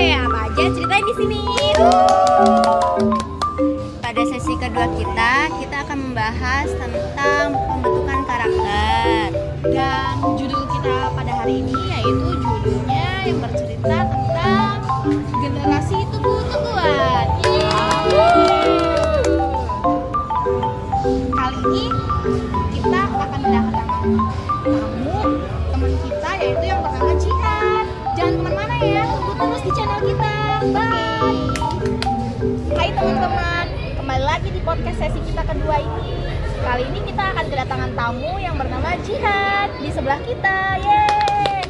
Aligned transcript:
ya 0.00 0.24
apa 0.24 0.38
aja 0.48 0.64
ceritain 0.72 1.04
di 1.04 1.14
sini. 1.14 1.42
Pada 4.00 4.22
sesi 4.26 4.52
kedua 4.56 4.86
kita, 4.96 5.32
kita 5.60 5.76
akan 5.86 5.98
membahas 6.10 6.68
tentang 6.72 7.54
pembentukan 7.54 8.20
karakter. 8.24 9.28
Dan 9.60 10.14
judul 10.40 10.64
kita 10.72 11.12
pada 11.12 11.32
hari 11.44 11.60
ini 11.60 11.76
yaitu 11.92 12.28
judulnya 12.40 13.08
yang 13.28 13.38
bercerita 13.44 13.98
tentang 14.08 14.80
generasi 15.44 15.98
tunggu-tungguan. 16.08 17.26
Kali 21.30 21.60
ini 21.60 21.99
kembali 34.20 34.36
lagi 34.36 34.52
di 34.52 34.60
podcast 34.60 34.98
sesi 35.00 35.20
kita 35.32 35.40
kedua 35.48 35.80
ini. 35.80 36.12
Kali 36.60 36.84
ini 36.92 37.00
kita 37.08 37.32
akan 37.32 37.44
kedatangan 37.48 37.90
tamu 37.96 38.36
yang 38.36 38.52
bernama 38.52 38.92
Jihan 39.00 39.72
di 39.80 39.88
sebelah 39.88 40.20
kita. 40.20 40.76
Yeay. 40.76 41.64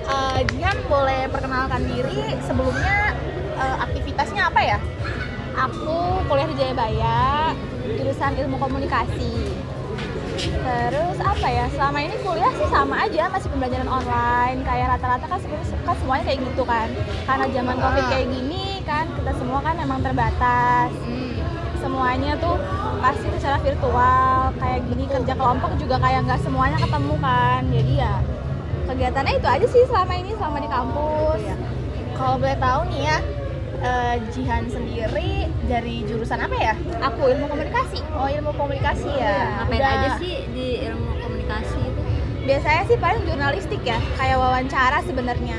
Eh, 0.00 0.40
Jihan 0.48 0.80
boleh 0.88 1.28
perkenalkan 1.28 1.84
diri 1.84 2.40
sebelumnya 2.40 3.12
eh, 3.60 3.76
aktivitasnya 3.84 4.48
apa 4.48 4.60
ya? 4.64 4.78
Aku 5.68 6.24
kuliah 6.24 6.48
di 6.48 6.56
Jayabaya, 6.56 7.52
jurusan 8.00 8.32
ilmu 8.48 8.56
komunikasi. 8.56 9.52
Terus 10.40 11.18
apa 11.20 11.48
ya? 11.52 11.68
Selama 11.76 12.00
ini 12.00 12.16
kuliah 12.24 12.52
sih 12.56 12.68
sama 12.72 13.04
aja, 13.04 13.28
masih 13.28 13.52
pembelajaran 13.52 13.92
online. 13.92 14.64
Kayak 14.64 14.96
rata-rata 14.96 15.36
kan 15.36 15.36
sebenarnya 15.44 15.76
kan 15.84 15.94
semuanya 16.00 16.24
kayak 16.32 16.40
gitu 16.48 16.62
kan. 16.64 16.88
Karena 17.28 17.44
zaman 17.52 17.76
covid 17.76 18.04
kayak 18.08 18.26
gini 18.32 18.80
kan, 18.88 19.04
kita 19.20 19.36
semua 19.36 19.60
kan 19.60 19.76
emang 19.76 20.00
terbatas. 20.00 21.07
Semuanya 21.88 22.36
tuh 22.36 22.60
pasti 23.00 23.26
secara 23.32 23.56
virtual. 23.64 24.52
Kayak 24.60 24.80
gini 24.92 25.04
kerja 25.08 25.32
kelompok 25.32 25.72
juga 25.80 25.96
kayak 25.96 26.28
nggak 26.28 26.40
semuanya 26.44 26.76
ketemu 26.76 27.14
kan. 27.16 27.64
Jadi 27.72 27.92
ya 27.96 28.14
kegiatannya 28.84 29.32
itu 29.40 29.48
aja 29.48 29.66
sih 29.66 29.82
selama 29.88 30.12
ini 30.12 30.36
selama 30.36 30.60
di 30.60 30.68
kampus. 30.68 31.40
Kalau 32.12 32.36
boleh 32.36 32.58
tahu 32.60 32.80
nih 32.92 33.00
ya, 33.08 33.18
eh, 33.80 34.14
Jihan 34.36 34.68
sendiri 34.68 35.48
dari 35.64 36.04
jurusan 36.04 36.44
apa 36.44 36.56
ya? 36.60 36.74
Aku 37.08 37.24
ilmu 37.24 37.48
komunikasi. 37.48 38.04
Oh 38.12 38.28
ilmu 38.28 38.52
komunikasi 38.52 39.08
ya. 39.08 39.64
Ngapain 39.64 39.80
Udah- 39.80 39.96
aja 39.96 40.10
sih 40.20 40.44
di 40.52 40.84
ilmu 40.84 41.24
komunikasi 41.24 41.78
itu? 41.80 42.00
Biasanya 42.44 42.82
sih 42.84 42.96
paling 43.00 43.22
jurnalistik 43.24 43.80
ya, 43.80 43.96
kayak 44.20 44.36
wawancara 44.36 45.00
sebenarnya. 45.08 45.56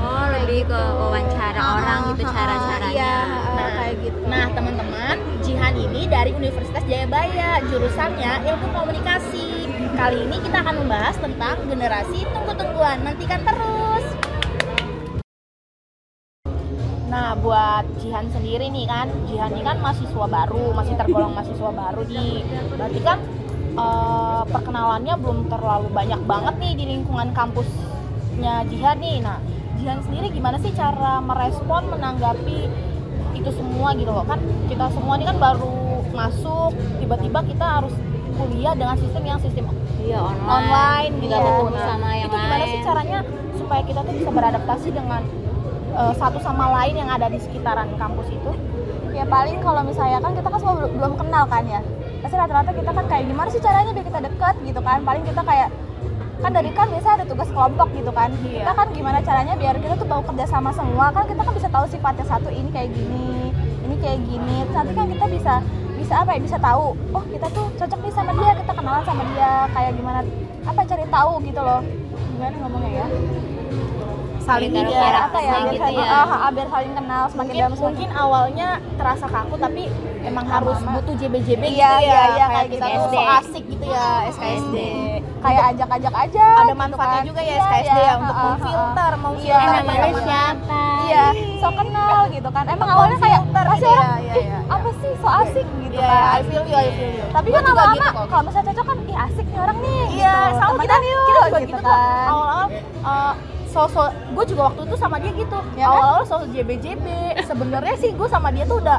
Oh, 0.00 0.26
lebih 0.32 0.64
ke 0.64 0.80
wawancara 0.96 1.60
Ah, 1.60 1.76
orang 1.76 2.00
gitu 2.16 2.24
ah, 2.24 2.32
cara-caranya. 2.32 2.92
Iya, 2.96 3.14
Nah, 3.52 3.68
kayak 3.76 3.94
gitu. 4.00 4.18
Nah 4.24 4.46
teman-teman, 4.56 5.16
Jihan 5.44 5.74
ini 5.76 6.02
dari 6.08 6.30
Universitas 6.32 6.84
Jayabaya, 6.88 7.60
jurusannya 7.68 8.32
ilmu 8.48 8.66
komunikasi. 8.72 9.68
Kali 9.92 10.18
ini 10.24 10.36
kita 10.40 10.64
akan 10.64 10.74
membahas 10.80 11.16
tentang 11.20 11.56
generasi 11.68 12.24
tunggu-tungguan. 12.32 13.04
Nantikan 13.04 13.44
terus. 13.44 14.04
Nah, 17.10 17.34
buat 17.36 17.84
Jihan 18.00 18.30
sendiri 18.30 18.70
nih 18.70 18.86
kan, 18.86 19.10
Jihan 19.28 19.50
ini 19.52 19.66
kan 19.66 19.82
mahasiswa 19.82 20.26
baru, 20.30 20.72
masih 20.72 20.94
tergolong 20.96 21.34
mahasiswa 21.36 21.70
baru 21.74 22.06
nih. 22.06 22.46
Berarti 22.70 23.00
kan 23.02 23.18
eh, 23.76 24.42
perkenalannya 24.48 25.14
belum 25.20 25.38
terlalu 25.52 25.92
banyak 25.92 26.20
banget 26.24 26.54
nih 26.56 26.72
di 26.78 26.84
lingkungan 26.96 27.34
kampusnya 27.34 28.64
Jihan 28.70 28.96
nih. 29.02 29.18
Nah, 29.20 29.42
Jihan 29.80 30.00
sendiri 30.04 30.28
gimana 30.30 30.56
sih 30.56 30.70
cara 30.72 31.18
merespon 31.18 31.88
menanggapi 31.88 32.68
itu 33.32 33.50
semua 33.50 33.96
gitu 33.96 34.12
loh 34.12 34.22
kan 34.22 34.36
kita 34.68 34.92
semua 34.92 35.16
ini 35.16 35.24
kan 35.24 35.40
baru 35.40 36.04
masuk 36.12 36.70
tiba-tiba 37.00 37.40
kita 37.42 37.64
harus 37.80 37.94
kuliah 38.36 38.76
dengan 38.76 38.96
sistem 38.96 39.22
yang 39.24 39.40
sistem 39.40 39.64
Iya, 40.00 40.16
online. 40.16 40.48
online 40.48 41.12
gitu. 41.20 41.36
Nah, 41.70 41.84
sama 41.86 42.08
yang 42.10 42.26
itu 42.26 42.36
gimana 42.36 42.56
lain. 42.58 42.72
sih 42.72 42.80
caranya 42.82 43.18
supaya 43.54 43.82
kita 43.84 44.00
tuh 44.00 44.14
bisa 44.16 44.30
beradaptasi 44.30 44.88
dengan 44.90 45.20
eh, 45.92 46.12
satu 46.16 46.38
sama 46.40 46.64
lain 46.74 46.94
yang 46.96 47.08
ada 47.08 47.28
di 47.28 47.36
sekitaran 47.36 47.88
kampus 47.94 48.28
itu 48.28 48.50
ya 49.10 49.26
paling 49.26 49.58
kalau 49.58 49.82
misalnya 49.82 50.18
kan 50.18 50.32
kita 50.32 50.46
kan 50.46 50.58
semua 50.58 50.74
belum, 50.78 50.90
belum 50.96 51.12
kenal 51.16 51.44
kan 51.46 51.64
ya. 51.64 51.80
Pasti 52.20 52.36
rata-rata 52.36 52.70
kita 52.72 52.90
kan 52.90 53.04
kayak 53.06 53.24
gimana 53.26 53.48
sih 53.48 53.60
caranya 53.60 53.90
biar 53.90 54.06
kita 54.06 54.20
deket 54.22 54.54
gitu 54.62 54.80
kan. 54.80 54.98
Paling 55.00 55.22
kita 55.22 55.42
kayak 55.42 55.68
kan 56.40 56.50
dari 56.56 56.70
kan 56.72 56.88
biasa 56.88 57.08
ada 57.20 57.24
tugas 57.28 57.48
kelompok 57.52 57.88
gitu 57.92 58.10
kan. 58.10 58.32
Iya. 58.40 58.64
Kita 58.64 58.72
kan 58.72 58.86
gimana 58.96 59.18
caranya 59.20 59.54
biar 59.54 59.76
kita 59.76 59.94
tuh 60.00 60.08
mau 60.08 60.24
kerja 60.24 60.44
sama 60.48 60.72
semua 60.72 61.12
kan 61.12 61.28
kita 61.28 61.40
kan 61.44 61.52
bisa 61.52 61.68
tahu 61.68 61.84
sifatnya 61.86 62.24
satu 62.24 62.48
ini 62.48 62.68
kayak 62.72 62.90
gini, 62.96 63.52
ini 63.84 63.94
kayak 64.00 64.20
gini. 64.24 64.56
Terus 64.64 64.76
nanti 64.76 64.92
kan 64.96 65.06
kita 65.08 65.26
bisa 65.28 65.54
bisa 66.00 66.14
apa 66.26 66.32
ya 66.32 66.40
bisa 66.40 66.56
tahu 66.56 66.96
oh 66.96 67.24
kita 67.28 67.46
tuh 67.52 67.68
cocok 67.76 68.00
nih 68.02 68.12
sama 68.16 68.32
dia 68.32 68.50
kita 68.56 68.72
kenalan 68.72 69.04
sama 69.04 69.22
dia 69.36 69.68
kayak 69.70 69.92
gimana 69.94 70.20
apa 70.64 70.80
cari 70.88 71.04
tahu 71.06 71.32
gitu 71.44 71.60
loh 71.60 71.80
gimana 72.34 72.56
ngomongnya 72.56 72.90
ya 73.04 73.06
saling 74.50 74.70
Biar 74.70 74.84
biar 74.84 75.00
karakter 75.00 75.22
apa 75.22 75.38
ya 75.38 75.50
biar, 75.52 75.62
gitu 75.68 75.80
saling, 75.80 75.98
ya. 76.00 76.18
ah, 76.20 76.32
ah, 76.36 76.50
biar 76.50 76.68
saling 76.68 76.92
kenal 76.92 77.22
semakin 77.24 77.38
mungkin 77.40 77.54
dalam 77.56 77.72
semakin 77.72 77.86
mungkin 77.90 78.08
awalnya 78.14 78.68
terasa 78.94 79.26
kaku 79.26 79.54
tapi 79.56 79.82
emang 80.20 80.46
harus 80.46 80.76
Lama-lama. 80.76 80.94
butuh 80.98 81.14
JBJB 81.16 81.62
gitu 81.62 81.64
Iya, 81.72 81.90
ya 81.90 82.00
iya, 82.00 82.02
iya, 82.02 82.20
kayak 82.26 82.48
kayak 82.50 82.68
kita 82.68 82.86
gitu. 82.86 82.98
tuh 83.00 83.10
so 83.10 83.20
asik 83.32 83.64
gitu 83.66 83.84
ya 83.86 84.08
SKSD 84.28 84.76
kayak 85.40 85.62
ajak-ajak 85.70 86.14
aja 86.20 86.44
ada 86.52 86.62
gitu 86.66 86.76
manfaatnya 86.76 87.16
kan. 87.16 87.24
juga 87.26 87.40
ya 87.40 87.54
SKSD 87.58 87.88
iya, 87.90 88.04
ya 88.04 88.14
untuk 88.18 88.34
ah. 88.34 88.42
memfilter 88.44 89.12
mau 89.16 89.32
Iya, 89.32 89.40
filter 89.40 89.56
Eh, 89.56 89.64
ya, 89.64 89.78
namanya 89.80 90.08
siapa? 90.20 90.80
iya 91.02 91.24
so 91.56 91.68
kenal 91.70 92.18
gitu 92.28 92.48
kan 92.48 92.64
emang 92.66 92.88
awalnya 92.88 93.18
kayak 93.18 93.40
pasti 93.50 93.64
gitu 93.72 93.88
ya, 93.88 93.96
orang 93.96 94.20
iya, 94.36 94.58
apa 94.68 94.88
sih 94.94 95.12
so 95.16 95.28
asik 95.30 95.66
gitu 95.80 95.96
kan 95.96 96.22
I 96.30 96.40
feel 96.42 96.64
you, 96.64 96.76
I 96.76 96.88
feel 96.90 97.10
you. 97.10 97.24
tapi 97.30 97.48
kan 97.48 97.62
lama-lama 97.62 97.94
gitu 97.96 98.22
kalau 98.26 98.42
misalnya 98.44 98.66
cocok 98.68 98.84
kan 98.86 98.98
ih 99.02 99.16
asik 99.20 99.46
nih 99.46 99.58
orang 99.58 99.78
nih 99.78 100.02
Iya, 100.10 100.34
gitu. 100.36 100.58
sama 100.58 100.72
kita 100.76 100.84
Temenan 100.90 101.02
yuk, 101.06 101.24
kita 101.24 101.40
juga 101.40 101.58
gitu, 101.58 101.70
gitu 101.70 101.82
kan 101.82 102.26
Awal-awal 102.26 102.66
uh, 103.02 103.32
sosok 103.70 104.06
gue 104.30 104.44
juga 104.46 104.62
waktu 104.66 104.80
itu 104.84 104.96
sama 104.96 105.16
dia 105.16 105.32
gitu. 105.32 105.58
Ya 105.74 105.86
kan? 105.86 105.92
Awal-awal 105.92 106.24
sosok 106.24 106.48
JBJB. 106.50 107.06
Sebenarnya 107.42 107.94
sih 107.96 108.10
gue 108.10 108.28
sama 108.28 108.50
dia 108.50 108.64
tuh 108.64 108.78
udah 108.78 108.98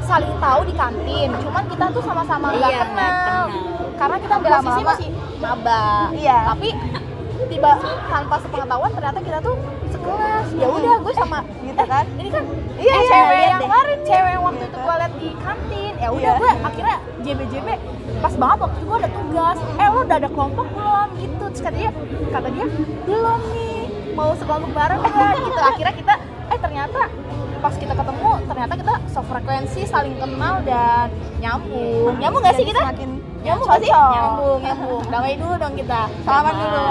saling 0.00 0.34
tahu 0.38 0.60
di 0.64 0.72
kantin. 0.72 1.30
Cuman 1.36 1.64
kita 1.66 1.84
tuh 1.90 2.02
sama-sama 2.02 2.46
nggak 2.50 2.62
Iya, 2.64 2.78
nggak 2.78 2.88
kenal. 2.88 3.12
kenal. 3.12 3.46
Karena 3.94 4.16
kita 4.18 4.34
posisi 4.36 4.50
lama-lama- 4.52 4.88
masih 4.88 5.08
maba. 5.38 5.82
Iya. 6.12 6.38
Tapi 6.48 6.68
tiba 7.44 7.70
tanpa 8.08 8.36
sepengetahuan 8.38 8.90
ternyata 8.90 9.18
kita 9.20 9.38
tuh 9.40 9.56
sekelas. 9.86 10.46
Ya 10.54 10.66
udah 10.68 10.94
gue 10.98 11.14
sama 11.14 11.38
gitu 11.62 11.84
kan 11.84 12.04
ini 12.14 12.28
kan 12.28 12.44
Iya, 12.72 12.88
eh, 12.88 12.96
iya, 12.96 13.04
cewek 13.04 13.30
lihat 13.30 13.48
yang 13.48 13.60
kemarin 13.62 13.98
cewek 14.02 14.30
yang 14.30 14.42
waktu 14.42 14.62
itu 14.62 14.76
gue 14.78 14.94
liat 14.94 15.12
di 15.14 15.28
kantin 15.38 15.92
ya 15.94 16.08
udah 16.08 16.20
Iya. 16.24 16.40
gue 16.40 16.50
akhirnya 16.62 16.96
JBJB 17.22 17.68
pas 18.18 18.34
banget 18.34 18.58
waktu 18.58 18.76
itu 18.76 18.84
gue 18.84 18.98
ada 18.98 19.10
tugas 19.10 19.58
eh 19.74 19.86
lo 19.86 20.00
udah 20.00 20.16
ada 20.16 20.28
kelompok 20.28 20.66
belum 20.70 21.08
gitu 21.16 21.44
terus 21.46 21.60
kata 21.60 21.76
dia 21.76 21.90
kata 22.28 22.48
dia 22.50 22.66
belum 23.02 23.40
nih 23.48 23.71
mau 24.12 24.30
sekelompok 24.36 24.72
bareng 24.76 25.00
gitu. 25.02 25.58
Akhirnya 25.60 25.94
kita 25.94 26.14
eh 26.52 26.58
ternyata 26.60 27.00
pas 27.62 27.74
kita 27.78 27.94
ketemu 27.94 28.30
ternyata 28.50 28.72
kita 28.74 28.94
sefrekuensi 29.06 29.80
saling 29.86 30.16
kenal 30.18 30.54
dan 30.66 31.08
nyambung. 31.38 32.18
Nyambung 32.18 32.42
gak 32.42 32.58
sih 32.58 32.66
kita? 32.66 32.82
semakin 32.82 33.10
nyambung 33.46 33.66
gak 33.70 33.80
sih? 33.80 33.90
Nyambung 33.90 34.58
nyambung. 34.60 35.02
Damai 35.08 35.34
dulu 35.38 35.54
dong 35.56 35.74
kita. 35.78 36.00
Salaman 36.26 36.54
dulu. 36.58 36.84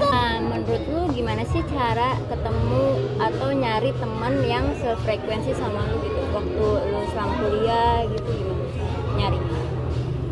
Nah, 0.00 0.32
menurut 0.40 0.82
lu 0.88 1.00
gimana 1.12 1.42
sih 1.48 1.60
cara 1.72 2.16
ketemu 2.28 2.84
atau 3.20 3.48
nyari 3.52 3.90
teman 4.00 4.34
yang 4.44 4.64
sefrekuensi 4.80 5.52
sama 5.56 5.84
lu 5.88 5.96
gitu? 6.04 6.20
Waktu 6.30 6.66
lu 6.92 7.00
selama 7.10 7.32
kuliah 7.40 7.96
gitu 8.12 8.49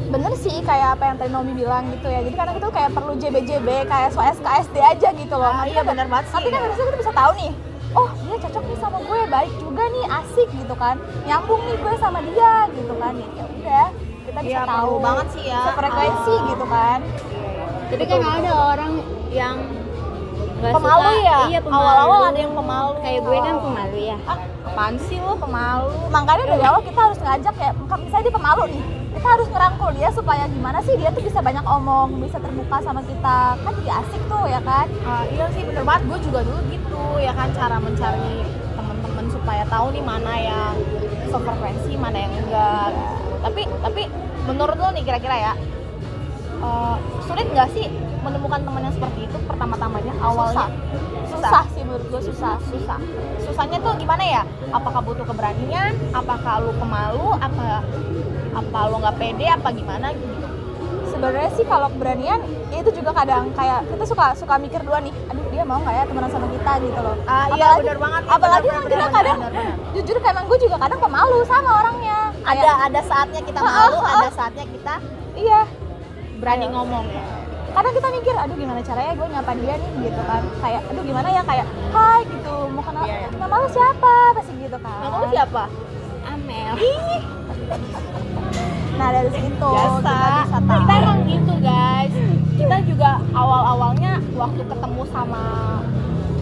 bener 0.08 0.32
sih 0.34 0.56
kayak 0.60 0.96
apa 0.96 1.04
yang 1.04 1.16
tadi 1.16 1.30
Nomi 1.30 1.52
bilang 1.52 1.84
gitu 1.92 2.08
ya. 2.08 2.20
Jadi 2.24 2.34
kadang 2.34 2.56
itu 2.56 2.68
kayak 2.68 2.90
perlu 2.92 3.12
JBJB 3.14 3.68
kayak 3.84 4.08
so 4.10 4.20
SKSD 4.20 4.76
aja 4.80 5.08
gitu 5.12 5.34
loh. 5.34 5.46
Ah, 5.46 5.62
Nanti 5.62 5.76
iya 5.76 5.82
bener 5.84 6.06
banget 6.08 6.26
sih. 6.28 6.34
tapi 6.34 6.48
kan 6.48 6.60
harusnya 6.64 6.84
kita 6.86 6.98
bisa 6.98 7.12
tahu 7.12 7.32
nih 7.36 7.52
oh 7.88 8.08
dia 8.20 8.36
cocok 8.36 8.64
nih 8.68 8.78
sama 8.78 8.98
gue 9.00 9.18
baik 9.26 9.52
juga 9.56 9.84
nih 9.86 10.04
asik 10.14 10.48
gitu 10.50 10.74
kan. 10.74 10.96
Nyambung 11.24 11.60
nih 11.62 11.76
gue 11.76 11.92
sama 11.96 12.18
dia 12.20 12.52
gitu 12.72 12.94
kan. 12.96 13.12
Ya 13.16 13.28
ya 13.28 13.44
udah 13.48 13.86
kita 14.28 14.38
bisa 14.44 14.60
Iya, 14.60 14.62
tahu 14.64 14.92
banget 15.00 15.26
sih 15.32 15.44
ya. 15.44 15.60
frekuensi 15.72 16.34
gitu 16.52 16.64
kan. 16.68 16.98
Tapi 17.88 18.04
kan 18.04 18.20
ada 18.20 18.52
orang 18.76 18.92
yang 19.28 19.56
nggak 20.58 20.74
pemalu 20.74 21.06
suka, 21.06 21.22
ya? 21.22 21.38
Iya 21.48 21.60
pemalu. 21.62 21.80
Awal-awal 21.80 22.20
ada 22.28 22.38
yang 22.38 22.52
pemalu. 22.52 22.92
Kayak 23.00 23.20
gue 23.22 23.38
kan 23.40 23.54
pemalu 23.60 23.98
ya. 24.04 24.16
Ah 24.24 24.38
apaan 24.68 24.94
sih 25.08 25.18
lo 25.18 25.34
pemalu? 25.34 25.96
Makanya 26.12 26.44
dari 26.46 26.64
awal 26.64 26.80
kita 26.82 27.00
harus 27.00 27.18
ngajak 27.18 27.54
ya 27.56 27.70
misalnya 27.72 28.24
dia 28.24 28.34
pemalu 28.34 28.62
nih 28.72 28.84
kita 29.18 29.34
harus 29.34 29.50
ngerangkul 29.50 29.90
dia 29.98 30.14
supaya 30.14 30.46
gimana 30.46 30.78
sih? 30.86 30.94
Dia 30.94 31.10
tuh 31.10 31.26
bisa 31.26 31.42
banyak 31.42 31.66
omong 31.66 32.22
bisa 32.22 32.38
terbuka 32.38 32.78
sama 32.86 33.02
kita. 33.02 33.58
Kan 33.58 33.74
jadi 33.82 33.90
asik 33.98 34.22
tuh 34.30 34.46
ya 34.46 34.62
kan? 34.62 34.86
Ah, 35.02 35.26
iya 35.26 35.50
sih 35.50 35.66
bener 35.66 35.82
banget. 35.82 36.06
Gue 36.06 36.18
juga 36.22 36.46
dulu 36.46 36.60
gitu 36.70 37.02
ya 37.18 37.34
kan 37.34 37.50
cara 37.50 37.82
mencari 37.82 38.46
teman-teman 38.78 39.26
supaya 39.34 39.66
tahu 39.66 39.90
nih 39.90 40.04
mana 40.06 40.32
yang 40.38 40.74
sefrekuensi 41.34 41.98
mana 41.98 42.14
yang 42.14 42.32
enggak. 42.46 42.90
Tapi 43.42 43.62
tapi 43.82 44.02
menurut 44.46 44.78
lo 44.78 44.88
nih 44.94 45.02
kira-kira 45.02 45.36
ya 45.50 45.52
eh, 46.62 46.96
sulit 47.26 47.46
nggak 47.50 47.68
sih 47.74 47.90
menemukan 48.20 48.60
teman 48.60 48.82
yang 48.82 48.94
seperti 48.94 49.20
itu 49.24 49.36
pertama-tamanya 49.44 50.12
awalnya 50.18 50.66
susah 51.28 51.64
sih 51.70 51.82
menurut 51.86 52.06
gue 52.08 52.22
susah. 52.24 52.56
Susah. 52.66 52.98
Susahnya 53.40 53.78
tuh 53.78 53.94
gimana 53.94 54.20
ya? 54.20 54.42
Apakah 54.68 55.00
butuh 55.00 55.22
keberanian? 55.22 55.94
Apakah 56.10 56.60
lu 56.60 56.74
pemalu? 56.74 57.36
Apa 57.38 57.84
apa 58.52 58.78
lu 58.90 58.96
nggak 58.98 59.16
pede? 59.16 59.46
Apa 59.46 59.68
gimana 59.70 60.10
gitu? 60.10 60.46
Sebenarnya 61.08 61.50
sih 61.52 61.64
kalau 61.64 61.88
keberanian 61.90 62.40
ya 62.68 62.78
itu 62.78 62.90
juga 62.92 63.10
kadang 63.12 63.50
kayak 63.54 63.86
kita 63.86 64.04
suka 64.04 64.34
suka 64.34 64.54
mikir 64.56 64.82
dua 64.82 65.00
nih 65.00 65.10
aduh 65.26 65.46
dia 65.48 65.62
mau 65.62 65.78
nggak 65.78 65.94
ya 65.94 66.04
temenan 66.06 66.30
sama 66.30 66.46
kita? 66.50 66.72
gitu 66.80 67.00
loh. 67.00 67.16
Ah 67.24 67.46
iya 67.54 67.74
Apalagi- 67.74 67.80
benar 67.86 67.98
banget 67.98 68.22
apalagi 68.28 68.38
Benar, 68.60 68.74
yang 68.74 68.84
benar, 68.84 68.92
kita 68.92 68.98
benar, 68.98 69.16
kadang 69.16 69.38
benar, 69.38 69.52
benar. 69.52 69.76
jujur 69.94 70.16
kayak 70.18 70.34
emang 70.34 70.44
gue 70.46 70.58
juga 70.58 70.76
kadang 70.78 71.00
pemalu 71.00 71.36
sama 71.46 71.70
orangnya. 71.80 72.18
Ada 72.48 72.60
Kayak, 72.64 72.76
ada 72.88 73.00
saatnya 73.04 73.40
kita 73.44 73.60
malu 73.60 73.98
ah, 74.00 74.12
ada 74.16 74.30
saatnya 74.32 74.64
kita 74.64 74.94
iya. 75.36 75.60
berani 76.38 76.66
ngomong 76.70 77.04
ya 77.08 77.24
kadang 77.68 77.92
kita 77.94 78.08
mikir 78.10 78.34
aduh 78.34 78.56
gimana 78.56 78.80
caranya 78.80 79.12
gue 79.14 79.26
nyapa 79.28 79.52
dia 79.56 79.74
nih? 79.76 79.90
Gitu 80.08 80.22
kan. 80.24 80.42
Kayak 80.60 80.82
aduh 80.88 81.02
gimana 81.04 81.28
ya? 81.28 81.42
Kayak 81.44 81.66
hai 81.92 82.20
gitu. 82.26 82.54
Mau 82.72 82.82
kenal 82.82 83.04
Iya, 83.04 83.16
iya. 83.22 83.28
nama 83.36 83.54
lu 83.58 83.68
siapa? 83.68 84.14
Pasti 84.36 84.52
gitu 84.56 84.78
kan. 84.80 84.98
Nama 85.04 85.16
lu 85.18 85.26
siapa? 85.28 85.62
Amel. 86.28 86.74
Nah 88.98 89.08
dari 89.14 89.30
situ 89.30 89.70
biasa. 89.70 90.02
kita 90.02 90.40
bisa 90.42 90.58
tahu. 90.58 90.80
kita 90.82 90.94
emang 90.98 91.20
gitu 91.26 91.54
guys. 91.62 92.14
Kita 92.58 92.76
juga 92.82 93.10
awal 93.30 93.62
awalnya 93.78 94.12
waktu 94.34 94.62
ketemu 94.66 95.02
sama 95.14 95.44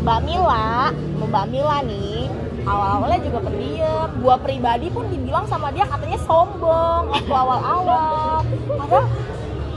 Mbak 0.00 0.20
Mila 0.24 0.94
Mbak 1.20 1.46
Mila 1.52 1.76
nih 1.84 2.30
awal 2.64 2.88
awalnya 2.98 3.20
juga 3.20 3.38
pendiam. 3.44 4.08
Gua 4.24 4.36
pribadi 4.40 4.88
pun 4.88 5.04
dibilang 5.12 5.44
sama 5.44 5.68
dia 5.70 5.84
katanya 5.84 6.18
sombong 6.24 7.12
waktu 7.12 7.32
awal 7.34 7.60
awal 7.60 8.40
padahal 8.80 9.04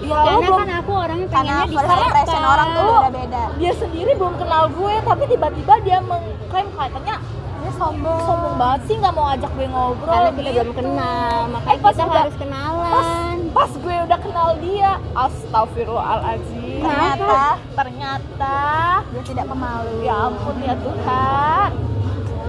ya 0.10 0.20
karena 0.20 0.40
belum. 0.42 0.58
kan 0.58 0.70
aku 0.76 0.92
orangnya 0.94 1.28
karena 1.28 1.40
pengennya 1.54 1.66
first 1.70 1.86
disapa 1.86 2.04
impression 2.04 2.44
orang 2.44 2.68
tuh 2.70 2.90
beda-beda. 3.00 3.44
dia 3.56 3.72
sendiri 3.74 4.12
belum 4.14 4.34
kenal 4.36 4.64
gue 4.70 4.94
tapi 5.02 5.24
tiba-tiba 5.28 5.74
dia 5.80 5.98
mengklaim 6.02 6.68
katanya 6.72 7.16
dia 7.60 7.72
sombong. 7.76 8.20
Sombong 8.24 8.56
banget 8.56 8.82
sih 8.88 8.96
nggak 8.96 9.14
mau 9.14 9.28
ajak 9.30 9.52
gue 9.52 9.68
ngobrol. 9.68 10.08
Karena 10.10 10.32
kita 10.32 10.42
gitu. 10.42 10.60
belum 10.62 10.76
kenal 10.76 11.36
makanya 11.50 11.76
Eh, 11.76 11.80
pas 11.80 11.92
kita 11.92 12.04
udah- 12.04 12.16
harus 12.18 12.32
pas 12.32 12.42
kenalan. 12.42 13.36
pas 13.52 13.72
gue 13.76 13.96
udah 14.00 14.20
kenal 14.20 14.50
dia 14.58 14.92
astagfirullahaladzim. 15.14 16.80
Ternyata 16.80 17.40
ternyata 17.76 18.58
dia 19.06 19.24
tidak 19.24 19.46
pemalu. 19.46 19.96
Ya 20.02 20.16
ampun 20.26 20.56
ya 20.60 20.76
Tuhan. 20.78 21.70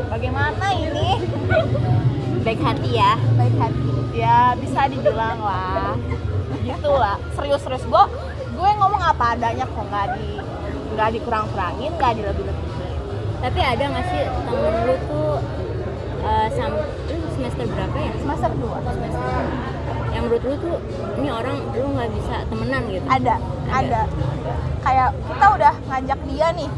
Bagaimana 0.09 0.67
ini? 0.75 1.09
Baik 2.41 2.61
hati 2.61 2.91
ya. 2.95 3.13
Baik 3.35 3.55
hati 3.57 3.91
ya 4.11 4.59
bisa 4.59 4.81
dibilang 4.87 5.39
lah 5.39 5.95
gitu 6.77 6.91
lah. 6.95 7.17
Serius-serius 7.35 7.85
gue 7.87 8.05
gue 8.51 8.71
ngomong 8.77 9.03
apa 9.03 9.35
adanya 9.39 9.65
kok 9.65 9.85
nggak 9.89 10.07
di 10.19 10.39
nggak 10.95 11.09
dikurang-kurangin 11.19 11.91
nggak 11.97 12.13
dilebih-lebihin. 12.19 12.93
Tapi 13.41 13.61
ada 13.65 13.85
nggak 13.89 14.05
sih 14.13 14.23
temen 14.29 14.75
lu 14.85 14.95
tuh 15.09 15.33
eh, 16.21 16.47
sam 16.53 16.73
lu 17.09 17.17
semester 17.35 17.65
berapa 17.67 17.97
ya? 17.97 18.13
Semester 18.21 18.51
2 18.53 18.85
semester 18.85 19.43
yang 20.11 20.23
menurut 20.27 20.43
lu 20.43 20.55
tuh 20.59 20.77
ini 21.23 21.29
orang 21.31 21.57
lu 21.73 21.87
nggak 21.95 22.11
bisa 22.15 22.35
temenan 22.51 22.83
gitu? 22.91 23.07
Ada 23.07 23.35
ada. 23.71 24.03
kayak 24.81 25.13
kita 25.13 25.47
udah 25.61 25.75
ngajak 25.93 26.21
dia 26.25 26.47
nih 26.57 26.71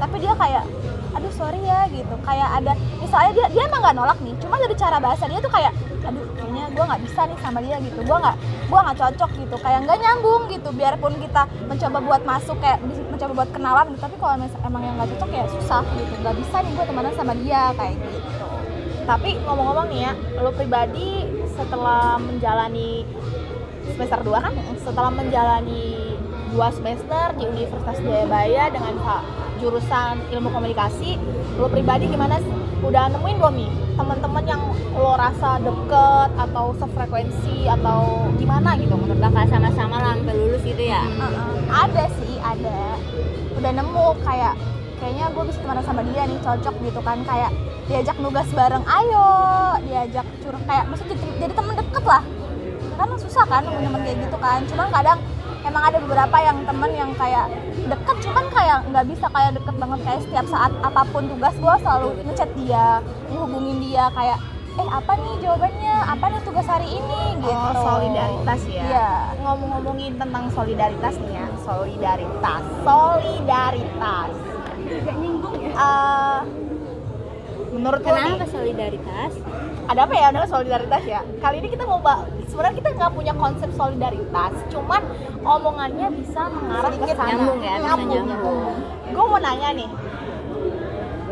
tapi 0.00 0.16
dia 0.24 0.32
kayak 0.32 0.64
aduh 1.12 1.32
sorry 1.36 1.60
ya 1.60 1.84
gitu. 1.92 2.14
Kayak 2.24 2.48
ada 2.58 2.72
misalnya 2.98 3.30
dia 3.36 3.46
dia 3.52 3.62
emang 3.68 3.80
nggak 3.84 3.96
nolak 3.96 4.18
nih. 4.24 4.34
Cuma 4.40 4.56
dari 4.56 4.74
cara 4.74 4.96
bahasa 4.98 5.28
dia 5.28 5.38
tuh 5.38 5.52
kayak 5.52 5.72
aduh 6.02 6.24
kayaknya 6.34 6.64
gue 6.72 6.84
nggak 6.84 7.02
bisa 7.04 7.20
nih 7.28 7.38
sama 7.38 7.58
dia 7.60 7.76
gitu. 7.78 8.00
Gue 8.02 8.18
nggak 8.18 8.36
gue 8.72 8.80
nggak 8.80 8.98
cocok 9.04 9.30
gitu. 9.36 9.56
Kayak 9.60 9.78
nggak 9.84 9.98
nyambung 10.00 10.42
gitu. 10.48 10.68
Biarpun 10.72 11.12
kita 11.20 11.42
mencoba 11.68 11.98
buat 12.00 12.22
masuk 12.24 12.56
kayak 12.64 12.80
mencoba 13.12 13.32
buat 13.44 13.50
kenalan 13.52 13.92
gitu. 13.92 14.00
Tapi 14.00 14.16
kalau 14.16 14.32
emang 14.40 14.82
yang 14.82 14.94
nggak 14.96 15.10
cocok 15.12 15.30
ya 15.36 15.44
susah 15.52 15.84
gitu. 15.92 16.14
Nggak 16.24 16.36
bisa 16.40 16.56
nih 16.64 16.72
gue 16.72 16.84
temenan 16.88 17.12
sama 17.12 17.32
dia 17.36 17.62
kayak 17.76 17.94
gitu. 18.00 18.48
Tapi 19.02 19.30
ngomong-ngomong 19.44 19.86
nih 19.92 20.00
ya 20.08 20.12
lo 20.40 20.50
pribadi 20.56 21.28
setelah 21.52 22.16
menjalani 22.16 23.04
semester 23.92 24.24
2 24.24 24.32
kan? 24.40 24.54
Setelah 24.80 25.10
menjalani 25.12 26.16
dua 26.52 26.68
semester 26.68 27.32
di 27.40 27.48
Universitas 27.48 27.96
Jayabaya 27.96 28.68
dengan 28.68 28.92
Pak 29.00 29.22
jurusan 29.62 30.18
ilmu 30.34 30.50
komunikasi 30.50 31.14
lo 31.54 31.70
pribadi 31.70 32.10
gimana 32.10 32.42
sih? 32.42 32.54
udah 32.82 33.14
nemuin 33.14 33.38
belum 33.38 33.54
nih 33.54 33.70
teman-teman 33.94 34.42
yang 34.42 34.62
lo 34.98 35.14
rasa 35.14 35.62
deket 35.62 36.30
atau 36.34 36.74
sefrekuensi 36.74 37.70
atau 37.70 38.26
gimana 38.34 38.74
gitu 38.74 38.98
menurut 38.98 39.22
bakal 39.22 39.46
sama-sama 39.46 40.02
lah 40.02 40.18
sampai 40.18 40.34
lulus 40.34 40.66
gitu 40.66 40.82
ya 40.90 41.06
Heeh. 41.06 41.56
ada 41.70 42.04
sih 42.18 42.34
ada 42.42 42.98
udah 43.54 43.70
nemu 43.70 44.06
kayak 44.26 44.58
kayaknya 44.98 45.30
gue 45.30 45.44
bisa 45.46 45.58
temenan 45.62 45.84
sama 45.86 46.02
dia 46.10 46.22
nih 46.26 46.38
cocok 46.42 46.74
gitu 46.82 47.00
kan 47.06 47.18
kayak 47.22 47.50
diajak 47.86 48.16
nugas 48.18 48.48
bareng 48.50 48.82
ayo 48.82 49.30
diajak 49.86 50.26
curhat 50.42 50.62
kayak 50.66 50.84
maksudnya 50.90 51.14
jadi, 51.14 51.32
jadi 51.46 51.52
temen 51.54 51.74
deket 51.78 52.04
lah 52.06 52.22
kan 52.98 53.08
susah 53.14 53.44
kan 53.46 53.62
nemu 53.62 53.78
temen 53.78 54.00
kayak 54.02 54.18
gitu 54.26 54.36
kan 54.42 54.60
cuman 54.66 54.88
kadang 54.90 55.18
emang 55.62 55.82
ada 55.82 55.98
beberapa 56.02 56.36
yang 56.42 56.58
temen 56.66 56.90
yang 56.94 57.10
kayak 57.14 57.46
deket 57.86 58.16
cuman 58.26 58.44
kayak 58.50 58.78
nggak 58.90 59.06
bisa 59.08 59.26
kayak 59.30 59.50
deket 59.56 59.74
banget. 59.78 59.98
Kayak 60.02 60.20
setiap 60.26 60.46
saat 60.50 60.72
apa 60.82 61.02
pun 61.10 61.22
tugas 61.30 61.54
gue 61.56 61.74
selalu 61.82 62.08
ngechat 62.26 62.50
dia 62.58 62.86
ngehubungin 63.30 63.78
dia 63.82 64.04
kayak 64.14 64.38
eh 64.72 64.88
apa 64.88 65.12
nih 65.20 65.34
jawabannya? 65.44 65.96
Apa 66.16 66.24
nih 66.32 66.40
tugas 66.48 66.66
hari 66.66 66.88
ini? 66.88 67.22
Gitu. 67.44 67.52
Oh, 67.52 67.76
solidaritas 67.76 68.60
ya. 68.64 68.84
Iya. 68.88 69.10
Ngomong-ngomongin 69.44 70.12
tentang 70.16 70.44
solidaritas 70.48 71.14
nih 71.20 71.32
ya, 71.36 71.46
solidaritas, 71.60 72.62
solidaritas. 72.80 74.32
Eh, 75.72 76.38
menurut 77.72 78.00
lo 78.00 78.16
nih, 78.16 78.36
kenapa 78.36 78.46
solidaritas 78.48 79.32
ada 79.88 80.00
apa 80.06 80.14
ya 80.14 80.26
adalah 80.30 80.48
solidaritas 80.48 81.02
ya? 81.04 81.20
Kali 81.42 81.56
ini 81.58 81.68
kita 81.74 81.84
mau 81.86 81.98
bahas, 81.98 82.30
sebenarnya 82.46 82.76
kita 82.78 82.90
nggak 82.94 83.12
punya 83.12 83.32
konsep 83.34 83.70
solidaritas, 83.74 84.52
cuman 84.70 85.02
omongannya 85.42 86.08
bisa 86.14 86.42
mengarah 86.50 86.92
ke 86.92 87.14
sana. 87.14 87.28
nyambung 87.34 87.60
ya, 87.60 87.74
bisa 87.82 88.02
nyambung. 88.06 88.58
Gue 89.12 89.24
mau 89.26 89.40
nanya 89.42 89.68
nih, 89.74 89.90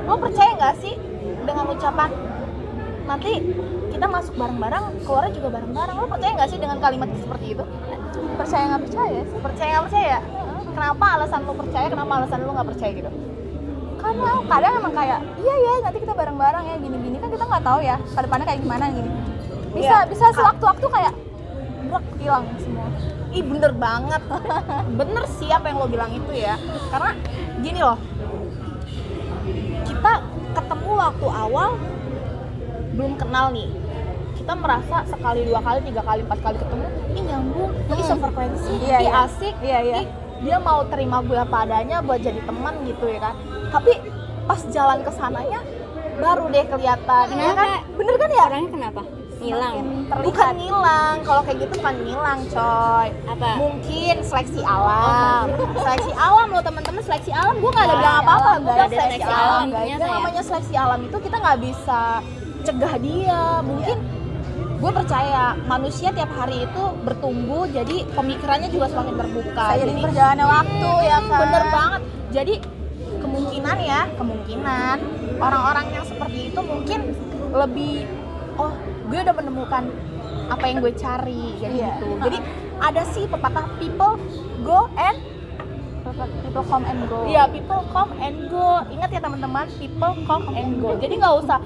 lo 0.07 0.15
percaya 0.19 0.51
nggak 0.59 0.75
sih 0.83 0.95
dengan 1.47 1.65
ucapan 1.71 2.11
nanti 3.09 3.33
kita 3.91 4.07
masuk 4.07 4.35
bareng-bareng, 4.39 4.85
keluarnya 5.03 5.33
juga 5.35 5.49
bareng-bareng. 5.59 5.97
Lo 5.99 6.07
percaya 6.07 6.33
nggak 6.39 6.51
sih 6.51 6.59
dengan 6.63 6.79
kalimat 6.79 7.09
seperti 7.19 7.47
itu? 7.59 7.65
percaya 8.41 8.73
nggak 8.73 8.83
percaya 8.89 9.21
sih 9.21 9.39
Percaya 9.45 9.71
nggak 9.77 9.87
percaya? 9.93 10.19
Kenapa 10.71 11.07
alasan 11.19 11.41
lo 11.45 11.53
percaya? 11.53 11.87
Kenapa 11.93 12.13
alasan 12.23 12.41
lo 12.47 12.51
nggak 12.57 12.69
percaya 12.73 12.93
gitu? 12.97 13.11
Karena 14.01 14.31
kadang 14.45 14.73
emang 14.77 14.95
kayak 14.95 15.19
iya 15.37 15.55
ya 15.57 15.73
nanti 15.83 15.99
kita 16.01 16.15
bareng-bareng 16.15 16.65
ya 16.67 16.77
gini-gini. 16.77 17.17
Kan 17.17 17.29
kita 17.29 17.45
nggak 17.45 17.65
tahu 17.65 17.81
ya 17.81 17.97
ke 17.97 18.21
depannya 18.21 18.47
kayak 18.47 18.61
gimana 18.61 18.85
gini. 18.89 19.11
Bisa 19.71 19.97
Iya. 19.97 20.09
bisa 20.09 20.25
sewaktu-waktu 20.35 20.87
kayak 20.89 21.13
brak 21.87 22.05
hilang 22.19 22.45
semua. 22.59 22.87
Ih 23.31 23.43
bener 23.43 23.73
banget. 23.73 24.23
Bener 24.99 25.25
sih 25.31 25.49
apa 25.49 25.71
yang 25.71 25.79
lo 25.79 25.87
bilang 25.87 26.11
itu 26.11 26.33
ya. 26.33 26.55
Karena 26.91 27.11
gini 27.61 27.81
loh. 27.81 27.99
Kita 29.85 30.13
ketemu 30.53 30.91
waktu 30.93 31.27
awal 31.29 31.71
Belum 32.91 33.15
kenal 33.15 33.55
nih. 33.55 33.71
Kita 34.35 34.59
merasa 34.59 35.07
sekali, 35.07 35.47
dua 35.47 35.63
kali, 35.63 35.79
tiga 35.87 36.03
kali, 36.03 36.27
empat 36.27 36.43
kali 36.43 36.57
ketemu 36.59 36.87
Ih 37.15 37.23
nyambung, 37.23 37.71
Hmm. 37.87 38.03
sefrekuensi, 38.03 38.75
Iya, 38.83 38.99
iya. 38.99 39.11
asik. 39.25 39.55
Iya, 39.63 39.79
iya. 39.81 39.97
Ih 40.03 40.09
dia 40.41 40.57
mau 40.57 40.81
terima 40.89 41.21
gue 41.21 41.37
apa 41.37 41.69
adanya 41.69 42.01
buat 42.01 42.17
jadi 42.17 42.41
teman 42.41 42.73
gitu 42.89 43.05
ya 43.07 43.21
kan 43.21 43.35
Tapi 43.71 43.93
pas 44.45 44.61
jalan 44.67 44.99
ke 45.01 45.11
sananya 45.11 45.61
baru 46.17 46.45
deh 46.49 46.67
kelihatan 46.67 47.25
ya 47.25 47.33
Kenapa? 47.33 47.55
kan? 47.57 47.81
Bener 47.95 48.15
kan 48.17 48.29
ya? 48.31 48.45
orangnya 48.45 48.71
kenapa? 48.71 49.03
Hilang 49.41 49.75
Bukan 50.21 50.53
ngilang, 50.53 51.17
kalau 51.25 51.41
kayak 51.41 51.65
gitu 51.65 51.81
bukan 51.81 51.97
ngilang 51.99 52.41
coy. 52.47 53.09
Apa? 53.25 53.49
Mungkin 53.57 54.15
seleksi 54.21 54.61
alam. 54.61 55.49
Seleksi 55.75 56.13
alam 56.13 56.47
loh 56.51 56.61
teman-teman. 56.61 57.01
Seleksi 57.01 57.33
alam. 57.33 57.57
Gue 57.57 57.71
nggak 57.71 57.87
ada 57.87 57.95
bilang 57.95 58.05
Seleksi 58.13 58.27
apa-apa. 58.27 58.45
alam, 58.45 58.59
gue 58.59 58.67
bilang 58.67 58.77
ada 58.77 58.91
seleksi 58.91 59.09
seleksi 59.17 59.33
alam 59.33 59.49
alam, 59.65 59.89
yang 59.89 59.99
ya. 59.99 60.09
namanya 60.11 60.43
seleksi 60.45 60.75
alam 60.77 61.01
itu 61.01 61.17
kita 61.19 61.37
nggak 61.39 61.59
bisa 61.59 62.01
cegah 62.61 62.95
dia. 63.01 63.43
Mungkin 63.63 63.97
gue 64.77 64.91
percaya 64.93 65.43
manusia 65.63 66.09
tiap 66.11 66.31
hari 66.35 66.57
itu 66.61 66.83
bertumbuh 67.01 67.65
jadi 67.67 67.97
pemikirannya 68.11 68.69
juga 68.69 68.87
semakin 68.89 69.15
terbuka. 69.17 69.65
Seiring 69.71 69.89
Jadi- 69.95 70.05
berjalannya 70.05 70.47
waktu 70.47 70.91
ya 71.01 71.17
Hmm, 71.17 71.27
kan? 71.27 71.41
bener 71.41 71.65
banget. 71.71 72.01
Jadi 72.31 72.55
kemungkinan 73.31 73.79
ya 73.79 74.01
kemungkinan 74.19 74.97
orang-orang 75.39 75.87
yang 75.95 76.03
seperti 76.03 76.51
itu 76.51 76.61
mungkin 76.61 77.01
lebih 77.55 78.11
oh 78.59 78.75
gue 79.07 79.19
udah 79.23 79.35
menemukan 79.39 79.87
apa 80.51 80.65
yang 80.67 80.83
gue 80.83 80.91
cari 80.99 81.55
kayak 81.63 81.71
Iya. 81.71 81.87
gitu 81.95 82.07
jadi 82.27 82.39
ada 82.83 83.03
sih 83.15 83.25
pepatah 83.31 83.67
people 83.79 84.19
go 84.67 84.91
and 84.99 85.15
people 86.43 86.67
come 86.67 86.83
and 86.83 87.07
go 87.07 87.23
Iya, 87.23 87.47
people 87.55 87.87
come 87.95 88.11
and 88.19 88.51
go. 88.51 88.83
Ingat 88.91 89.15
ya 89.15 89.21
teman-teman, 89.23 89.71
people 89.79 90.13
come 90.27 90.51
and 90.59 90.83
go. 90.83 90.99
Jadi 90.99 91.23
nggak 91.23 91.35
usah 91.39 91.63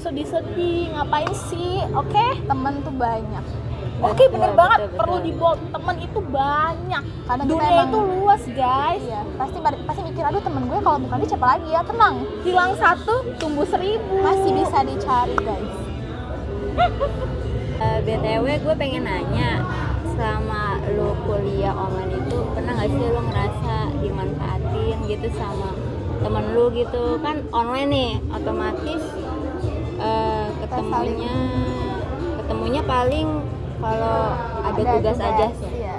sedih-sedih, 0.00 0.96
ngapain 0.96 1.28
sih? 1.34 1.84
Oke? 1.92 2.40
temen 2.48 2.80
tuh 2.80 2.94
banyak 2.94 3.44
Oke, 4.02 4.24
bener 4.26 4.50
Betul, 4.50 4.58
banget. 4.58 4.78
betul, 4.80 4.98
Perlu 4.98 5.14
betul. 5.14 5.24
di 5.24 5.32
bold. 5.32 5.58
Temen 5.70 5.96
itu 5.96 6.18
banyak. 6.24 7.02
Kadang 7.22 7.44
kita 7.44 7.52
Dunia 7.54 7.70
emang- 7.72 7.86
itu 7.86 7.98
luas, 8.12 8.42
guys. 8.48 9.02
Iya, 9.04 9.20
pasti 9.32 9.58
pasti 9.62 10.00
mikir 10.02 10.22
aduh 10.22 10.40
temen 10.40 10.62
gue 10.64 10.78
kalau 10.80 10.98
bukan 10.98 11.16
dia 11.16 11.28
siapa 11.28 11.46
lagi 11.48 11.68
ya 11.68 11.82
tenang 11.82 12.14
Hilang 12.42 12.72
satu, 12.74 13.14
tumbuh 13.36 13.64
seribu. 13.64 14.14
masih 14.20 14.50
bisa 14.52 14.78
dicari 14.82 15.36
guys 15.36 15.74
Eh, 17.82 17.98
btw 18.00 18.46
gue 18.60 18.74
pengen 18.76 19.02
nanya 19.02 19.58
selama 20.08 20.62
lo 20.92 21.18
kuliah 21.20 21.74
online 21.74 22.14
itu 22.16 22.38
pernah 22.48 22.72
nggak 22.72 22.88
sih 22.88 23.08
lo 23.08 23.20
ngerasa 23.20 23.74
dimanfaatin 23.98 24.96
gitu 25.04 25.26
sama 25.32 25.74
temen 26.16 26.44
lu 26.52 26.70
gitu 26.70 27.18
kan 27.18 27.42
online 27.50 27.90
nih 27.90 28.10
otomatis 28.30 29.02
eh, 29.98 30.46
ketemunya 30.60 31.34
ketemunya 32.36 32.82
paling 32.84 33.28
kalau 33.82 34.16
ada, 34.62 34.80
tugas, 34.94 35.18
aja 35.18 35.46
sih 35.52 35.70
iya, 35.74 35.90
iya. 35.90 35.96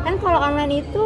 kan 0.00 0.14
kalau 0.16 0.38
online 0.40 0.72
itu 0.78 1.02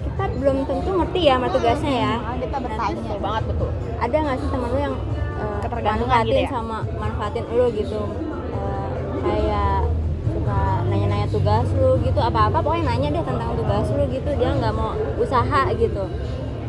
kita 0.00 0.24
belum 0.34 0.56
tentu 0.64 0.90
ngerti 0.92 1.20
ya 1.20 1.34
sama 1.36 1.48
tugasnya 1.48 1.94
ya 1.94 2.14
Ah, 2.20 2.36
kita 2.36 2.56
bertanya 2.58 3.00
Betul 3.04 3.18
banget, 3.20 3.42
betul. 3.46 3.70
ada 3.98 4.16
nggak 4.16 4.36
sih 4.36 4.48
temen 4.48 4.68
lu 4.68 4.78
yang 4.80 4.94
eh, 5.36 5.58
Ketergantungan 5.60 6.08
manfaatin 6.08 6.30
gitu 6.32 6.40
ya? 6.40 6.48
sama 6.48 6.78
manfaatin 6.94 7.44
lu 7.48 7.66
gitu 7.72 8.00
Eh, 8.48 8.88
kayak 9.20 9.80
suka 10.28 10.60
nanya-nanya 10.86 11.28
tugas 11.28 11.66
lu 11.72 11.90
gitu 12.00 12.20
apa-apa 12.20 12.58
pokoknya 12.58 12.84
nanya 12.88 13.08
deh 13.12 13.24
tentang 13.24 13.50
tugas 13.54 13.86
lu 13.90 14.02
gitu 14.08 14.30
dia 14.32 14.50
nggak 14.52 14.72
mau 14.72 14.90
usaha 15.16 15.62
gitu 15.72 16.04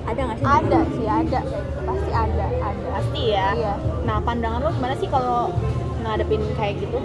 ada 0.01 0.19
nggak 0.19 0.37
sih 0.37 0.45
ada 0.47 0.79
sih 0.89 1.05
ada 1.07 1.39
pasti 1.79 2.09
ada 2.11 2.45
ada 2.59 2.87
Pasti 2.91 3.21
ya. 3.29 3.47
iya 3.53 3.73
Nah, 4.01 4.17
pandangan 4.19 4.59
lo 4.59 4.69
gimana 4.71 4.91
sih 4.93 5.05
kalau 5.05 5.53
ngadepin 6.01 6.41
kayak 6.53 6.81
gitu? 6.81 6.97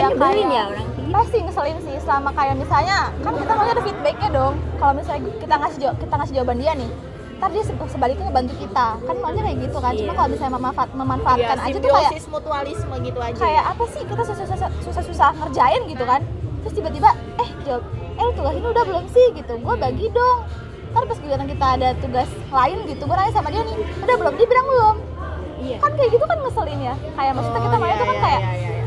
Kan 0.00 0.10
nyebelin 0.10 0.48
ya 0.48 0.62
orang 0.64 0.76
kayak 0.78 0.96
gitu. 0.96 1.10
pasti 1.10 1.36
ngeselin 1.40 1.78
sih. 1.80 1.96
Selama 1.98 2.30
kayak 2.32 2.54
misalnya 2.56 2.96
kan 3.16 3.32
kita 3.34 3.52
maunya 3.52 3.72
ada 3.72 3.82
feedbacknya 3.82 4.28
dong. 4.30 4.54
Kalau 4.76 4.92
misalnya 4.92 5.20
kita 5.34 5.54
ngasih 5.56 5.78
kita 5.96 6.14
ngasih 6.14 6.34
jawaban 6.34 6.58
dia 6.58 6.74
nih 6.74 6.90
ntar 7.38 7.54
dia 7.54 7.62
se- 7.62 7.88
sebaliknya 7.88 8.24
ngebantu 8.26 8.54
kita. 8.56 8.86
Kan 8.98 9.16
maunya 9.16 9.42
kayak 9.42 9.58
gitu 9.60 9.78
kan. 9.78 9.92
Cuma 9.92 10.04
Iya. 10.04 10.16
kalau 10.16 10.28
misalnya 10.28 10.54
memanfaat, 10.54 10.90
memanfaatkan 10.92 11.56
Ya, 11.56 11.64
aja 11.64 11.76
tuh 11.76 11.90
kayak 11.92 12.12
mutualisme 12.28 12.94
gitu 13.00 13.18
aja. 13.20 13.38
kayak 13.38 13.64
apa 13.68 13.84
sih 13.88 14.02
kita 14.02 14.22
susah-susah 14.24 14.70
susah-susah 14.82 15.28
ngerjain 15.36 15.82
gitu 15.86 16.02
kan. 16.02 16.20
Terus 16.58 16.74
tiba-tiba 16.74 17.08
eh 17.38 17.50
jawab 17.62 17.82
eh 17.94 18.20
lu 18.20 18.32
tugas 18.32 18.52
ini 18.52 18.66
udah 18.66 18.84
belum 18.84 19.04
sih? 19.08 19.26
Gitu. 19.32 19.52
Gue 19.56 19.74
bagi 19.76 20.06
dong. 20.10 20.38
Ntar 20.88 21.04
pas 21.04 21.14
giliran 21.16 21.46
kita 21.46 21.66
ada 21.70 21.88
tugas 21.96 22.26
lain 22.48 22.78
gitu 22.84 23.02
gue 23.04 23.14
nanya 23.14 23.30
sama 23.30 23.48
dia 23.48 23.62
nih 23.62 23.76
udah 24.00 24.16
belum? 24.16 24.32
Dia 24.34 24.46
bilang 24.48 24.66
belum. 24.66 24.96
Iya. 25.60 25.76
Kan 25.78 25.90
kayak 25.94 26.10
gitu 26.10 26.24
kan 26.24 26.38
ngeselin 26.40 26.80
ya 26.80 26.94
kayak 27.12 27.32
maksudnya 27.34 27.60
kita 27.60 27.76
maunya 27.76 27.96
tuh 27.96 28.06
kan 28.08 28.18
kayak 28.20 28.40
Oh, 28.40 28.50
iya, 28.52 28.68
iya, 28.68 28.77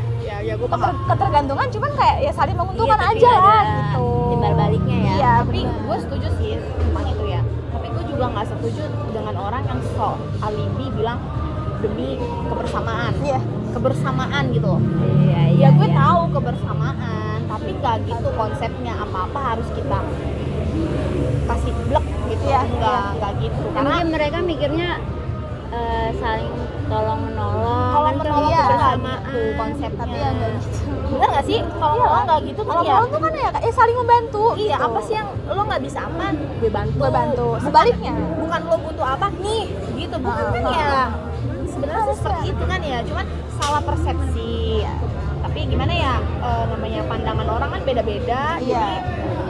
iya, 0.42 0.48
iya, 0.48 0.54
gue 0.56 0.68
keter- 0.68 1.00
ketergantungan 1.06 1.66
cuman 1.68 1.90
kayak 1.92 2.16
ya 2.20 2.32
saling 2.32 2.56
menguntungkan 2.56 2.98
Iya, 2.98 3.10
aja 3.12 3.28
ada 3.28 3.40
lah 3.40 3.62
gitu 3.62 4.04
timbal 4.28 4.52
baliknya 4.54 4.96
ya. 4.98 5.12
iya 5.12 5.32
Tapi 5.40 5.60
gue 5.62 5.96
setuju 5.98 6.28
sih 6.34 6.52
tentang 6.58 7.06
itu 7.06 7.24
ya. 7.26 7.40
Tapi 7.70 7.86
gue 7.88 8.04
juga 8.06 8.24
nggak 8.28 8.46
setuju 8.48 8.82
dengan 9.08 9.34
orang 9.38 9.62
yang 9.64 9.80
so 9.92 10.08
alibi 10.40 10.86
bilang 10.92 11.18
demi 11.78 12.18
kebersamaan. 12.46 13.12
iya 13.20 13.40
Kebersamaan 13.70 14.44
gitu 14.50 14.68
loh. 14.68 14.80
iya 15.22 15.40
Ya 15.52 15.68
gue 15.70 15.86
iya. 15.86 15.96
tahu 15.96 16.20
kebersamaan, 16.32 17.38
tapi 17.46 17.70
nggak 17.72 17.96
gitu 18.02 18.28
konsepnya 18.32 18.94
apa-apa 18.98 19.40
harus 19.48 19.68
kita 19.70 19.98
kasih 21.44 21.72
blek 21.84 22.02
gitu. 22.28 22.44
Iya, 22.44 22.60
Nggak, 22.64 23.02
nggak 23.16 23.32
gitu. 23.40 23.62
Ya, 23.62 23.72
Karena 23.72 23.90
mungkin 23.92 24.08
mereka 24.10 24.38
mikirnya 24.40 24.88
eh, 25.70 26.08
saling 26.16 26.52
tolong 26.92 27.20
menolong 27.24 27.90
Tolong 27.90 28.04
kan 28.04 28.14
menolong 28.20 28.44
iya, 28.46 28.62
kebersamaan 28.62 29.20
gitu 29.22 29.40
konsepnya. 29.56 29.98
tapi 29.98 30.14
ya 30.14 30.28
nggak 30.30 30.50
gitu 30.54 30.80
Bener 31.12 31.28
nggak 31.28 31.44
sih? 31.44 31.58
Kalau 31.60 31.94
Iya. 31.94 32.06
orang 32.06 32.24
nggak 32.24 32.40
gitu 32.42 32.60
kan 32.62 32.70
kalau 32.70 32.82
ya. 32.82 32.94
mau 32.94 33.04
tuh 33.06 33.20
kan 33.20 33.32
ya 33.34 33.48
eh 33.58 33.72
saling 33.72 33.96
membantu 33.98 34.44
Iya, 34.54 34.76
gitu. 34.76 34.86
apa 34.86 34.98
sih 35.02 35.14
yang 35.14 35.28
lo 35.46 35.62
nggak 35.62 35.82
bisa 35.82 35.98
apa? 36.02 36.26
Gue 36.58 36.70
bantu. 36.70 36.96
gue 36.98 37.10
bantu 37.10 37.46
sebaliknya 37.58 38.12
bukan 38.34 38.60
lo 38.62 38.76
butuh 38.78 39.06
apa 39.08 39.26
nih 39.34 39.64
gitu 39.94 40.16
bukan 40.18 40.44
kan 40.50 40.64
ya 40.70 40.88
sebenarnya 41.66 42.02
sih 42.06 42.16
seperti 42.16 42.44
itu 42.50 42.64
kan 42.66 42.80
ya 42.82 42.98
cuman 43.02 43.24
salah 43.54 43.82
persepsi 43.82 44.84
tapi 45.42 45.58
gimana 45.66 45.92
ya 45.92 46.14
eh, 46.20 46.64
namanya 46.66 47.00
pandangan 47.04 47.48
orang 47.50 47.70
kan 47.70 47.80
beda-beda 47.82 48.42
Iya. 48.58 48.72
jadi 48.78 48.96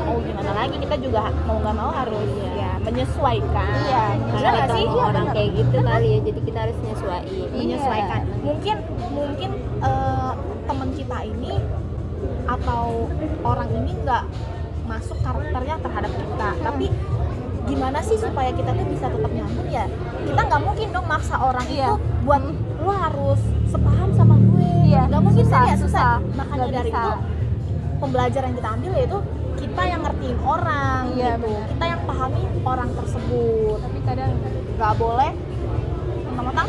mau 0.03 0.19
gimana 0.21 0.51
lagi 0.53 0.77
kita 0.79 0.97
juga 0.99 1.23
mau 1.43 1.57
nggak 1.59 1.75
mau 1.75 1.91
harus 1.91 2.29
ya 2.53 2.62
menyesuaikan 2.93 3.69
Iya, 3.83 4.05
karena 4.23 4.51
Bener 4.53 4.69
sih 4.71 4.85
orang 4.87 5.13
bener. 5.25 5.35
kayak 5.35 5.51
gitu 5.55 5.77
kali 5.83 6.07
ya 6.07 6.19
jadi 6.23 6.41
kita 6.43 6.59
harus 6.61 6.77
menyesuaikan 6.79 8.21
Iya. 8.23 8.37
mungkin 8.39 8.77
mungkin 9.11 9.51
eh, 9.81 10.33
teman 10.63 10.89
kita 10.93 11.19
ini 11.27 11.53
atau 12.45 12.85
orang 13.43 13.69
ini 13.73 13.91
nggak 13.99 14.25
masuk 14.85 15.19
karakternya 15.21 15.77
terhadap 15.79 16.13
kita 16.13 16.49
Hmm. 16.53 16.63
tapi 16.63 16.87
gimana 17.63 17.99
sih 18.01 18.19
supaya 18.19 18.51
kita 18.51 18.71
tuh 18.71 18.87
bisa 18.87 19.07
tetap 19.07 19.31
nyambung 19.31 19.69
ya 19.69 19.87
kita 20.21 20.41
nggak 20.43 20.61
mungkin 20.61 20.87
dong 20.91 21.07
maksa 21.07 21.37
orang 21.37 21.65
Iya. 21.65 21.87
itu 21.89 21.95
buat 22.23 22.43
lo 22.79 22.93
harus 22.93 23.41
sepaham 23.65 24.11
sama 24.13 24.35
gue 24.37 24.71
Iya, 24.85 25.03
nggak 25.09 25.23
mungkin 25.23 25.45
susah, 25.47 25.61
kan 25.61 25.71
ya 25.71 25.77
susah, 25.77 25.89
susah. 26.19 26.37
makanya 26.37 26.67
dari 26.69 26.91
bisa. 26.91 27.01
itu 27.01 27.13
pembelajaran 27.97 28.45
yang 28.45 28.57
kita 28.59 28.71
ambil 28.71 28.91
yaitu 28.93 29.19
kita 29.63 29.83
yang 29.87 30.01
ngertiin 30.03 30.39
orang 30.43 31.03
Iya, 31.15 31.39
gitu. 31.39 31.47
benar. 31.47 31.65
kita 31.71 31.85
yang 31.87 32.01
pahami 32.03 32.43
orang 32.63 32.91
tersebut. 32.93 33.77
Tapi 33.79 33.99
kadang 34.03 34.31
nggak 34.75 34.93
boleh 34.99 35.31
mentang-mentang 36.27 36.69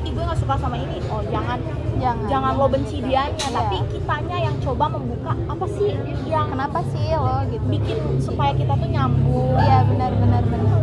ih 0.00 0.10
gue 0.10 0.24
nggak 0.24 0.38
suka 0.38 0.54
sama 0.56 0.76
ini. 0.76 0.96
Oh 1.10 1.20
jangan. 1.26 1.58
Jangan. 2.00 2.28
Jangan 2.30 2.52
lo 2.56 2.66
benci 2.66 2.96
dianya. 3.02 3.34
Iya. 3.36 3.48
tapi 3.52 3.76
kitanya 3.90 4.36
yang 4.40 4.56
coba 4.62 4.84
membuka 4.88 5.32
apa 5.44 5.66
sih 5.68 5.90
yang 6.24 6.46
kenapa 6.48 6.78
sih 6.88 7.04
lo 7.12 7.44
gitu? 7.50 7.64
bikin 7.68 7.98
supaya 8.18 8.52
kita 8.54 8.72
tuh 8.72 8.88
nyambung? 8.88 9.58
Iya 9.58 9.78
benar 9.84 10.10
benar 10.14 10.42
benar. 10.46 10.78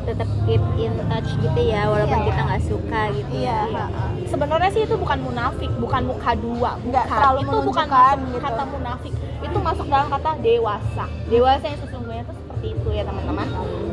Tetap 0.00 0.28
keep 0.42 0.64
in 0.74 0.94
touch 1.06 1.30
gitu 1.36 1.60
ya 1.60 1.82
walaupun 1.86 2.18
Iya. 2.18 2.26
kita 2.32 2.40
nggak 2.48 2.62
suka 2.64 3.00
gitu. 3.12 3.30
Iya 3.36 3.58
ya 3.68 3.84
sebenarnya 4.24 4.70
sih 4.70 4.82
itu 4.86 4.94
bukan 4.94 5.18
munafik 5.20 5.70
bukan 5.76 6.02
muka 6.06 6.32
dua. 6.34 6.70
Nggak 6.80 7.04
bukan. 7.04 7.18
terlalu 7.18 7.38
itu 7.42 7.56
bukan 7.66 7.86
gitu. 8.24 8.38
kata 8.40 8.62
munafik 8.64 9.14
itu 9.40 9.56
masuk 9.58 9.86
dalam 9.86 10.08
kata 10.08 10.36
dewasa. 10.38 11.04
Dewasa 11.26 11.64
yang 11.64 11.80
sesungguhnya 11.80 12.22
itu 12.22 12.32
seperti 12.34 12.66
itu 12.74 12.88
ya 12.90 13.02
teman-teman. 13.02 13.48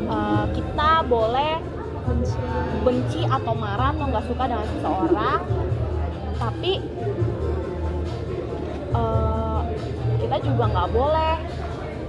Eh, 0.08 0.44
kita 0.54 0.90
boleh 1.04 1.52
benci 2.82 3.20
atau 3.22 3.52
marah 3.52 3.92
atau 3.92 4.08
nggak 4.08 4.24
suka 4.24 4.44
dengan 4.44 4.64
seseorang 4.66 5.40
tapi 6.38 6.72
eh, 8.90 9.60
kita 10.18 10.36
juga 10.40 10.64
nggak 10.68 10.88
boleh 10.90 11.34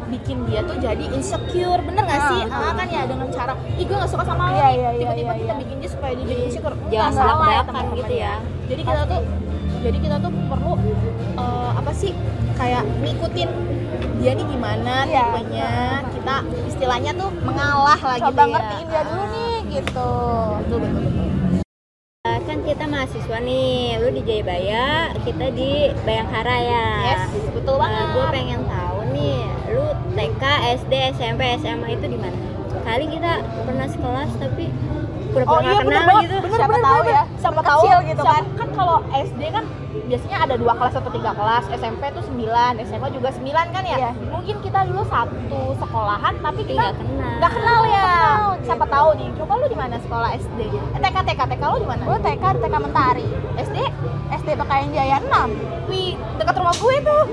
bikin 0.10 0.41
dia 0.50 0.65
tuh 0.65 0.77
jadi 0.77 1.05
insecure. 1.13 1.81
Bener 1.86 2.01
nggak 2.01 2.17
Ah, 2.17 2.29
sih? 2.34 2.41
betul. 2.43 2.65
Ah, 2.65 2.74
kan 2.74 2.88
ya 2.89 3.01
dengan 3.05 3.27
cara 3.29 3.53
ih 3.77 3.86
gue 3.86 3.96
nggak 3.96 4.10
suka 4.10 4.24
sama 4.25 4.43
lo. 4.50 4.51
Iya, 4.51 4.58
nih." 4.58 4.74
iya, 4.74 4.89
iya, 4.89 4.89
tiba-tiba 4.98 5.31
iya, 5.31 5.41
kita 5.46 5.53
bikin 5.62 5.75
dia 5.79 5.89
supaya 5.89 6.12
dia 6.17 6.25
jadi 6.25 6.41
insecure. 6.50 6.75
Jangan 6.89 7.12
salah 7.13 7.48
ya 7.48 7.62
teman-teman 7.62 8.00
gitu 8.00 8.13
ya. 8.17 8.34
Jadi 8.69 8.81
kita 8.81 9.01
tuh 9.05 9.22
jadi 9.79 9.98
kita 9.98 10.15
tuh 10.19 10.31
perlu 10.45 10.74
eh, 11.36 11.69
apa 11.74 11.91
sih 11.91 12.12
kayak 12.53 12.83
ngikutin 13.00 13.50
dia 14.19 14.31
nih 14.33 14.45
gimana 14.45 14.95
Iya. 15.03 15.24
tipenya. 15.25 15.71
Kita 16.12 16.36
istilahnya 16.67 17.12
tuh 17.15 17.29
mengalah 17.39 17.95
lah 17.98 18.15
gitu 18.15 18.25
coba 18.25 18.41
ya. 18.41 18.50
ngertiin 18.51 18.86
dia 18.86 19.01
dulu 19.01 19.24
nih 19.25 19.55
gitu. 19.71 20.12
Betul 20.59 20.77
betul 20.77 21.01
betul. 21.01 21.27
Eh, 22.19 22.39
kan 22.43 22.57
kita 22.62 22.83
mahasiswa 22.86 23.38
nih 23.39 23.71
lu 23.98 24.07
di 24.12 24.21
Jayabaya 24.21 24.88
kita 25.24 25.45
di 25.50 25.71
Bayangkara 26.03 26.57
ya. 26.59 26.88
Yes 27.07 27.24
betul 27.50 27.75
banget. 27.77 28.05
gue 28.12 28.25
pengen 28.29 28.62
tahu 28.65 29.00
nih 29.09 29.39
lu 29.69 29.86
TK 30.13 30.43
SD 30.77 30.93
SMP 31.15 31.41
SMA 31.57 31.88
itu 31.89 32.05
di 32.05 32.17
mana? 32.19 32.36
Kali 32.81 33.05
kita 33.07 33.33
pernah 33.63 33.88
sekelas 33.88 34.31
tapi 34.36 34.67
pura-pura 35.29 35.59
nggak 35.59 35.77
kenal 35.79 36.03
banget. 36.03 36.24
gitu. 36.24 36.36
Oh, 36.36 36.41
Bener, 36.41 36.57
Siapa 36.57 36.69
bener, 36.71 36.83
tahu 36.83 37.00
bener. 37.00 37.12
ya, 37.12 37.24
siapa 37.36 37.59
kecil 37.59 37.69
tahu 37.91 38.01
gitu 38.03 38.21
siapa- 38.21 38.33
kan. 38.33 38.43
kan 38.55 38.69
kalau 38.74 38.98
SD 39.12 39.41
kan 39.50 39.65
biasanya 40.01 40.38
ada 40.39 40.55
dua 40.55 40.74
kelas 40.74 40.95
atau 40.95 41.12
tiga 41.12 41.31
kelas. 41.31 41.63
SMP 41.71 42.03
tuh 42.09 42.24
9 42.25 42.41
SMA 42.81 43.07
juga 43.09 43.29
9 43.31 43.45
kan 43.69 43.83
ya? 43.83 43.98
Iya. 44.00 44.12
mungkin 44.27 44.55
kita 44.59 44.79
dulu 44.83 45.01
satu 45.05 45.62
sekolahan 45.75 46.33
tapi 46.39 46.62
kita 46.63 46.79
nggak 46.79 46.95
kenal. 46.95 47.31
nggak 47.38 47.51
kenal 47.51 47.81
ya. 47.86 48.03
Kenal, 48.03 48.45
siapa 48.63 48.83
gitu. 48.83 48.93
tahu 48.95 49.09
nih 49.15 49.29
coba 49.36 49.51
lu 49.55 49.65
di 49.67 49.77
mana 49.77 49.95
sekolah 50.00 50.29
SD 50.36 50.59
eh, 50.65 51.00
TK 51.00 51.17
TK 51.24 51.41
TK 51.48 51.63
lu 51.63 51.77
di 51.77 51.88
mana? 51.88 52.01
Gue 52.03 52.17
TK 52.19 52.43
TK 52.57 52.75
Mentari. 52.79 53.27
SD 53.55 53.77
SD 54.31 54.50
Bakayan 54.55 54.89
Jaya 54.91 55.17
6 55.19 55.29
wih 55.88 56.09
dekat 56.36 56.55
rumah 56.55 56.75
gue 56.75 56.95
tuh. 57.00 57.24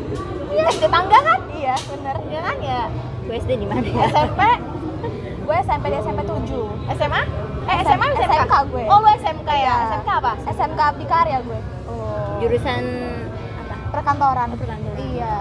SD 0.69 0.85
tangga 0.87 1.19
kan? 1.19 1.41
Iya 1.51 1.75
bener. 1.87 2.17
Ya 2.27 2.41
kan 2.43 2.57
ya? 2.59 2.83
Gue 3.23 3.37
SD 3.37 3.51
di 3.55 3.67
mana 3.67 3.85
ya? 3.85 4.05
SMP 4.07 4.41
gue 5.39 5.57
SMP 5.61 5.85
di 5.87 5.97
SMP 5.97 6.21
7 6.23 6.43
SMA 6.93 7.23
eh 7.67 7.79
SMA 7.83 8.07
SMK 8.09 8.23
SMK 8.31 8.55
gue. 8.71 8.85
oh 8.87 8.99
lu 8.99 9.09
SMK 9.17 9.49
ya? 9.49 9.59
Iya. 9.59 9.75
SMK 9.91 10.11
apa? 10.13 10.33
SMK 10.47 10.81
Abdi 10.81 11.05
Karya 11.05 11.39
gue. 11.43 11.61
Oh. 11.87 12.39
Jurusan 12.39 12.83
apa 13.59 13.75
perkantoran. 13.91 14.49
Perkantoran. 14.55 14.99
iya. 15.01 15.35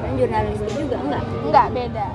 Kan 0.00 0.12
jurnalistik 0.16 0.72
juga 0.74 0.96
enggak? 0.98 1.22
Enggak 1.44 1.66
beda. 1.72 2.06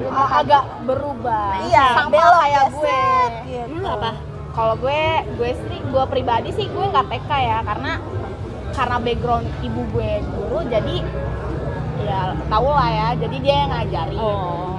A- 0.00 0.32
agak 0.40 0.64
berubah. 0.88 1.60
Iya, 1.68 1.84
sama 1.92 2.08
belok 2.08 2.40
kayak 2.40 2.48
ya, 2.50 2.62
gue. 2.72 3.00
gitu. 3.44 3.74
lu 3.76 3.86
apa? 3.86 4.10
Kalau 4.50 4.74
gue 4.76 5.02
gue 5.38 5.50
sih 5.54 5.78
gue 5.84 6.04
pribadi 6.08 6.48
sih 6.50 6.66
gue 6.66 6.84
nggak 6.84 7.06
TK 7.06 7.30
ya 7.38 7.58
karena 7.62 7.92
karena 8.70 8.96
background 8.98 9.46
ibu 9.60 9.82
gue 9.92 10.10
guru 10.24 10.58
jadi 10.66 10.96
ya 12.00 12.32
tau 12.48 12.68
lah 12.72 12.88
ya 12.88 13.08
jadi 13.16 13.36
dia 13.40 13.56
yang 13.62 13.70
ngajarin. 13.70 14.18
Oh. 14.18 14.74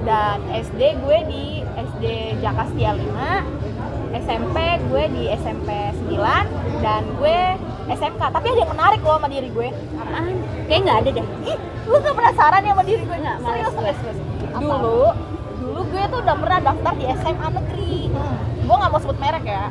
Dan 0.00 0.40
SD 0.48 0.80
gue 1.04 1.18
di 1.28 1.44
SD 2.00 2.40
Jakastia 2.40 2.96
5 2.96 4.16
SMP 4.24 4.56
gue 4.88 5.04
di 5.12 5.22
SMP 5.36 5.68
9 6.08 6.80
dan 6.80 7.04
gue 7.20 7.38
SMK 7.92 8.22
tapi 8.24 8.46
ada 8.56 8.60
yang 8.64 8.72
menarik 8.72 9.00
loh 9.04 9.20
sama 9.20 9.28
diri 9.28 9.52
gue. 9.52 9.68
Apaan? 10.00 10.32
Kayak 10.64 10.80
nggak 10.80 10.98
ada 11.04 11.10
deh. 11.20 11.26
Ih 11.44 11.56
lu 11.84 11.96
gak 12.00 12.16
penasaran 12.16 12.64
ya 12.64 12.72
sama 12.72 12.84
diri 12.88 13.02
gue. 13.04 13.18
Nggak, 13.20 13.36
serius 13.44 13.72
serius. 13.76 13.98
Serius. 14.00 14.18
dulu 14.56 15.04
dulu 15.60 15.80
gue 15.92 16.02
tuh 16.08 16.18
udah 16.24 16.36
pernah 16.40 16.58
daftar 16.72 16.92
di 16.96 17.04
SMA 17.20 17.48
negeri. 17.52 17.96
Gue 18.64 18.76
nggak 18.80 18.90
mau 18.96 19.00
sebut 19.04 19.18
merek 19.20 19.44
ya 19.44 19.64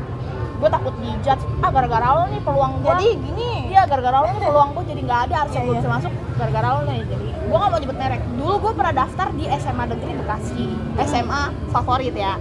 gue 0.59 0.69
takut 0.69 0.93
dijudge. 0.99 1.43
Ah 1.63 1.69
gara-gara 1.71 2.07
lo 2.19 2.23
nih 2.27 2.41
peluang 2.43 2.71
gue 2.83 2.91
jadi 2.91 3.07
gini. 3.15 3.51
Iya 3.71 3.81
gara-gara 3.87 4.17
lo 4.19 4.27
nih 4.35 4.43
peluang 4.43 4.69
gue 4.75 4.83
jadi 4.91 5.01
nggak 5.07 5.21
ada 5.29 5.35
harusnya 5.45 5.61
gue 5.63 5.73
iya. 5.73 5.79
bisa 5.79 5.89
masuk. 5.89 6.11
Gara-gara 6.35 6.67
lo 6.75 6.81
nih 6.83 6.99
jadi 7.07 7.27
gue 7.31 7.57
nggak 7.57 7.71
mau 7.71 7.79
nyebut 7.79 7.97
merek. 7.97 8.21
Dulu 8.35 8.53
gue 8.59 8.73
pernah 8.75 8.93
daftar 8.93 9.27
di 9.33 9.45
SMA 9.55 9.83
negeri 9.87 10.11
Bekasi. 10.19 10.65
SMA 11.07 11.41
favorit 11.71 12.15
ya. 12.15 12.35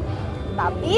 Tapi 0.58 0.94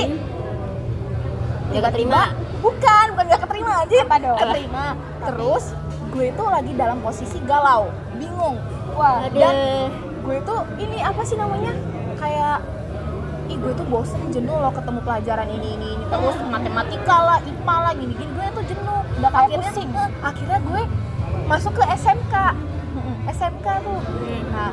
Nggak 1.70 1.82
keterima. 1.94 2.34
bukan 2.60 3.04
bukan 3.14 3.24
gak 3.30 3.42
keterima 3.46 3.72
aja 3.86 3.98
Apa 4.02 4.16
dong? 4.18 4.38
keterima. 4.42 4.86
Terus 5.22 5.64
gue 6.10 6.24
itu 6.34 6.42
lagi 6.42 6.72
dalam 6.74 6.98
posisi 6.98 7.38
galau 7.46 7.92
bingung. 8.18 8.58
Wah 8.98 9.22
dan 9.30 9.54
ada 9.54 9.86
gue 10.20 10.36
tuh 10.42 10.60
ini 10.82 10.98
apa 10.98 11.22
sih 11.22 11.36
namanya? 11.38 11.72
Kayak 12.18 12.58
ih 13.50 13.58
gue 13.58 13.72
tuh 13.74 13.86
bosen 13.90 14.22
jenuh 14.30 14.54
loh 14.54 14.70
ketemu 14.70 15.02
pelajaran 15.02 15.48
ini 15.50 15.68
ini 15.74 15.86
ini 15.98 16.04
terus 16.06 16.38
matematika 16.46 17.16
lah 17.18 17.38
IPA 17.42 17.76
lah 17.82 17.92
gini 17.98 18.14
gini 18.14 18.30
gue 18.30 18.46
tuh 18.54 18.64
jenuh. 18.70 19.00
Udah 19.18 19.30
Kayak 19.34 19.46
akhirnya 19.50 19.70
pusing. 19.74 19.90
akhirnya 20.22 20.58
gue 20.62 20.82
masuk 21.50 21.72
ke 21.74 21.84
SMK 21.98 22.34
SMK 23.30 23.66
tuh. 23.86 24.00
Nah 24.50 24.70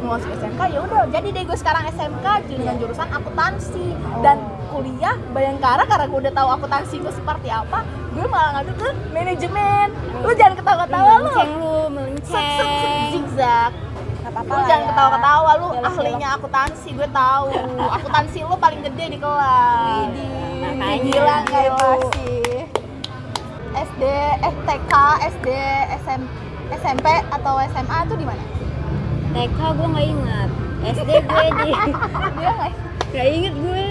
mau 0.00 0.16
masuk 0.16 0.30
SMK 0.36 0.60
ya 0.72 0.80
udah. 0.84 1.08
Jadi 1.12 1.28
deh 1.32 1.44
gue 1.44 1.56
sekarang 1.60 1.84
SMK 1.92 2.26
dengan 2.48 2.74
jurusan 2.80 3.08
akuntansi. 3.08 3.86
Dan 4.24 4.36
kuliah 4.72 5.16
Bayangkara 5.36 5.84
karena 5.84 6.06
gue 6.08 6.18
udah 6.28 6.34
tahu 6.34 6.48
akuntansi 6.56 6.94
gue 7.04 7.12
seperti 7.12 7.48
apa 7.52 7.84
gue 8.10 8.26
malah 8.26 8.60
ngadu 8.60 8.72
ke 8.80 8.88
manajemen. 9.12 9.88
Lu 10.24 10.32
jangan 10.34 10.54
ketawa-ketawa 10.56 11.12
lu. 11.20 11.30
Melenceng 11.30 11.52
lu 11.60 11.76
melenceng. 11.92 13.12
Zigzag 13.12 13.72
apa-apa 14.30 14.48
lu 14.48 14.56
lah 14.56 14.66
jangan 14.66 14.82
ya. 14.82 14.88
ketawa-ketawa. 14.90 15.50
Lu 15.50 15.66
Belok-belok. 15.70 15.90
ahlinya 15.90 16.28
akuntansi 16.34 16.88
gue 16.92 17.08
tahu. 17.10 17.46
Akuntansi 17.78 18.38
lu 18.40 18.56
paling 18.56 18.80
gede 18.82 19.04
di 19.10 19.18
kelas. 19.18 20.08
Makanya. 20.60 20.96
gila 21.04 21.36
nggak 21.44 21.64
lu 21.66 21.76
masih 21.76 22.58
SD 23.70 24.02
eh 24.40 24.54
TK 24.66 24.92
SD 25.30 25.48
SM, 26.02 26.20
SMP 26.74 27.06
atau 27.30 27.54
SMA 27.70 27.98
tuh 28.06 28.16
di 28.16 28.26
mana? 28.26 28.42
TK 29.30 29.58
gue 29.72 29.86
nggak 29.88 30.06
ingat. 30.08 30.48
SD 30.90 31.10
gue 31.22 31.44
di 31.60 31.70
dia 32.38 32.52
nggak 33.10 33.28
inget 33.28 33.54
gue. 33.54 33.84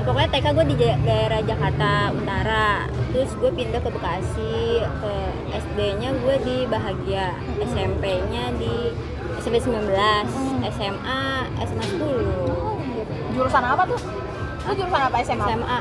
Pokoknya 0.00 0.28
TK 0.32 0.46
gue 0.56 0.64
di 0.64 0.76
daerah 1.04 1.40
Jakarta 1.44 1.90
Utara. 2.10 2.88
Terus 3.12 3.30
gue 3.36 3.50
pindah 3.52 3.80
ke 3.80 3.90
Bekasi. 3.90 4.58
Ke 4.80 5.14
SD-nya 5.52 6.10
gue 6.16 6.36
di 6.40 6.56
Bahagia. 6.64 7.36
SMP-nya 7.60 8.54
di 8.56 8.94
SMP 9.40 9.56
19 9.64 9.96
SMA 10.76 11.20
SMA 11.64 11.84
10 11.96 13.34
jurusan 13.34 13.64
apa 13.64 13.82
tuh? 13.88 14.00
Lu 14.68 14.72
jurusan 14.76 15.00
apa 15.00 15.16
SMA 15.24 15.46
SMA 15.48 15.78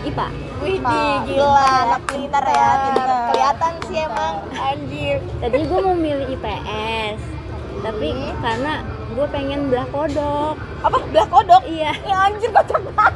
IPA 0.00 0.28
Wih, 0.60 0.76
gila, 0.80 1.64
anak 1.88 2.04
pintar 2.04 2.44
ya, 2.44 2.68
pintar. 2.84 3.08
Kelihatan 3.32 3.72
sih 3.88 3.98
emang, 4.04 4.34
anjir. 4.52 5.16
tadi 5.40 5.56
gue 5.64 5.80
mau 5.80 5.96
milih 5.96 6.28
IPS 6.36 7.16
tapi 7.80 8.08
karena 8.44 8.84
gue 9.16 9.26
pengen 9.32 9.60
belah 9.72 9.88
kodok. 9.88 10.54
Apa? 10.84 10.98
Belah 11.08 11.28
kodok? 11.32 11.62
iya. 11.64 11.96
Ya 12.04 12.28
anjir, 12.28 12.52
kocak 12.52 12.76
banget. 12.92 13.14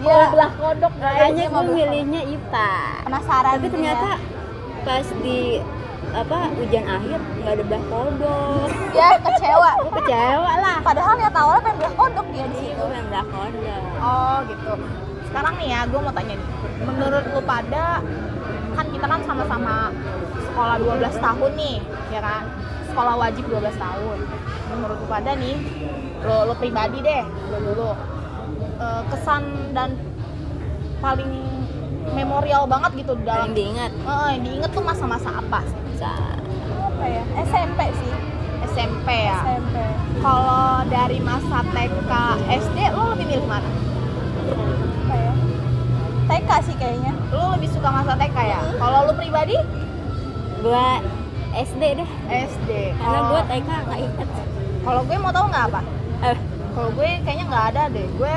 Dia 0.00 0.16
Mau 0.16 0.32
belah 0.34 0.52
kodok 0.56 0.92
kayaknya 0.98 1.44
gue 1.46 1.64
milihnya 1.76 2.22
IPA 2.24 2.72
penasaran 3.04 3.52
tapi 3.54 3.64
gitu 3.68 3.74
ternyata 3.76 4.10
ya. 4.16 4.82
pas 4.82 5.06
di 5.20 5.40
apa 6.10 6.38
ujian 6.58 6.86
akhir 6.90 7.18
nggak 7.38 7.52
ada 7.54 7.64
belah 7.70 7.84
kodok 7.86 8.68
dia 8.90 9.08
kecewa 9.22 9.70
gue 9.78 9.92
kecewa 10.02 10.52
lah 10.58 10.76
padahal 10.82 11.14
niat 11.14 11.34
awalnya 11.38 11.62
pengen 11.62 11.78
belah 11.78 11.94
kodok 11.94 12.26
dia 12.34 12.44
di 12.50 12.50
Iya, 12.50 12.58
situ 12.58 12.74
gue 12.74 12.88
pengen 12.90 13.06
belah 13.08 13.26
kodok 13.30 13.82
Oh 14.00 14.36
gitu. 14.48 14.72
Sekarang 15.28 15.54
nih 15.60 15.68
ya, 15.70 15.80
gue 15.86 16.00
mau 16.00 16.10
tanya 16.10 16.34
nih. 16.40 16.48
Menurut 16.88 17.24
lu 17.36 17.42
pada, 17.44 18.00
kan 18.72 18.86
kita 18.88 19.06
kan 19.06 19.20
sama-sama 19.28 19.92
sekolah 20.40 20.76
12 20.80 21.20
tahun 21.20 21.50
nih, 21.54 21.76
ya 22.10 22.20
kan? 22.24 22.42
Sekolah 22.88 23.14
wajib 23.20 23.44
12 23.46 23.76
tahun. 23.76 24.18
Menurut 24.72 24.96
lu 24.98 25.06
pada 25.06 25.36
nih, 25.36 25.56
lo, 26.24 26.48
lo 26.48 26.54
pribadi 26.56 26.98
deh, 27.04 27.22
lo 27.52 27.58
dulu. 27.60 27.90
Eh, 28.80 29.02
kesan 29.12 29.42
dan 29.76 29.92
paling 31.04 31.28
memorial 32.16 32.64
banget 32.64 33.04
gitu 33.04 33.12
dalam 33.22 33.52
paling 33.52 33.56
diingat 33.56 33.92
Eh, 33.92 34.28
yang 34.34 34.42
diinget 34.42 34.70
tuh 34.72 34.80
masa-masa 34.82 35.28
apa 35.36 35.60
sih? 35.68 35.78
Apa 36.02 37.04
ya 37.04 37.22
SMP 37.44 37.80
sih 37.94 38.12
SMP 38.66 39.08
ya. 39.26 39.38
SMP 39.42 39.76
Kalau 40.18 40.64
dari 40.86 41.18
masa 41.18 41.64
TK, 41.66 42.12
SD, 42.46 42.78
lo 42.90 43.10
lebih 43.10 43.26
milih 43.26 43.46
mana? 43.46 43.70
apa 45.00 45.14
ya 45.14 45.32
TK 46.28 46.50
sih 46.62 46.76
kayaknya 46.76 47.12
Lo 47.30 47.50
lebih 47.50 47.68
suka 47.68 47.88
masa 47.90 48.14
TK 48.14 48.36
ya? 48.38 48.60
Kalau 48.76 48.98
lo 49.02 49.12
pribadi? 49.12 49.56
gue 50.60 50.86
SD 51.52 51.82
deh 51.96 52.10
SD. 52.30 52.70
karena 52.94 53.10
Kalau- 53.18 53.28
gue 53.28 53.40
TK 53.48 53.68
nggak 53.80 53.98
inget 53.98 54.28
Kalau 54.80 55.00
gue 55.02 55.16
mau 55.16 55.30
tahu 55.30 55.46
nggak 55.46 55.64
apa? 55.66 55.80
eh, 56.22 56.36
Kalau 56.70 56.90
gue 56.92 57.08
kayaknya 57.20 57.44
nggak 57.46 57.64
ada 57.70 57.82
deh. 57.88 58.06
Gue 58.14 58.34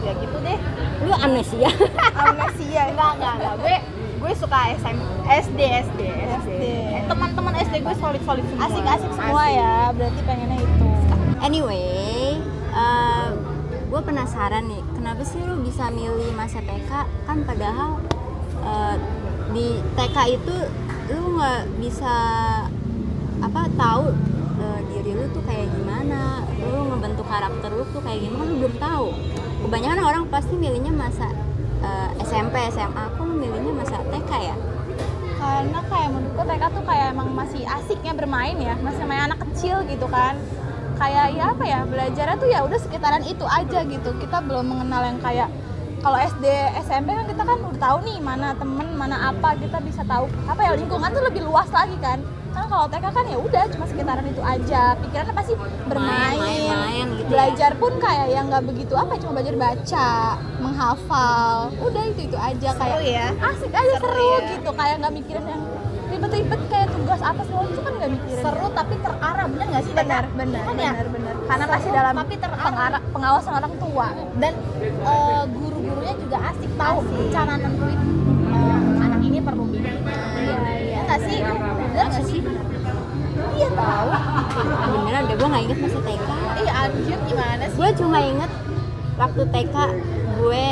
ya 0.00 0.12
gitu 0.14 0.36
deh. 0.38 0.58
lu 1.00 1.12
amnesia 1.14 1.70
amnesia 2.20 2.82
Enggak 2.86 3.10
enggak 3.14 3.32
enggak. 3.34 3.54
Gue 3.56 3.76
gue 4.24 4.32
suka 4.40 4.58
SM, 4.80 4.96
SD 5.28 5.58
SD 5.60 6.00
SD. 6.00 6.00
SD. 6.40 6.62
Eh, 6.96 7.02
Teman-teman 7.04 7.52
SD 7.60 7.84
gue 7.84 7.94
solid 8.00 8.22
solid 8.24 8.44
semua. 8.48 8.64
asik-asik 8.72 9.10
semua 9.12 9.44
Asik. 9.44 9.60
ya 9.60 9.74
berarti 9.92 10.20
pengennya 10.24 10.58
itu 10.64 10.86
anyway 11.44 12.40
gue 13.94 14.02
penasaran 14.02 14.66
nih 14.66 14.82
kenapa 14.98 15.22
sih 15.22 15.38
lu 15.38 15.54
bisa 15.62 15.86
milih 15.86 16.34
masa 16.34 16.58
TK 16.58 16.90
kan 17.30 17.38
padahal 17.46 18.02
eh, 18.66 18.96
di 19.54 19.78
TK 19.94 20.16
itu 20.34 20.56
lu 21.14 21.38
nggak 21.38 21.62
bisa 21.78 22.14
apa 23.38 23.70
tahu 23.78 24.10
eh, 24.58 24.80
diri 24.90 25.14
lu 25.14 25.30
tuh 25.30 25.46
kayak 25.46 25.70
gimana 25.70 26.42
lu 26.58 26.90
ngebentuk 26.90 27.22
karakter 27.22 27.70
lu 27.70 27.86
tuh 27.94 28.02
kayak 28.02 28.18
gimana 28.26 28.50
lu 28.50 28.66
belum 28.66 28.76
tahu 28.82 29.06
kebanyakan 29.62 30.00
orang 30.02 30.24
pasti 30.26 30.58
milihnya 30.58 30.90
masa 30.90 31.30
eh, 31.84 32.08
SMP 32.24 32.56
SMA 32.72 33.04
kok 33.12 33.22
lu 33.22 33.34
milihnya 33.36 33.72
masa 33.76 34.00
TK 34.08 34.30
ya? 34.40 34.56
Karena 35.36 35.80
kayak 35.92 36.08
menurutku 36.16 36.42
TK 36.48 36.62
tuh 36.72 36.84
kayak 36.88 37.06
emang 37.12 37.28
masih 37.36 37.62
asiknya 37.68 38.12
bermain 38.16 38.56
ya 38.56 38.74
masih 38.80 39.04
main 39.04 39.28
anak 39.28 39.44
kecil 39.50 39.84
gitu 39.84 40.08
kan. 40.08 40.40
Kayak 40.96 41.26
ya 41.34 41.44
apa 41.52 41.64
ya 41.66 41.80
belajarnya 41.84 42.36
tuh 42.38 42.48
ya 42.48 42.58
udah 42.64 42.78
sekitaran 42.80 43.24
itu 43.28 43.44
aja 43.44 43.84
gitu. 43.84 44.10
Kita 44.16 44.40
belum 44.40 44.64
mengenal 44.64 45.02
yang 45.04 45.18
kayak 45.20 45.48
kalau 46.00 46.20
SD 46.20 46.44
SMP 46.84 47.12
kan 47.12 47.26
kita 47.28 47.42
kan 47.44 47.58
udah 47.60 47.80
tahu 47.80 47.98
nih 48.04 48.18
mana 48.20 48.52
temen 48.56 48.88
mana 48.96 49.32
apa 49.34 49.54
kita 49.60 49.78
bisa 49.84 50.00
tahu. 50.08 50.30
Apa 50.48 50.60
ya 50.64 50.72
lingkungan 50.80 51.12
tuh 51.12 51.22
lebih 51.28 51.44
luas 51.44 51.68
lagi 51.68 52.00
kan 52.00 52.24
kan 52.54 52.64
kalau 52.64 52.86
TK 52.86 53.06
kan 53.08 53.24
ya 53.26 53.36
udah 53.36 53.64
cuma 53.68 53.84
sekitaran 53.84 54.24
itu 54.24 54.40
aja 54.40 54.82
pikirannya 54.96 55.34
pasti 55.34 55.52
bermain 55.84 56.38
Main, 56.38 56.38
main, 56.38 56.70
main 56.70 57.06
gitu 57.12 57.22
ya. 57.22 57.28
belajar 57.28 57.70
pun 57.74 57.92
kayak 57.98 58.26
yang 58.28 58.44
nggak 58.46 58.64
begitu 58.64 58.94
apa 58.94 59.12
cuma 59.16 59.32
belajar 59.32 59.54
baca 59.56 60.08
menghafal 60.58 61.54
udah 61.76 62.04
itu 62.06 62.20
itu 62.24 62.38
aja 62.38 62.68
kayak 62.72 62.94
Seru 62.94 63.04
ya. 63.04 63.26
asik 63.44 63.72
aja 63.72 63.94
Seru 63.96 64.06
seru, 64.06 64.28
ya. 64.32 64.38
gitu 64.52 64.70
kayak 64.72 64.94
nggak 64.96 65.14
mikirin 65.14 65.44
yang 65.44 65.62
ribet-ribet 66.06 66.60
kayak 66.68 66.88
tugas 66.90 67.20
apa 67.20 67.40
segala 67.42 67.66
itu 67.66 67.80
kan 67.80 67.92
nggak 67.92 68.10
mikirin 68.12 68.40
Seru 68.40 68.66
tapi 68.70 68.94
terarah 68.96 69.46
bener 69.46 69.66
nggak 69.68 69.82
sih? 69.82 69.92
benar 69.94 70.24
benar 70.32 70.62
Kan 70.64 70.76
ya? 70.76 70.92
benar 70.92 71.08
benar 71.10 71.34
karena 71.44 71.64
Seru 71.64 71.74
pasti 71.74 71.88
dalam 71.90 72.14
tapi 72.16 72.34
terarah. 72.36 73.00
pengawasan 73.10 73.52
orang 73.52 73.74
tua 73.76 74.08
Dan 74.36 74.52
eh, 75.02 75.42
guru-gurunya 75.50 76.14
juga 76.16 76.38
asik 76.48 76.70
tahu 76.74 76.98
Asik. 77.02 77.26
cara 77.30 77.52
nentuin 77.56 78.00
eh, 78.46 78.78
anak 79.00 79.20
ini 79.22 79.38
perlu 79.38 79.62
bimbingan. 79.64 79.98
iya 80.36 80.58
iya 80.76 80.92
Ya 80.94 81.00
nggak 81.04 81.20
sih? 81.20 81.38
Bener 81.94 82.06
nggak 82.10 82.24
sih? 82.26 82.40
Iya 83.54 83.68
tahu. 83.72 84.08
beneran 84.94 85.22
deh 85.24 85.36
gue 85.36 85.48
nggak 85.48 85.62
inget 85.64 85.78
masa 85.78 85.98
TK 86.00 86.28
Iya 86.56 86.72
anjir 86.80 87.18
gimana 87.24 87.64
sih? 87.64 87.76
gue 87.76 87.88
cuma 87.94 88.18
inget 88.20 88.50
waktu 89.14 89.42
TK 89.46 89.76
gue 90.34 90.66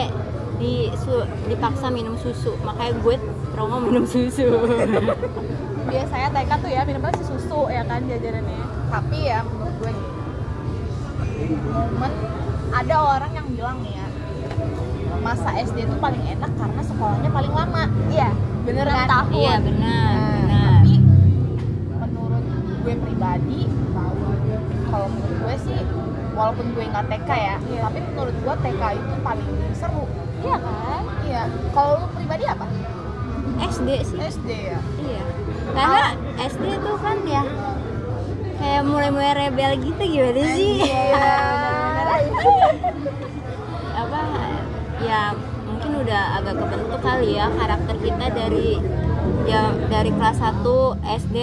di 0.59 0.73
su- 0.97 1.29
dipaksa 1.45 1.87
minum 1.89 2.15
susu 2.17 2.55
makanya 2.61 2.93
gue 2.97 3.15
trauma 3.53 3.79
minum 3.79 4.03
susu 4.05 4.47
biasanya 5.91 6.29
TK 6.33 6.51
tuh 6.57 6.71
ya 6.71 6.83
minumnya 6.83 7.13
si 7.13 7.25
susu 7.25 7.67
ya 7.69 7.83
kan 7.83 8.03
jajarannya 8.05 8.63
tapi 8.89 9.19
ya 9.23 9.43
menurut 9.45 9.75
gue 9.77 9.93
momen 11.69 12.13
ada 12.73 12.97
orang 12.97 13.31
yang 13.33 13.47
bilang 13.49 13.79
nih 13.81 13.95
ya 13.95 14.07
masa 15.19 15.51
SD 15.57 15.85
itu 15.85 15.97
paling 15.97 16.23
enak 16.29 16.51
karena 16.53 16.83
sekolahnya 16.83 17.31
paling 17.31 17.53
lama 17.53 17.83
iya 18.09 18.31
bener 18.63 18.87
kan 18.87 19.07
tahun. 19.09 19.31
iya 19.33 19.55
benar 19.59 20.15
Nah, 20.15 20.31
benar 20.41 20.71
gue 20.71 20.72
pribadi 23.23 23.71
kalau 24.91 25.07
menurut 25.15 25.39
gue 25.47 25.55
sih 25.63 25.79
walaupun 26.35 26.67
gue 26.75 26.85
nggak 26.91 27.07
TK 27.07 27.31
ya 27.31 27.57
Iya. 27.71 27.81
tapi 27.87 27.99
menurut 28.03 28.35
gue 28.35 28.55
TK 28.67 28.83
itu 28.99 29.15
paling 29.23 29.51
seru. 29.79 30.05
Iya 30.43 30.57
kan? 30.59 31.03
iya. 31.23 31.43
Kalau 31.71 32.03
lu 32.03 32.07
pribadi 32.19 32.45
apa? 32.51 32.67
SD 33.63 33.89
sih. 34.03 34.19
SD 34.19 34.51
ya? 34.75 34.79
Iya. 34.99 35.23
Karena 35.71 36.05
SD 36.35 36.65
tuh 36.83 36.99
kan 36.99 37.23
ya 37.23 37.47
kayak 38.59 38.83
mulai-mulai 38.91 39.39
rebel 39.39 39.71
gitu 39.79 40.03
gimana 40.03 40.43
sih? 40.59 40.83
Iya. 40.83 41.39
apa 44.03 44.21
ya 44.99 45.23
mungkin 45.63 45.91
udah 46.03 46.43
agak 46.43 46.59
kebentuk 46.59 47.01
kali 47.07 47.39
ya 47.39 47.47
karakter 47.55 47.97
kita 48.03 48.27
dari 48.35 48.83
ya 49.47 49.71
dari 49.87 50.11
kelas 50.11 50.43
1 50.43 50.67
SD 51.23 51.37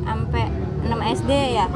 sampai 0.00 0.59
6 0.80 0.88
SD 1.14 1.30
ya 1.54 1.66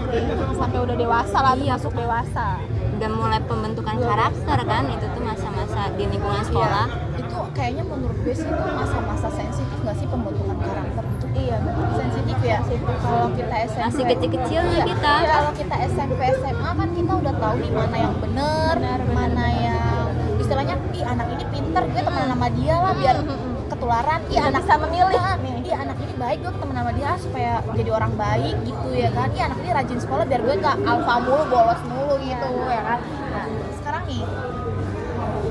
Sampai 0.54 0.78
udah 0.80 0.96
dewasa 0.96 1.38
lah, 1.38 1.54
Iya. 1.54 1.76
masuk 1.76 1.92
dewasa. 1.92 2.46
udah 2.94 3.10
mulai 3.10 3.42
pembentukan 3.42 3.96
karakter 3.98 4.58
kan 4.62 4.86
itu 4.86 5.06
tuh 5.08 5.18
masa-masa 5.20 5.90
di 5.92 6.06
lingkungan 6.06 6.40
sekolah 6.40 6.86
Iya. 6.86 7.20
itu 7.20 7.36
kayaknya 7.50 7.84
menurut 7.84 8.16
gue 8.16 8.30
sih 8.32 8.46
itu 8.46 8.64
masa-masa 8.70 9.28
sensitif 9.28 9.78
nggak 9.80 9.96
sih 9.96 10.06
pembentukan 10.06 10.56
karakter 10.56 11.02
itu 11.04 11.26
Iya, 11.34 11.56
sensitif 11.92 12.38
ya 12.40 12.58
kalau 13.00 13.28
kita 13.34 13.54
SMP 13.66 13.82
masih 13.82 14.04
kecil-kecilnya 14.06 14.78
Iya, 14.78 14.84
kita 14.86 15.12
iya, 15.18 15.32
kalau 15.34 15.52
kita 15.52 15.76
SMP 15.90 16.20
SMA 16.38 16.70
kan 16.72 16.88
kita 16.92 17.12
udah 17.14 17.34
tahu 17.34 17.54
nih 17.58 17.70
mana 17.72 17.96
yang 17.98 18.14
bener, 18.16 18.74
Benar, 18.74 19.00
benar, 19.00 19.00
mana 19.10 19.44
yang 19.52 20.06
istilahnya 20.38 20.74
ih 20.92 21.04
anak 21.04 21.26
ini 21.28 21.44
pinter 21.50 21.82
gue 21.84 21.98
temenan 22.00 22.30
sama 22.30 22.48
dia 22.52 22.74
lah 22.76 22.94
biar 22.94 23.16
Hmm, 23.16 23.26
hmm, 23.26 23.42
hmm. 23.42 23.53
Ketularan 23.84 24.20
Udah 24.24 24.44
anak 24.48 24.62
bisa 24.64 24.74
memilih. 24.80 25.20
nih. 25.44 25.54
ih 25.68 25.76
anak 25.76 25.96
ini 26.00 26.14
baik 26.16 26.38
gue 26.40 26.52
temen 26.56 26.72
sama 26.80 26.92
dia 26.96 27.12
supaya 27.20 27.52
jadi 27.76 27.90
orang 27.92 28.12
baik 28.16 28.56
gitu 28.64 28.88
ya 28.96 29.10
kan? 29.12 29.28
Ih 29.36 29.42
anak 29.44 29.58
ini 29.60 29.70
rajin 29.76 29.98
sekolah 30.00 30.24
biar 30.24 30.40
gue 30.40 30.54
nggak 30.56 30.76
alfa 30.88 31.14
mulu 31.20 31.44
bolos 31.52 31.80
mulu 31.92 32.14
gitu 32.24 32.48
ya 32.64 32.80
kan? 32.80 32.98
Nah 33.04 33.44
sekarang 33.76 34.02
nih 34.08 34.24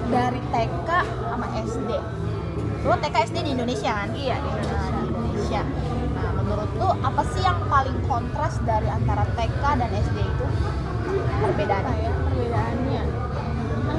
dari 0.10 0.42
TK 0.50 0.90
sama 1.30 1.48
SD 1.62 1.90
lo 2.84 2.96
TK 2.98 3.16
SD 3.30 3.38
di 3.46 3.52
Indonesia 3.54 3.92
kan? 4.02 4.10
Iya 4.18 4.36
di 4.42 4.50
Indonesia. 4.50 5.62
Nah 6.18 6.30
menurut 6.34 6.70
lo 6.82 6.90
apa 7.06 7.22
sih 7.38 7.42
yang 7.46 7.62
paling 7.70 7.98
kontras 8.10 8.58
dari 8.66 8.90
antara 8.90 9.30
TK 9.38 9.62
dan 9.78 9.90
SD 9.94 10.18
itu? 10.18 10.46
Perbedaannya 11.14 11.86
Apa 11.86 12.02
ya 12.02 12.12
perbedaannya? 12.18 12.83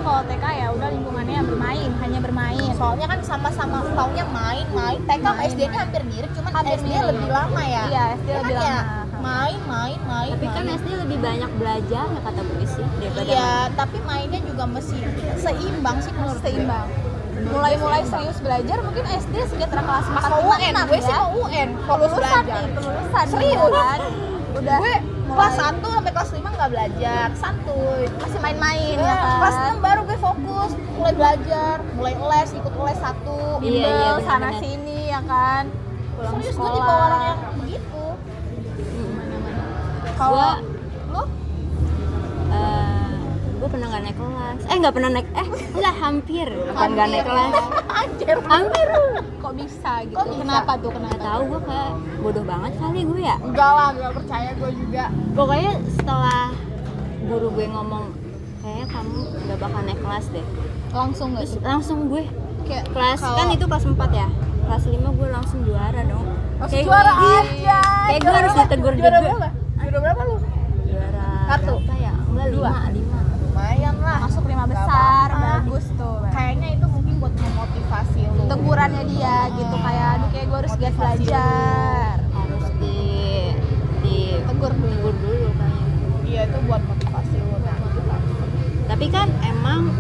Kan 0.05 0.12
kalau 0.12 0.29
TK 0.29 0.45
ya 0.53 0.69
udah 0.69 0.88
lingkungannya 0.90 1.38
bermain, 1.43 1.90
hanya 1.97 2.19
bermain. 2.21 2.71
soalnya 2.77 3.07
kan 3.09 3.19
sama-sama 3.25 3.81
tahunnya 3.88 4.25
main 4.29 4.67
main 4.71 4.99
TK 5.01 5.17
sama 5.19 5.33
Main, 5.35 5.49
SD 5.49 5.61
nya 5.64 5.79
hampir 5.81 6.03
mirip 6.05 6.31
cuman 6.31 6.51
Hampir 6.53 6.77
SD 6.77 6.85
mirip. 6.87 7.07
lebih 7.09 7.29
lama 7.31 7.62
ya 7.64 7.83
Iya, 7.87 8.05
SD 8.14 8.29
Ya 8.29 8.37
lebih 8.37 8.55
kan 8.55 8.61
ya? 8.62 8.77
lama. 8.77 9.17
main 9.25 9.59
main 9.64 9.99
main 10.05 10.31
tapi 10.31 10.47
kan 10.47 10.62
main. 10.62 10.77
SD 10.77 10.88
lebih 11.01 11.19
banyak 11.19 11.51
belajar 11.57 12.05
ya 12.07 12.21
kata 12.21 12.40
sih 12.67 12.85
daripada 12.95 13.25
iya 13.27 13.53
tapi 13.73 13.97
mainnya 14.05 14.40
juga 14.45 14.64
mesti 14.67 14.97
seimbang 15.38 15.97
sih 15.99 16.12
menurut 16.12 16.40
seimbang. 16.43 16.87
Mulai-mulai 17.35 18.03
serius 18.05 18.38
belajar 18.38 18.77
mungkin 18.81 19.05
SD 19.07 19.35
sekitar 19.49 19.81
kelas 19.81 20.05
4 20.05 20.17
pas 20.19 20.33
UN 20.38 20.75
gue 20.85 21.01
sih 21.01 21.14
mau 21.14 21.29
UN 21.40 21.69
belajar 21.81 22.43
nih, 22.45 22.69
kelulusan 22.77 23.27
Serius? 23.27 23.73
kan. 23.73 24.01
Udah 24.55 24.79
gue 24.79 24.95
kelas 25.35 25.55
1 25.59 25.83
sampai 25.85 26.12
kelas 26.12 26.31
5 26.31 26.47
nggak 26.47 26.70
belajar 26.70 27.27
santuy 27.35 28.03
masih 28.16 28.40
main-main 28.40 28.94
Iya, 28.94 29.05
ya 29.05 29.14
kan. 29.16 29.37
kelas 29.37 29.57
6 29.73 29.79
baru 29.81 30.01
gue 30.05 30.18
fokus 30.18 30.70
mulai 30.94 31.12
belajar 31.12 31.75
mulai 31.92 32.14
les 32.14 32.51
ikut 32.53 32.73
les 32.81 32.99
satu 32.99 33.38
Iya, 33.59 33.61
bimbel 33.61 33.83
iya, 33.90 34.11
sana 34.23 34.49
benar-benar. 34.49 34.62
sini 34.62 34.99
ya 35.07 35.20
kan. 35.25 35.64
Pulang 36.14 36.33
serius 36.37 36.55
gue 36.55 36.62
sekolah. 36.62 36.75
tipe 36.79 36.94
orang 36.97 37.23
yang 37.25 37.38
begitu 37.57 38.05
kalau 40.14 40.33
lo 40.33 40.47
eh, 40.47 40.57
gue 43.64 43.72
pernah 43.72 43.88
gak 43.88 44.03
naik 44.05 44.12
kelas 44.14 44.59
eh 44.62 44.77
nggak 44.77 44.92
pernah 44.92 45.11
naik 45.11 45.29
eh 45.33 45.46
enggak 45.72 45.94
hampir 45.96 46.48
bukan 46.53 46.88
nggak 46.90 47.09
naik 47.09 47.24
kelas 47.24 47.55
anjir 47.90 48.37
hampir 48.44 48.88
kok 49.35 49.53
bisa 49.55 49.92
gitu. 50.03 50.14
Kok 50.14 50.24
bisa? 50.27 50.38
Kenapa 50.38 50.72
tuh? 50.77 50.90
nggak 50.90 51.00
Kenapa? 51.11 51.24
tahu 51.27 51.40
gue 51.46 51.61
kayak 51.64 51.90
bodoh 52.18 52.44
banget 52.44 52.72
kali 52.77 53.00
gue 53.03 53.20
ya 53.22 53.37
enggak 53.40 53.70
lah 53.70 53.88
enggak 53.90 54.12
percaya 54.12 54.50
gue 54.53 54.70
juga 54.74 55.05
pokoknya 55.33 55.72
setelah 55.90 56.44
guru 57.24 57.48
gue 57.50 57.66
ngomong 57.66 58.05
kayaknya 58.61 58.87
kamu 58.87 59.16
nggak 59.40 59.59
bakal 59.59 59.81
naik 59.83 59.98
kelas 59.98 60.27
deh 60.31 60.46
Langsung 60.90 61.29
nggak 61.33 61.42
terus 61.42 61.55
sih? 61.55 61.64
langsung 61.64 61.98
gue 62.07 62.24
Kayak 62.64 62.85
kelas 62.90 63.18
Kalau- 63.18 63.38
kan 63.38 63.46
itu 63.50 63.64
kelas 63.66 63.85
4 63.87 63.96
ya 64.14 64.29
kelas 64.62 64.85
5 64.87 64.92
gue 65.11 65.29
langsung 65.31 65.59
juara 65.62 66.00
dong 66.03 66.27
Langsung 66.55 66.68
Kayak 66.70 66.85
juara 66.87 67.12
gue- 67.14 67.44
aja 67.48 67.79
kayak 68.05 68.20
gue 68.20 68.35
harus 68.35 68.53
ditegur 68.55 68.92
juara 68.92 69.09
juga 69.14 69.33
berapa? 69.33 69.48
juara 69.81 69.98
berapa 70.03 70.20
lu? 70.22 70.37
juara 70.87 71.29
Satu. 71.46 71.74
ya 71.94 72.12
enggak 72.24 72.46
Dua. 72.50 72.68
lima 72.68 72.88
lima 72.90 72.92
lumayan 72.92 73.13
lah 74.14 74.20
masuk 74.24 74.44
lima 74.44 74.64
besar, 74.64 75.27
apa-apa. 75.29 75.50
bagus 75.59 75.87
tuh. 75.92 76.18
kayaknya 76.31 76.68
itu 76.72 76.87
mungkin 76.87 77.14
buat 77.18 77.35
memotivasi 77.35 78.20
lu 78.29 78.42
Tegurannya 78.46 79.03
dia 79.07 79.37
gitu 79.50 79.77
kayak 79.77 80.07
aduh 80.14 80.29
kayak 80.31 80.46
gue 80.46 80.59
harus 80.61 80.74
giat 80.77 80.94
belajar. 80.94 82.14
harus 82.31 82.66
di 82.77 82.98
di 84.00 84.18
Tegur 84.44 84.72
dulu. 84.72 84.94
tegur 84.94 85.14
dulu 85.16 85.48
kayaknya 85.53 85.98
iya 86.24 86.40
itu 86.44 86.59
buat 86.62 86.83
motivasi 86.85 87.37
lu 87.40 87.57
nah 87.59 87.79
tapi 88.85 89.07
kan 89.09 89.29
emang 89.42 89.90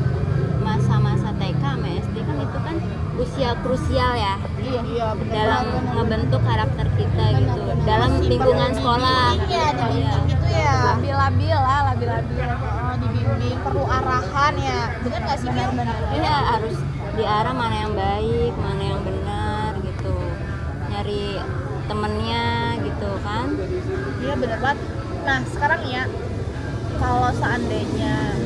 masa-masa 0.60 1.34
TK 1.34 1.58
sama 1.58 1.88
SD 1.90 2.16
kan 2.20 2.36
itu 2.38 2.58
kan 2.60 2.76
usia 3.14 3.50
krusial 3.60 4.12
ya 4.14 4.34
Iya. 4.56 4.80
iya 4.86 5.08
bener 5.12 5.34
dalam 5.36 5.64
banget. 5.66 5.92
ngebentuk 5.94 6.42
karakter 6.42 6.86
kita 6.94 7.24
Benar, 7.26 7.36
gitu 7.36 7.60
benar. 7.60 7.84
dalam 7.84 8.10
lingkungan 8.22 8.70
sekolah 8.72 9.26
ya 9.46 9.66
dibimbing 9.72 10.24
gitu 10.26 10.46
ya 10.48 10.72
Labil-labil 10.94 11.52
lah, 11.54 11.80
labil-labil. 11.90 12.48
Dibimbing 13.24 13.56
perlu 13.64 13.88
arahan 13.88 14.54
ya. 14.60 14.92
Bener 15.00 15.20
nggak 15.24 15.38
sih 15.40 15.48
Mil? 15.48 15.70
Iya 16.12 16.36
harus 16.52 16.76
diarah 17.16 17.54
mana 17.56 17.76
yang 17.88 17.92
baik 17.96 18.52
mana 18.60 18.82
yang 18.84 19.00
benar 19.00 19.70
gitu. 19.80 20.12
Nyari 20.92 21.40
temennya 21.88 22.44
gitu 22.84 23.10
kan? 23.24 23.48
Iya 24.20 24.34
bener 24.36 24.58
banget. 24.60 24.78
Nah 25.24 25.40
sekarang 25.48 25.80
ya 25.88 26.04
kalau 27.00 27.32
seandainya 27.32 28.36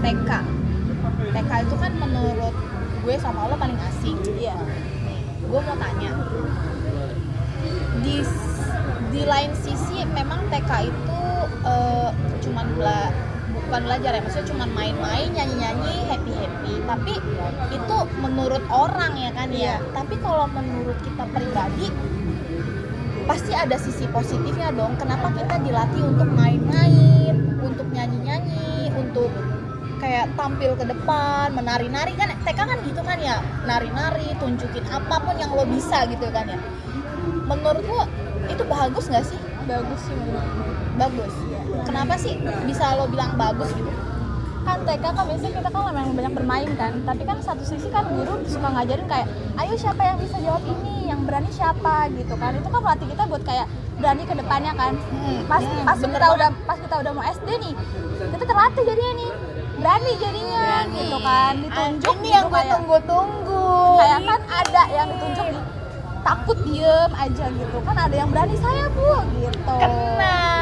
TK 0.00 0.30
TK 1.36 1.50
itu 1.68 1.74
kan 1.76 1.92
menurut 2.00 2.54
gue 3.04 3.14
sama 3.20 3.52
lo 3.52 3.60
paling 3.60 3.76
asing. 3.92 4.16
Iya. 4.32 4.56
gue 5.46 5.60
mau 5.62 5.78
tanya 5.78 6.10
di 8.02 8.18
di 9.14 9.22
lain 9.22 9.52
sisi 9.54 10.02
memang 10.10 10.50
TK 10.50 10.90
itu 10.90 11.20
eh, 11.62 12.10
cuman 12.42 12.66
bela 12.74 13.14
bukan 13.66 13.82
belajar 13.82 14.10
ya 14.14 14.20
maksudnya 14.22 14.48
cuman 14.54 14.68
main-main 14.72 15.28
nyanyi-nyanyi 15.34 15.94
happy-happy. 16.06 16.74
Tapi 16.86 17.14
itu 17.74 17.96
menurut 18.22 18.62
orang 18.70 19.12
ya 19.18 19.30
kan 19.34 19.50
ya. 19.50 19.76
Tapi 19.90 20.14
kalau 20.22 20.46
menurut 20.54 20.94
kita 21.02 21.26
pribadi 21.34 21.90
pasti 23.26 23.52
ada 23.52 23.74
sisi 23.74 24.06
positifnya 24.14 24.70
dong. 24.70 24.94
Kenapa 24.96 25.34
kita 25.34 25.58
dilatih 25.66 26.02
untuk 26.06 26.30
main-main 26.30 27.34
untuk 27.58 27.90
nyanyi-nyanyi 27.90 28.94
untuk 28.94 29.34
kayak 29.98 30.30
tampil 30.38 30.78
ke 30.78 30.84
depan 30.86 31.50
menari-nari 31.50 32.14
kan? 32.14 32.30
TK 32.46 32.58
kan 32.62 32.78
gitu 32.86 33.02
kan 33.02 33.18
ya? 33.18 33.42
Nari-nari 33.66 34.30
tunjukin 34.38 34.86
apa 34.94 35.18
pun 35.18 35.34
yang 35.42 35.50
lo 35.50 35.66
bisa 35.66 36.06
gitu 36.06 36.30
kan 36.30 36.46
ya. 36.46 36.58
Menurut 37.50 37.82
lo 37.82 38.06
itu 38.46 38.62
bagus 38.62 39.10
nggak 39.10 39.26
sih? 39.26 39.40
Bagus 39.66 39.98
sih 40.06 40.14
menurut 40.14 40.46
bagus 40.96 41.34
kenapa 41.86 42.14
sih 42.18 42.34
bisa 42.66 42.98
lo 42.98 43.06
bilang 43.06 43.38
bagus 43.38 43.70
gitu? 43.70 43.88
Kan 44.66 44.82
TK 44.82 45.04
kan 45.14 45.24
biasanya 45.30 45.52
kita 45.62 45.68
kan 45.70 45.82
memang 45.94 46.14
banyak 46.18 46.32
bermain 46.34 46.70
kan 46.74 46.92
tapi 47.06 47.22
kan 47.22 47.38
satu 47.38 47.62
sisi 47.62 47.86
kan 47.86 48.02
guru 48.10 48.42
suka 48.50 48.66
ngajarin 48.66 49.06
kayak 49.06 49.30
ayo 49.62 49.78
siapa 49.78 50.02
yang 50.02 50.18
bisa 50.18 50.36
jawab 50.42 50.62
ini? 50.66 51.06
Yang 51.06 51.20
berani 51.22 51.50
siapa? 51.54 52.10
gitu 52.10 52.34
kan. 52.34 52.50
Itu 52.58 52.66
kan 52.66 52.80
melatih 52.82 53.06
kita 53.14 53.22
buat 53.30 53.42
kayak 53.46 53.66
berani 54.02 54.22
ke 54.26 54.34
depannya 54.34 54.72
kan. 54.74 54.92
Hmm, 54.98 55.38
pas 55.46 55.62
hmm, 55.62 55.86
pas 55.86 55.98
kita 56.02 56.18
banget. 56.18 56.34
udah 56.34 56.50
pas 56.66 56.78
kita 56.82 56.94
udah 56.98 57.12
mau 57.14 57.24
SD 57.24 57.48
nih 57.62 57.74
kita 58.34 58.44
terlatih 58.44 58.82
jadinya 58.82 59.12
nih. 59.14 59.30
Berani 59.76 60.12
jadinya 60.18 60.64
Berani. 60.66 60.96
gitu 60.98 61.18
kan 61.20 61.52
ditunjuk 61.60 62.14
ini 62.16 62.26
gitu 62.26 62.34
yang 62.34 62.46
gue 62.50 62.62
tunggu-tunggu. 62.66 63.70
Kayak 64.02 64.20
kan 64.26 64.40
ada 64.50 64.82
yang 64.90 65.06
ditunjuk 65.14 65.46
nih 65.54 65.62
takut 66.26 66.58
diem 66.66 67.12
aja 67.14 67.44
gitu. 67.54 67.76
Kan 67.86 67.96
ada 67.96 68.14
yang 68.18 68.28
berani 68.34 68.56
saya 68.58 68.90
bu 68.90 69.22
gitu. 69.38 69.74
Kena 69.78 70.55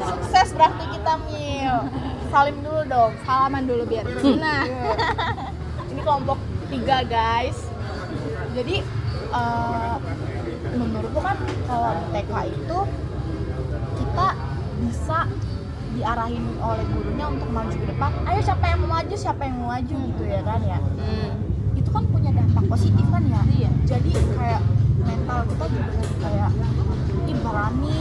sukses 0.00 0.48
berarti 0.56 0.84
kita 0.96 1.12
mil. 1.28 1.76
Salim 2.30 2.56
dulu 2.64 2.80
dong. 2.88 3.12
Salaman 3.26 3.62
dulu 3.68 3.82
biar 3.84 4.06
nah. 4.38 4.64
Ini 5.90 6.00
kelompok 6.00 6.38
tiga 6.70 7.04
guys. 7.04 7.58
Jadi 8.56 8.82
eh, 9.34 9.96
menurut 10.74 11.10
lu 11.12 11.20
kan 11.20 11.36
kalau 11.66 11.90
di 11.98 12.06
TK 12.14 12.32
itu 12.50 12.78
kita 14.00 14.28
bisa 14.80 15.18
diarahin 15.90 16.44
oleh 16.62 16.84
gurunya 16.94 17.26
untuk 17.28 17.48
maju 17.50 17.74
ke 17.74 17.86
depan. 17.90 18.10
Ayo 18.24 18.40
siapa 18.40 18.64
yang 18.70 18.78
mau 18.86 18.90
maju 19.00 19.14
siapa 19.18 19.42
yang 19.42 19.56
mau 19.58 19.68
maju 19.74 19.94
gitu 20.06 20.22
ya 20.24 20.40
kan 20.46 20.60
ya? 20.62 20.78
Hmm. 20.78 21.30
itu 21.80 21.88
kan 21.96 22.04
punya 22.12 22.30
dampak 22.36 22.64
positif 22.68 23.06
kan 23.08 23.24
ya? 23.24 23.40
Iya. 23.56 23.70
jadi 23.88 24.12
kayak 24.36 24.62
mental 25.00 25.40
kita 25.48 25.64
juga 25.72 25.92
kayak 26.20 26.50
ih 27.24 27.36
berani 27.40 27.98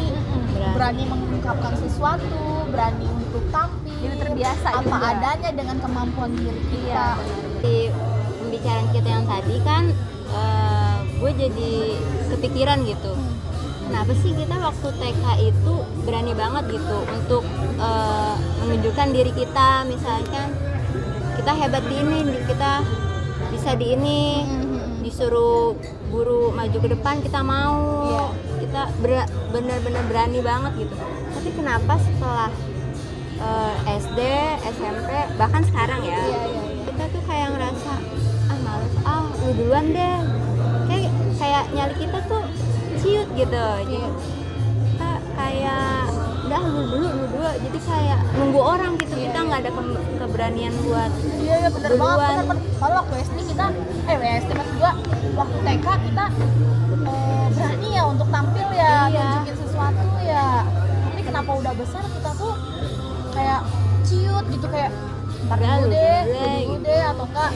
Berani. 0.59 0.75
berani 0.75 1.03
mengungkapkan 1.07 1.73
sesuatu 1.79 2.67
berani 2.67 3.07
untuk 3.07 3.43
tampil 3.49 4.11
Jadi 4.11 4.19
terbiasa 4.19 4.67
apa 4.75 4.95
juga. 4.99 5.09
adanya 5.15 5.49
dengan 5.55 5.77
kemampuan 5.79 6.31
diri 6.35 6.61
kita. 6.67 6.83
Iya, 6.83 7.07
di 7.63 7.75
pembicaraan 8.43 8.87
kita 8.91 9.09
yang 9.09 9.25
tadi 9.25 9.55
kan 9.63 9.83
eh, 10.35 10.95
gue 11.19 11.31
jadi 11.35 11.73
kepikiran 12.35 12.79
gitu. 12.85 13.13
Kenapa 13.89 14.11
sih 14.21 14.31
kita 14.37 14.55
waktu 14.61 14.87
TK 15.01 15.23
itu 15.49 15.73
berani 16.05 16.33
banget 16.37 16.63
gitu 16.77 16.97
untuk 17.09 17.43
eh, 17.79 18.35
menunjukkan 18.63 19.07
diri 19.15 19.31
kita? 19.33 19.87
Misalkan 19.87 20.53
kita 21.39 21.51
hebat 21.55 21.83
di 21.87 21.95
ini 21.97 22.19
kita 22.45 22.83
bisa 23.49 23.73
di 23.79 23.95
ini. 23.95 24.21
Disuruh 24.99 25.73
guru 26.11 26.51
maju 26.53 26.77
ke 26.77 26.89
depan 26.91 27.23
kita 27.23 27.39
mau. 27.41 27.79
Iya. 28.05 28.48
Kita 28.59 28.81
ber- 28.97 29.25
bener-bener 29.49 30.03
berani 30.05 30.39
banget 30.39 30.71
gitu 30.77 30.95
tapi 31.29 31.49
kenapa 31.51 31.93
setelah 31.97 32.49
eh, 33.37 33.73
SD 33.97 34.19
SMP 34.69 35.09
bahkan 35.35 35.63
sekarang 35.63 35.99
ya 36.01 36.17
Iya, 36.17 36.41
iya, 36.43 36.43
iya. 36.45 36.61
kita 36.85 37.03
tuh 37.09 37.21
kayak 37.23 37.47
ngerasa 37.51 37.93
ah 38.45 38.57
males 38.59 38.93
ah 39.03 39.23
lu 39.39 39.51
duluan 39.55 39.85
deh 39.89 40.17
kayak 40.85 41.09
kayak 41.35 41.63
nyali 41.71 41.95
kita 41.97 42.19
tuh 42.25 42.43
ciut 42.97 43.27
gitu 43.33 43.65
jadi 43.81 43.95
Iya. 43.95 44.09
kita 44.89 45.09
kayak 45.33 46.03
udah 46.41 46.61
lu 46.65 46.81
dulu 46.83 47.07
lu 47.07 47.25
dulu 47.29 47.49
jadi 47.61 47.79
kayak 47.79 48.19
nunggu 48.33 48.59
orang 48.59 48.91
gitu 48.97 49.13
kita 49.15 49.37
nggak 49.39 49.59
ada 49.61 49.71
ke- 49.71 50.01
keberanian 50.17 50.73
buat 50.81 51.11
Iya 51.39 51.55
iya 51.57 51.69
bener 51.69 51.89
Duluan. 51.89 52.09
banget 52.11 52.27
bener 52.27 52.45
bener. 52.49 52.63
Kalau 52.75 52.95
waktu 52.97 53.13
SD 53.23 53.37
kita 53.47 53.65
eh 54.05 54.17
SD 54.39 54.49
maksud 54.51 54.75
gua 54.75 54.91
waktu 55.37 55.57
TK 55.61 55.85
kita 56.03 56.25
berani 57.79 57.95
ya 57.95 58.03
untuk 58.05 58.27
tampil 58.27 58.67
ya 58.75 59.07
Iya. 59.07 59.23
nunjukin 59.23 59.55
sesuatu 59.55 60.03
ya. 60.19 60.49
Tapi 61.07 61.21
kenapa 61.23 61.51
udah 61.55 61.73
besar 61.79 62.03
kita 62.03 62.31
tuh 62.35 62.53
kayak 63.31 63.59
ciut 64.03 64.45
gitu 64.51 64.67
kayak 64.67 64.91
ntar 65.47 65.55
dulu 65.55 65.71
lu 65.71 65.87
deh, 65.87 66.19
dulu 66.19 66.35
deh, 66.35 66.57
gitu. 66.59 66.83
deh 66.83 67.01
atau 67.07 67.23
enggak 67.23 67.51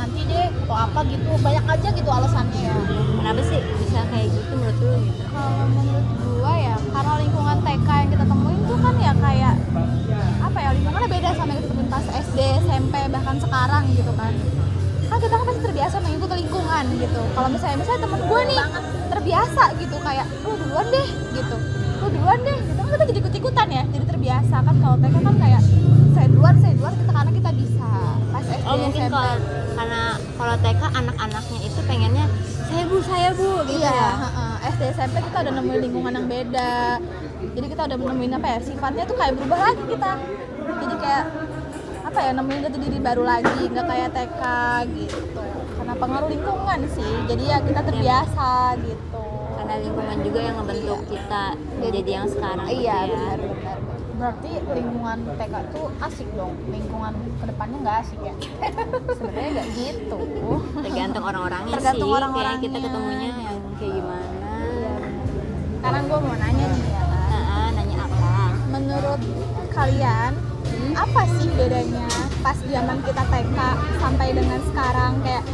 nanti 0.00 0.20
deh 0.24 0.46
atau 0.48 0.72
apa 0.74 1.00
gitu 1.04 1.30
banyak 1.44 1.64
aja 1.68 1.88
gitu 1.92 2.08
alasannya 2.10 2.62
ya. 2.64 2.76
kenapa 3.20 3.40
sih 3.44 3.60
bisa 3.76 4.00
kayak 4.08 4.26
gitu 4.32 4.52
menurut 4.56 4.78
lu 4.80 4.92
gitu 5.04 5.22
kalau 5.28 5.66
menurut 5.68 6.06
gua 6.40 6.52
ya 6.56 6.74
karena 6.80 7.12
lingkungan 7.20 7.56
TK 7.60 7.88
yang 7.92 8.10
kita 8.16 8.24
temuin 8.24 8.60
tuh 8.64 8.78
kan 8.80 8.94
ya 8.96 9.12
kayak 9.20 9.54
apa 10.40 10.58
ya 10.58 10.68
lingkungannya 10.80 11.08
beda 11.12 11.28
sama 11.36 11.50
yang 11.52 11.60
kita 11.60 11.70
temuin 11.76 11.88
pas 11.92 12.06
SD 12.08 12.38
SMP 12.64 12.94
bahkan 13.12 13.36
sekarang 13.36 13.84
gitu 13.92 14.12
kan 14.16 14.32
kan 15.06 15.18
kita 15.20 15.34
kan 15.36 15.44
pasti 15.44 15.60
terbiasa 15.60 15.96
mengikuti 16.00 16.34
lingkungan 16.40 16.84
gitu 16.96 17.20
kalau 17.36 17.48
misalnya 17.52 17.76
misalnya 17.78 18.00
temen 18.00 18.20
gue 18.24 18.40
nih 18.48 18.58
terbiasa 19.26 19.64
gitu 19.82 19.96
kayak 20.06 20.26
lu 20.46 20.54
duluan 20.54 20.86
deh 20.86 21.08
gitu 21.34 21.56
lu 21.98 22.06
duluan 22.14 22.38
deh 22.46 22.58
gitu 22.62 22.78
kan 22.78 22.88
kita 22.94 23.04
jadi 23.10 23.18
ikut 23.18 23.34
ikutan 23.42 23.68
ya 23.74 23.82
jadi 23.90 24.04
terbiasa 24.06 24.56
kan 24.62 24.74
kalau 24.78 24.96
TK 25.02 25.16
kan 25.18 25.34
kayak 25.42 25.62
saya 26.14 26.26
duluan 26.30 26.54
saya 26.62 26.72
duluan 26.78 26.94
kita 26.94 27.10
karena 27.10 27.32
kita 27.34 27.50
bisa 27.58 27.88
pas 28.30 28.44
SD 28.46 28.62
oh 28.70 28.76
mungkin 28.78 29.02
SMP 29.02 29.10
kalau 29.10 29.34
karena 29.74 30.02
kalau 30.38 30.54
TK 30.62 30.82
anak-anaknya 30.94 31.58
itu 31.66 31.80
pengennya 31.90 32.26
saya 32.70 32.82
bu 32.86 32.96
saya 33.02 33.28
bu 33.34 33.50
gitu 33.66 33.82
Iya, 33.82 33.98
ya. 33.98 34.10
SD 34.66 34.82
SMP 34.94 35.16
kita 35.26 35.36
udah 35.42 35.52
nemuin 35.58 35.80
lingkungan 35.86 36.12
yang 36.18 36.26
beda. 36.26 36.98
Jadi 37.54 37.66
kita 37.70 37.82
udah 37.86 37.96
nemuin 37.98 38.32
apa 38.34 38.46
ya? 38.46 38.58
Sifatnya 38.58 39.02
tuh 39.06 39.14
kayak 39.14 39.32
berubah 39.38 39.58
lagi 39.70 39.82
kita. 39.86 40.12
Jadi 40.66 40.94
kayak 40.98 41.24
apa 42.02 42.18
ya? 42.26 42.30
Nemuin 42.34 42.60
jati 42.66 42.78
diri 42.82 42.98
baru 42.98 43.22
lagi, 43.22 43.62
nggak 43.70 43.86
kayak 43.86 44.08
TK 44.10 44.42
gitu. 44.98 45.42
Karena 45.78 45.94
pengaruh 45.94 46.28
lingkungan 46.28 46.80
sih. 46.90 47.12
Jadi 47.30 47.44
ya 47.46 47.58
kita 47.62 47.80
terbiasa 47.86 48.50
gitu. 48.82 49.15
Karena 49.66 49.82
lingkungan 49.82 50.18
juga 50.22 50.38
yang 50.40 50.56
ngebentuk 50.56 51.00
kita 51.10 51.44
jadi 51.82 52.10
yang 52.12 52.26
sekarang 52.30 52.66
gitu 52.66 52.78
Iya, 52.78 52.94
ya. 52.94 53.10
benar 53.10 53.38
benar. 53.42 53.78
Berarti 54.16 54.50
lingkungan 54.64 55.18
TK 55.36 55.54
tuh 55.68 55.86
asik 56.00 56.28
dong. 56.32 56.52
Lingkungan 56.66 57.12
ke 57.36 57.44
depannya 57.44 57.78
nggak 57.82 57.96
asik 58.00 58.20
ya. 58.22 58.34
Sebenarnya 59.18 59.50
nggak 59.52 59.68
gitu. 59.74 60.20
tergantung 60.78 61.24
orang-orangnya 61.26 61.74
Tergantung 61.76 62.08
sih 62.08 62.16
orang-orangnya. 62.16 62.54
kayak 62.54 62.64
kita 62.64 62.78
ketemunya 62.78 63.28
yang 63.34 63.58
kayak 63.76 63.92
gimana 63.92 64.52
Sekarang 65.76 66.02
gue 66.06 66.18
mau 66.22 66.36
nanya 66.36 66.64
nih 66.66 66.82
ya 66.86 67.02
nah, 67.10 67.68
nanya 67.74 67.96
apa 68.00 68.30
Menurut 68.70 69.20
kalian 69.68 70.32
apa 70.96 71.22
sih 71.36 71.48
bedanya 71.52 72.06
pas 72.40 72.56
zaman 72.62 72.98
kita 73.02 73.22
TK 73.26 73.58
sampai 73.98 74.28
dengan 74.32 74.60
sekarang 74.64 75.12
kayak 75.20 75.44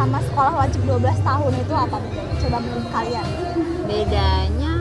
sama 0.00 0.16
sekolah 0.24 0.52
wajib 0.56 0.80
12 0.88 0.96
tahun 1.20 1.52
itu 1.60 1.74
apa 1.76 1.96
bedanya? 2.00 2.34
Coba 2.40 2.56
menurut 2.58 2.88
kalian. 2.88 3.26
bedanya 3.84 4.74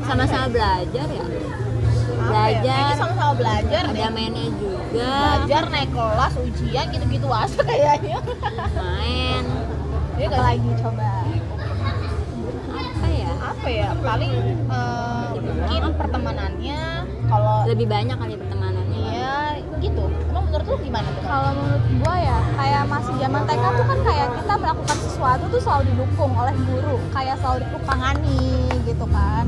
sama-sama 0.00 0.46
belajar 0.48 1.06
ya 1.06 1.24
Apa 1.26 1.34
ya? 1.34 2.22
belajar 2.24 2.62
Kayaknya 2.72 2.96
sama-sama 2.96 3.32
belajar 3.36 3.82
ada 3.84 4.06
mainnya 4.08 4.46
juga 4.56 4.78
Belajar 4.90 5.62
naik 5.68 5.90
kelas, 5.92 6.32
ujian 6.40 6.84
gitu-gitu 6.88 7.28
aja 7.28 7.60
kayaknya. 7.62 8.18
main 8.74 9.44
Iya 10.16 10.26
nggak 10.26 10.40
sih? 10.40 10.40
Apalagi 10.40 10.70
coba. 10.80 11.10
apa 12.70 13.08
ya 13.08 13.30
apa 13.40 13.68
ya 13.68 13.88
paling 13.98 14.32
eh, 14.68 15.28
mungkin 15.36 15.92
pertemanannya 15.96 16.80
kalau 17.26 17.56
lebih 17.64 17.86
banyak 17.86 18.16
kali 18.16 18.34
pertemanannya 18.36 19.00
ya 19.10 19.36
gitu 19.80 20.04
emang 20.28 20.39
menurut 20.50 20.66
lu 20.66 20.76
gimana 20.82 21.08
tuh 21.14 21.22
Kalau 21.22 21.50
menurut 21.54 21.84
gua 22.02 22.16
ya 22.18 22.38
kayak 22.58 22.82
masih 22.90 23.14
zaman 23.22 23.42
TK 23.46 23.64
tuh 23.70 23.86
kan 23.86 23.98
kayak 24.02 24.28
kita 24.34 24.54
melakukan 24.58 24.96
sesuatu 24.98 25.44
tuh 25.46 25.60
selalu 25.62 25.82
didukung 25.94 26.32
oleh 26.34 26.54
guru, 26.66 26.96
kayak 27.14 27.36
selalu 27.38 27.58
ditupangani 27.70 28.50
gitu 28.82 29.06
kan. 29.14 29.46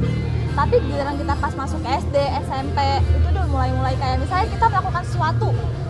Tapi 0.53 0.75
giliran 0.85 1.17
kita 1.19 1.35
pas 1.43 1.53
masuk 1.59 1.81
SD, 1.83 2.17
SMP 2.47 2.79
itu 3.03 3.27
udah 3.35 3.47
mulai-mulai 3.51 3.99
kayak 3.99 4.23
misalnya 4.23 4.47
kita 4.47 4.67
melakukan 4.71 5.03
sesuatu, 5.11 5.49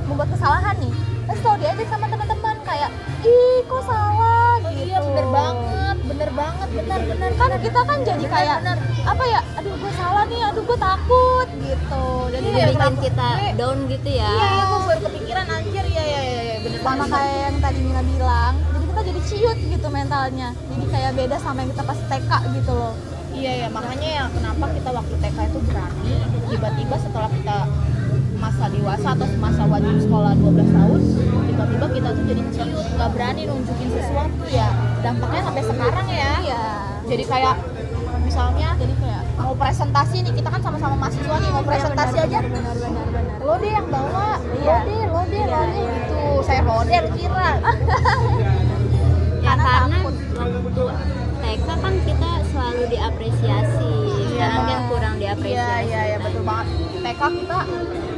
membuat 0.08 0.28
kesalahan 0.32 0.74
nih, 0.80 0.94
terus 1.28 1.38
selalu 1.44 1.58
diajak 1.60 1.88
sama 1.92 2.06
teman-teman 2.08 2.41
kayak 2.72 2.90
ih 3.22 3.58
kok 3.62 3.82
salah 3.84 4.56
oh 4.56 4.66
gitu. 4.66 4.82
iya 4.82 4.98
bener 4.98 5.26
banget 5.28 5.96
bener 6.02 6.30
banget 6.32 6.68
bener 6.72 7.00
bener 7.04 7.30
Kan 7.34 7.50
kita 7.58 7.80
kan 7.82 7.98
jadi 8.00 8.16
Bener, 8.18 8.32
kayak 8.32 8.56
bener. 8.60 8.76
apa 9.02 9.24
ya? 9.26 9.40
Aduh 9.54 9.74
gue 9.74 9.92
salah 9.92 10.24
nih, 10.24 10.40
aduh 10.42 10.62
gue 10.62 10.78
takut 10.78 11.48
gitu. 11.58 12.04
Jadi 12.30 12.44
Iya, 12.44 12.56
ya 12.56 12.66
bikin 12.70 12.94
kita 13.02 13.28
Gue- 13.34 13.54
down 13.54 13.78
gitu 13.86 14.08
ya 14.10 14.30
iya 14.30 14.46
iya 14.48 14.64
gue 14.64 14.80
baru 14.82 15.00
kepikiran 15.02 15.46
anjir 15.48 15.84
ya 15.86 16.04
ya 16.04 16.20
ya, 16.22 16.56
bener 16.58 16.80
sama 16.82 17.04
kayak 17.06 17.36
yang 17.42 17.56
tadi 17.60 17.78
Mina 17.80 18.02
bilang 18.02 18.54
jadi 18.64 18.84
kita 18.86 19.00
jadi 19.04 19.20
ciut 19.22 19.58
gitu 19.68 19.86
mentalnya 19.88 20.48
jadi 20.66 20.84
kayak 20.88 21.10
beda 21.14 21.36
sama 21.38 21.58
yang 21.58 21.70
kita 21.70 21.84
pas 21.84 21.98
TK 22.02 22.30
gitu 22.52 22.72
loh 22.72 22.94
iya 23.32 23.52
ya 23.56 23.68
makanya 23.68 24.08
ya 24.10 24.24
kenapa 24.30 24.64
kita 24.70 24.90
waktu 24.90 25.14
TK 25.18 25.38
itu 25.44 25.58
berani 25.62 26.14
tiba-tiba 26.48 26.96
setelah 26.98 27.30
kita 27.30 27.56
masa 28.42 28.66
dewasa 28.74 29.08
atau 29.14 29.26
masa 29.38 29.62
wajib 29.70 29.94
sekolah 30.02 30.34
12 30.34 30.74
tahun 30.74 31.00
tiba-tiba 31.46 31.86
kita 31.94 32.08
tuh 32.10 32.24
jadi 32.26 32.42
ciut 32.50 32.68
nggak 32.98 33.10
berani 33.14 33.42
nunjukin 33.46 33.88
sesuatu 33.94 34.44
ya. 34.50 34.68
Dampaknya 34.98 35.40
sampai 35.46 35.62
sekarang 35.62 36.06
ya. 36.10 36.32
Iya. 36.42 36.64
Jadi 37.06 37.24
kayak 37.30 37.54
misalnya 38.26 38.68
jadi 38.74 38.94
kayak 38.98 39.22
mau 39.38 39.54
presentasi 39.54 40.16
nih 40.26 40.32
kita 40.34 40.48
kan 40.50 40.60
sama-sama 40.64 40.94
mahasiswa 40.98 41.36
nih 41.38 41.50
mau 41.54 41.62
presentasi 41.62 42.16
aja. 42.18 42.38
benar 42.42 42.74
benar 42.74 43.06
benar 43.14 43.34
lo 43.46 43.54
deh 43.62 43.70
yang 43.70 43.86
bawa. 43.86 44.28
Iya. 44.58 44.76
lo 44.82 44.86
deh 44.90 45.02
lo 45.06 45.22
deh 45.30 45.42
Iya, 45.42 45.46
lo 45.46 45.62
deh. 45.62 45.78
Iya. 45.78 45.94
gitu. 46.02 46.20
saya 46.42 46.60
lo 46.66 46.82
deh 46.82 46.98
kira. 47.14 47.50
Ya 49.42 49.52
Karena 49.54 49.72
karena 49.86 49.96
waktu 50.06 50.84
TK 51.42 51.68
kan 51.68 51.94
kita 52.06 52.30
selalu 52.50 52.82
diapresiasi. 52.90 53.92
Sekarang 54.34 54.64
kan 54.66 54.80
kurang 54.90 55.14
iya 55.18 55.34
diapresiasi 55.34 55.86
iya. 55.90 56.00
iya 56.10 56.16
betul 56.18 56.42
banget. 56.42 56.66
TK 57.02 57.20
kita 57.42 57.58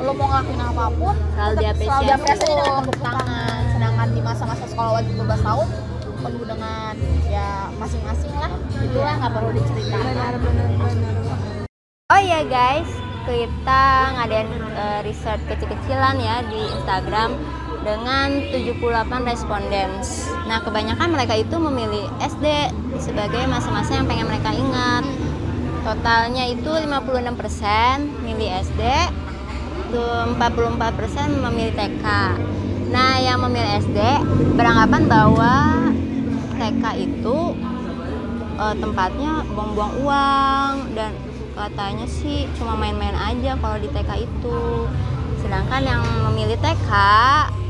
lo 0.04 0.12
mau 0.12 0.28
ngelakuin 0.28 0.60
apa 0.60 0.84
pun 1.00 1.14
Selalu 1.32 1.54
diapresiasi. 1.64 2.44
dengan 2.44 2.80
tepuk 2.84 2.98
tangan 3.00 3.60
sedangkan 3.72 4.08
di 4.12 4.20
masa-masa 4.20 4.64
sekolah 4.68 4.90
wajib 5.00 5.12
12 5.16 5.48
tahun 5.48 5.68
penuh 6.24 6.44
dengan 6.44 6.92
ya 7.28 7.48
masing-masing 7.80 8.32
lah 8.36 8.52
itulah 8.84 9.14
nggak 9.16 9.32
perlu 9.32 9.50
diceritakan 9.56 10.04
benar 10.12 10.34
benar 10.40 10.68
benar 10.76 11.14
Oh 12.12 12.20
iya 12.20 12.44
guys, 12.44 12.86
kita 13.24 13.84
ngadain 14.14 14.46
eh, 14.76 15.00
riset 15.08 15.40
kecil-kecilan 15.48 16.20
ya 16.20 16.44
di 16.46 16.60
Instagram 16.68 17.32
dengan 17.80 18.44
78 18.52 19.24
respondents. 19.24 20.28
Nah, 20.44 20.60
kebanyakan 20.60 21.16
mereka 21.16 21.34
itu 21.40 21.56
memilih 21.56 22.04
SD 22.20 22.46
sebagai 23.00 23.48
masa-masa 23.48 23.98
yang 23.98 24.06
pengen 24.06 24.28
mereka 24.28 24.52
ingat. 24.52 25.04
Totalnya 25.82 26.44
itu 26.48 26.70
56% 26.70 28.04
milih 28.20 28.48
SD, 28.62 28.82
tuh 29.94 30.34
44% 30.34 31.46
memilih 31.50 31.74
TK. 31.78 32.06
Nah, 32.90 33.14
yang 33.22 33.38
memilih 33.46 33.78
SD 33.78 33.98
beranggapan 34.58 35.06
bahwa 35.06 35.54
TK 36.58 36.84
itu 36.98 37.38
eh, 38.58 38.74
tempatnya 38.82 39.46
buang-buang 39.54 39.92
uang 40.02 40.72
dan 40.98 41.14
katanya 41.54 42.06
sih 42.10 42.50
cuma 42.58 42.74
main-main 42.74 43.14
aja 43.14 43.54
kalau 43.62 43.78
di 43.78 43.86
TK 43.86 44.26
itu 44.26 44.58
sedangkan 45.38 45.82
yang 45.86 46.02
memilih 46.30 46.58
TK 46.58 46.90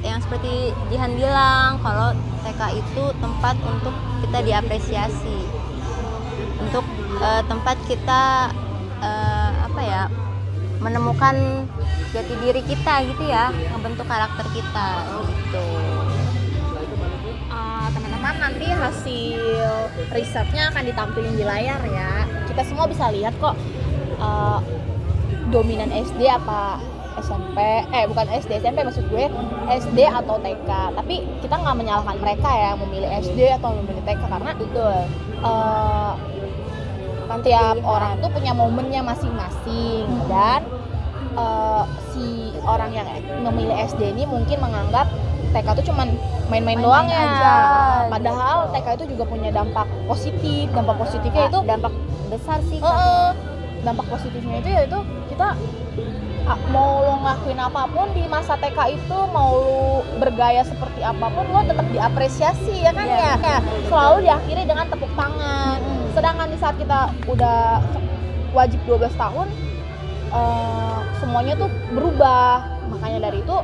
yang 0.01 0.17
seperti 0.21 0.73
Jihan 0.89 1.13
bilang 1.17 1.77
kalau 1.85 2.17
TK 2.45 2.81
itu 2.81 3.05
tempat 3.21 3.57
untuk 3.61 3.93
kita 4.25 4.39
diapresiasi 4.41 5.39
untuk 6.65 6.85
eh, 7.21 7.43
tempat 7.45 7.77
kita 7.85 8.53
eh, 9.05 9.53
apa 9.69 9.81
ya 9.85 10.03
menemukan 10.83 11.67
jati 12.15 12.35
diri 12.43 12.63
kita 12.63 13.03
gitu 13.11 13.25
ya 13.27 13.51
membentuk 13.75 14.07
karakter 14.07 14.47
kita 14.55 14.89
gitu. 15.27 15.67
Ah, 17.51 17.91
teman-teman 17.91 18.35
nanti 18.39 18.67
hasil 18.71 19.43
risetnya 20.15 20.71
akan 20.71 20.83
ditampilkan 20.87 21.35
di 21.35 21.45
layar 21.47 21.81
ya. 21.87 22.27
Kita 22.47 22.63
semua 22.67 22.87
bisa 22.87 23.11
lihat 23.11 23.35
kok 23.43 23.55
eh, 24.19 24.59
dominan 25.51 25.91
SD 25.91 26.27
apa 26.31 26.79
SMP 27.15 27.59
eh 27.95 28.05
bukan 28.11 28.27
SD 28.27 28.59
SMP 28.59 28.83
maksud 28.83 29.07
gue 29.07 29.31
SD 29.71 29.99
atau 30.03 30.35
TK 30.43 30.71
tapi 30.99 31.23
kita 31.39 31.55
nggak 31.63 31.77
menyalahkan 31.79 32.19
mereka 32.19 32.51
ya 32.51 32.75
memilih 32.75 33.07
SD 33.23 33.55
atau 33.55 33.71
memilih 33.79 34.03
TK 34.03 34.23
karena 34.27 34.51
betul. 34.59 34.99
eh, 35.45 36.13
kan 37.25 37.39
tiap 37.41 37.77
orang 37.83 38.19
tuh 38.19 38.29
punya 38.29 38.53
momennya 38.53 39.01
masing-masing 39.01 40.05
dan 40.27 40.61
eh, 41.35 41.83
si 42.11 42.27
orang 42.63 42.91
yang 42.91 43.07
memilih 43.43 43.77
SD 43.87 44.13
ini 44.13 44.25
mungkin 44.25 44.59
menganggap 44.59 45.09
TK 45.51 45.69
tuh 45.79 45.87
cuman 45.87 46.09
main-main 46.45 46.77
doang 46.77 47.07
ya. 47.07 47.25
aja. 47.25 47.55
Padahal 48.09 48.69
TK 48.71 48.87
itu 48.97 49.05
juga 49.11 49.25
punya 49.25 49.49
dampak 49.49 49.87
positif. 50.05 50.67
Dampak 50.69 50.97
positifnya 50.99 51.43
Ah, 51.43 51.49
itu 51.49 51.59
dampak 51.63 51.93
besar 52.27 52.59
sih 52.65 52.77
Eh, 52.77 52.87
eh, 52.87 53.31
dampak 53.81 54.07
positifnya 54.09 54.57
itu 54.59 54.69
yaitu 54.69 54.99
kita 55.29 55.55
ah, 56.45 56.59
mau 56.69 57.01
lo 57.01 57.15
ngelakuin 57.19 57.57
apa 57.57 57.83
pun 57.87 58.07
di 58.11 58.25
masa 58.27 58.57
TK 58.57 58.79
itu 58.93 59.19
mau 59.31 59.53
lo 59.55 59.87
bergaya 60.17 60.61
seperti 60.63 61.01
apa 61.01 61.27
pun 61.29 61.45
lo 61.47 61.61
tetap 61.63 61.87
diapresiasi 61.89 62.75
ya 62.81 62.91
kan 62.91 63.07
Iya. 63.07 63.17
ya 63.17 63.35
Ya, 63.39 63.59
selalu 63.87 64.17
diakhiri 64.23 64.63
dengan 64.65 64.87
tepuk 64.89 65.13
tangan 65.15 65.79
Mm-mm. 65.79 66.04
Sedangkan 66.15 66.49
di 66.49 66.59
saat 66.59 66.79
kita 66.79 67.11
udah 67.27 67.83
wajib 68.55 68.79
12 68.87 69.11
tahun 69.19 69.51
eh, 70.31 70.99
semuanya 71.19 71.59
tuh 71.59 71.69
berubah 71.91 72.63
makanya 72.89 73.29
dari 73.31 73.43
itu 73.43 73.57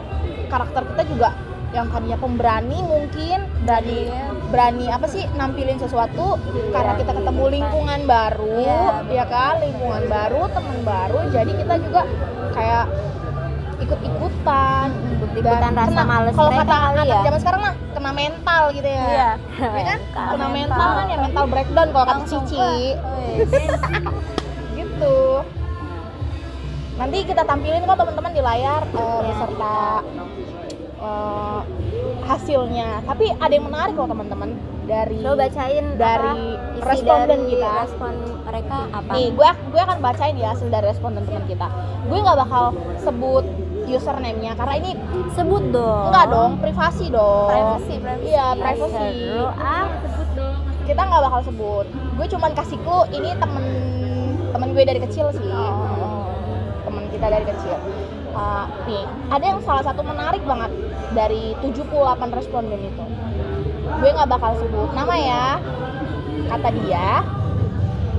karakter 0.50 0.82
kita 0.94 1.02
juga 1.06 1.30
yang 1.70 1.86
tadinya 1.86 2.18
pemberani 2.18 2.82
mungkin 2.82 3.46
berani 3.62 4.10
Iya. 4.10 4.26
berani 4.50 4.86
apa 4.90 5.06
sih 5.06 5.22
nampilin 5.38 5.78
sesuatu 5.78 6.34
karena 6.74 6.98
kita 6.98 7.14
ketemu 7.14 7.30
kehidupan. 7.30 7.54
lingkungan 7.54 8.00
baru 8.10 8.58
Iya, 8.58 8.82
ya 9.06 9.24
kan 9.30 9.54
lingkungan 9.62 10.02
baru 10.10 10.42
teman 10.50 10.78
baru 10.82 11.18
jadi 11.30 11.52
kita 11.54 11.74
juga 11.78 12.02
kayak 12.50 12.84
ikut-ikutan 13.80 14.88
ikutan 15.32 15.72
rasa 15.72 15.88
kena- 15.90 16.04
males 16.06 16.34
kalau 16.34 16.50
kata 16.52 16.76
anak 16.90 17.04
ya. 17.06 17.20
zaman 17.22 17.40
sekarang 17.40 17.60
mah 17.60 17.74
kena 17.90 18.10
mental 18.12 18.62
gitu 18.70 18.88
ya 18.88 19.02
Iya. 19.02 19.30
ya 19.58 19.68
kan 19.86 20.00
Mental. 20.02 20.26
kena 20.30 20.48
mental 20.50 20.88
kan 20.90 21.06
ya 21.06 21.16
mental 21.18 21.44
breakdown 21.46 21.88
kalau 21.90 22.06
kata 22.06 22.22
Cici 22.24 22.70
gitu 24.78 25.18
nanti 26.94 27.18
kita 27.24 27.42
tampilin 27.42 27.82
kok 27.82 27.96
teman-teman 27.96 28.30
di 28.30 28.42
layar 28.42 28.82
eh, 28.86 29.00
Iya. 29.00 29.20
beserta 29.24 29.76
eh, 31.00 31.60
hasilnya 32.22 32.88
tapi 33.02 33.32
ada 33.32 33.50
yang 33.50 33.64
menarik 33.64 33.94
loh 33.94 34.06
teman-teman 34.06 34.50
dari 34.82 35.18
lo 35.18 35.32
bacain 35.34 35.96
dari 35.96 36.58
apa, 36.74 36.82
responden 36.84 37.40
dari 37.40 37.54
kita. 37.54 37.70
respon 37.80 38.12
mereka 38.42 38.76
apa 38.90 39.10
nih 39.12 39.28
gue 39.30 39.48
gue 39.70 39.80
akan 39.80 39.98
bacain 39.98 40.34
ya 40.34 40.50
hasil 40.50 40.68
dari 40.68 40.86
responden 40.86 41.22
teman 41.24 41.46
kita 41.46 41.66
gue 42.04 42.18
nggak 42.18 42.38
bakal 42.38 42.64
sebut 42.98 43.44
username-nya 43.90 44.52
karena 44.54 44.74
ini 44.78 44.90
sebut 45.34 45.64
dong. 45.74 46.10
Enggak 46.10 46.26
dong 46.30 46.50
privasi 46.62 47.06
dong. 47.10 47.48
Privacy 47.50 47.94
privacy 47.98 48.26
iya 48.30 48.46
privacy 48.54 48.94
Seru, 48.94 49.44
ah 49.58 49.86
sebut 50.04 50.28
dong. 50.38 50.58
Kita 50.86 51.00
nggak 51.06 51.22
bakal 51.26 51.40
sebut. 51.46 51.86
Gue 51.90 52.26
cuman 52.30 52.50
kasih 52.54 52.78
clue 52.82 53.06
ini 53.14 53.30
temen 53.38 53.64
temen 54.50 54.68
gue 54.74 54.84
dari 54.86 55.00
kecil 55.02 55.30
sih. 55.34 55.50
Oh. 55.50 56.26
temen 56.86 57.06
kita 57.14 57.26
dari 57.30 57.44
kecil. 57.46 57.76
Uh, 58.34 58.66
nih 58.86 59.04
ada 59.30 59.44
yang 59.46 59.60
salah 59.62 59.82
satu 59.82 60.02
menarik 60.02 60.42
banget 60.42 60.70
dari 61.14 61.54
78 61.62 61.90
responden 62.34 62.80
itu. 62.82 63.04
Gue 64.00 64.10
nggak 64.10 64.30
bakal 64.30 64.58
sebut 64.58 64.90
nama 64.94 65.14
ya. 65.14 65.46
Kata 66.50 66.68
dia 66.74 67.22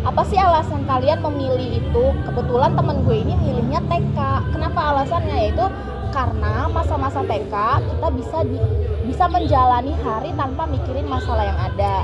apa 0.02 0.22
sih 0.26 0.40
alasan 0.40 0.84
kalian 0.90 1.22
memilih 1.22 1.78
itu? 1.78 2.06
Kebetulan 2.26 2.74
temen 2.74 3.06
gue 3.06 3.18
ini 3.22 3.34
milihnya 3.38 3.80
TK 3.86 4.18
kenapa 4.54 4.80
alasannya? 4.94 5.36
Yaitu 5.48 5.66
karena 6.12 6.68
masa-masa 6.74 7.24
TK 7.24 7.56
kita 7.88 8.08
bisa 8.12 8.38
di, 8.44 8.60
bisa 9.08 9.26
menjalani 9.32 9.94
hari 10.02 10.36
tanpa 10.36 10.66
mikirin 10.66 11.06
masalah 11.06 11.46
yang 11.46 11.60
ada. 11.60 12.04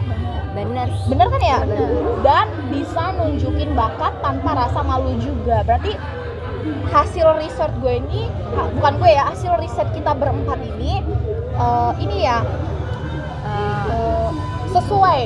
Bener 0.53 0.89
bener 1.09 1.27
kan 1.29 1.41
ya? 1.41 1.59
Dan 2.21 2.45
bisa 2.69 3.13
nunjukin 3.17 3.73
bakat 3.73 4.13
tanpa 4.21 4.67
rasa 4.67 4.81
malu 4.85 5.17
juga. 5.17 5.65
Berarti 5.65 5.97
hasil 6.91 7.37
riset 7.39 7.71
gue 7.79 7.93
ini 8.03 8.27
bukan 8.79 8.93
gue 8.99 9.11
ya 9.11 9.31
hasil 9.31 9.55
riset 9.59 9.87
kita 9.95 10.11
berempat 10.11 10.59
ini 10.59 10.99
eh, 11.55 11.91
ini 12.03 12.27
ya 12.27 12.43
Eh, 13.47 13.85
eh, 13.95 14.29
sesuai 14.75 15.19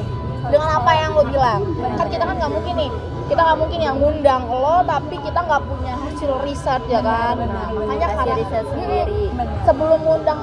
dengan 0.49 0.69
apa 0.81 0.91
yang 0.97 1.11
lo 1.13 1.23
bilang. 1.27 1.61
Kan 1.99 2.07
kita 2.09 2.23
kan 2.25 2.35
nggak 2.39 2.51
mungkin 2.51 2.73
nih. 2.79 2.91
Kita 3.29 3.39
nggak 3.47 3.59
mungkin 3.63 3.79
yang 3.79 3.95
ngundang 4.01 4.43
lo 4.49 4.83
tapi 4.83 5.15
kita 5.21 5.39
nggak 5.39 5.63
punya 5.63 5.93
hasil 5.95 6.31
riset 6.43 6.81
ya 6.89 6.99
kan? 6.99 7.35
Makanya 7.77 8.07
Hasil 8.07 8.17
karena 8.17 8.33
riset 8.41 8.65
sendiri. 8.73 9.23
Sebelum 9.63 9.99
ngundang 10.01 10.39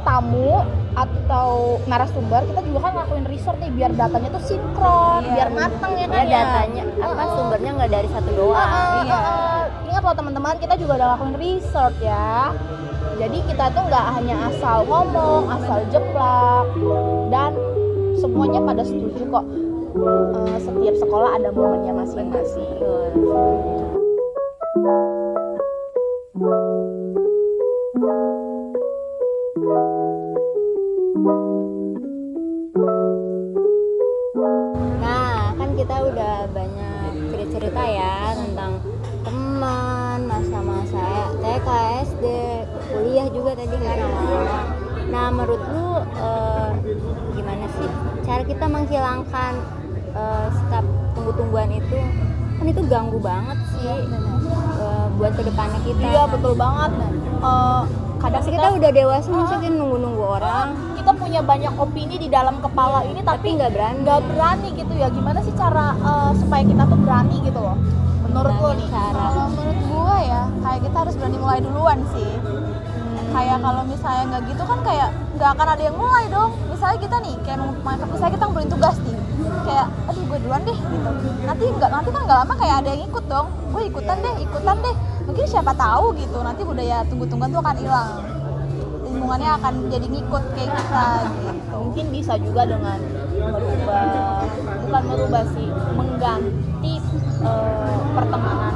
tamu 0.00 0.64
atau 0.90 1.78
narasumber 1.86 2.42
kita 2.50 2.60
juga 2.66 2.78
kan 2.88 2.92
ngelakuin 2.98 3.26
riset 3.30 3.56
nih 3.62 3.70
biar 3.70 3.90
datanya 3.94 4.28
tuh 4.34 4.42
sinkron 4.42 5.22
Iya. 5.22 5.32
biar 5.38 5.48
matang 5.54 5.92
ya 5.94 6.06
kan 6.10 6.24
ya? 6.26 6.40
datanya 6.42 6.82
apa 6.98 7.22
sumbernya 7.38 7.70
nggak 7.78 7.90
dari 7.94 8.08
satu 8.10 8.30
doang. 8.34 8.58
Ah, 8.58 9.04
iya. 9.06 9.14
ah, 9.14 9.30
ah. 9.30 9.60
ingat 9.86 10.02
loh 10.02 10.14
teman-teman 10.16 10.56
kita 10.58 10.74
juga 10.74 10.92
udah 10.98 11.08
lakuin 11.14 11.36
research 11.38 11.98
ya. 12.02 12.50
Jadi 13.20 13.38
kita 13.46 13.64
tuh 13.76 13.82
nggak 13.86 14.06
hanya 14.16 14.36
asal 14.50 14.82
ngomong 14.88 15.42
asal 15.52 15.78
jeplak 15.92 16.66
dan 17.28 17.52
semuanya 18.20 18.60
pada 18.60 18.84
setuju 18.84 19.24
kok 19.32 19.46
Eh, 19.90 20.58
setiap 20.62 20.94
sekolah 21.02 21.34
ada 21.34 21.50
momennya 21.50 21.90
masing-masing. 21.90 22.78
Nah, 35.02 35.50
kan 35.58 35.70
kita 35.74 35.96
udah 36.06 36.46
banyak 36.54 37.10
cerita-cerita 37.34 37.82
ya 37.82 38.38
tentang 38.38 38.78
teman, 39.26 40.18
masa-masa 40.30 41.34
TK, 41.42 41.68
SD, 42.14 42.24
kuliah 42.94 43.26
juga 43.34 43.58
tadi 43.58 43.74
kan 43.74 43.98
awal-awal. 44.06 44.69
Nah, 45.10 45.26
menurut 45.34 45.62
lu 45.74 45.88
eh, 46.16 46.70
gimana 47.34 47.66
sih 47.74 47.88
cara 48.22 48.42
kita 48.46 48.64
menghilangkan 48.70 49.52
eh, 50.14 50.46
sikap 50.54 50.84
tunggu-tungguan 51.18 51.70
itu? 51.74 51.98
Kan 52.60 52.66
itu 52.68 52.82
ganggu 52.86 53.18
banget 53.18 53.58
sih 53.74 53.90
eh, 53.90 55.06
buat 55.18 55.32
ke 55.34 55.42
depannya 55.42 55.80
kita. 55.82 56.00
iya 56.00 56.22
betul 56.30 56.54
banget 56.54 56.92
Eh, 57.40 57.82
kadang 58.20 58.44
Pasti 58.44 58.52
kita 58.52 58.68
udah 58.76 58.90
dewasa 58.92 59.28
masa 59.32 59.56
kita 59.64 59.72
nunggu-nunggu 59.72 60.20
orang, 60.20 60.76
kita 60.92 61.08
punya 61.16 61.40
banyak 61.40 61.72
opini 61.80 62.20
di 62.20 62.28
dalam 62.28 62.60
kepala 62.60 63.00
ini 63.08 63.24
tapi 63.24 63.56
nggak 63.56 63.72
berani. 63.72 64.04
nggak 64.04 64.20
berani 64.28 64.68
gitu 64.76 64.92
ya 64.92 65.08
gimana 65.08 65.40
sih 65.40 65.54
cara 65.56 65.96
eh, 65.96 66.30
supaya 66.36 66.62
kita 66.62 66.84
tuh 66.84 67.00
berani 67.00 67.36
gitu 67.40 67.56
loh 67.58 67.80
menurut 68.30 68.54
lo 68.62 68.70
nih 68.78 68.88
cara 68.92 69.24
Kalau 69.32 69.48
menurut 69.50 69.78
gua 69.90 70.16
ya, 70.22 70.42
kayak 70.62 70.80
kita 70.86 70.96
harus 71.02 71.14
berani 71.18 71.38
mulai 71.40 71.58
duluan 71.64 71.98
sih. 72.14 72.30
Kayak 73.30 73.58
kalau 73.62 73.82
misalnya 73.86 74.22
nggak 74.26 74.42
gitu 74.50 74.62
kan 74.66 74.78
kayak 74.82 75.08
nggak 75.38 75.50
akan 75.54 75.68
ada 75.72 75.82
yang 75.82 75.96
mulai 75.96 76.24
dong. 76.26 76.50
Misalnya 76.66 76.98
kita 76.98 77.16
nih, 77.22 77.34
kayak 77.46 77.58
mau 77.62 77.70
misalnya 78.10 78.32
kita 78.34 78.44
ngumpulin 78.50 78.70
tugas 78.70 78.96
nih, 79.06 79.16
kayak 79.66 79.86
aduh 80.10 80.24
gue 80.26 80.38
duluan 80.42 80.62
deh 80.66 80.78
gitu. 80.78 81.10
Nanti 81.46 81.64
nggak 81.70 81.90
nanti 81.90 82.08
kan 82.10 82.22
nggak 82.26 82.38
lama 82.44 82.54
kayak 82.58 82.76
ada 82.82 82.88
yang 82.90 83.02
ikut 83.06 83.24
dong. 83.30 83.46
Gue 83.70 83.82
ikutan 83.86 84.16
deh, 84.18 84.34
ikutan 84.42 84.76
deh. 84.82 84.94
Mungkin 85.30 85.44
siapa 85.46 85.72
tahu 85.78 86.06
gitu. 86.18 86.38
Nanti 86.42 86.60
budaya 86.66 87.06
tunggu-tungguan 87.06 87.50
tuh 87.54 87.60
akan 87.62 87.76
hilang. 87.78 88.10
Lingkungannya 89.06 89.50
akan 89.58 89.74
jadi 89.90 90.06
ngikut 90.06 90.44
kayak 90.54 90.70
kita 90.70 91.06
gitu. 91.42 91.76
mungkin 91.90 92.06
bisa 92.14 92.38
juga 92.38 92.62
dengan 92.62 92.98
merubah 93.34 94.46
bukan 94.86 95.02
merubah 95.10 95.42
sih 95.50 95.68
mengganti 95.98 96.94
eh, 97.42 97.98
pertemanannya 98.14 98.69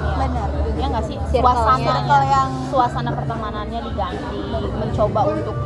suasana 1.43 1.79
Circle 1.81 2.25
yang 2.29 2.49
suasana 2.71 3.11
pertemanannya 3.11 3.81
diganti 3.83 4.41
mencoba 4.53 5.21
untuk 5.27 5.57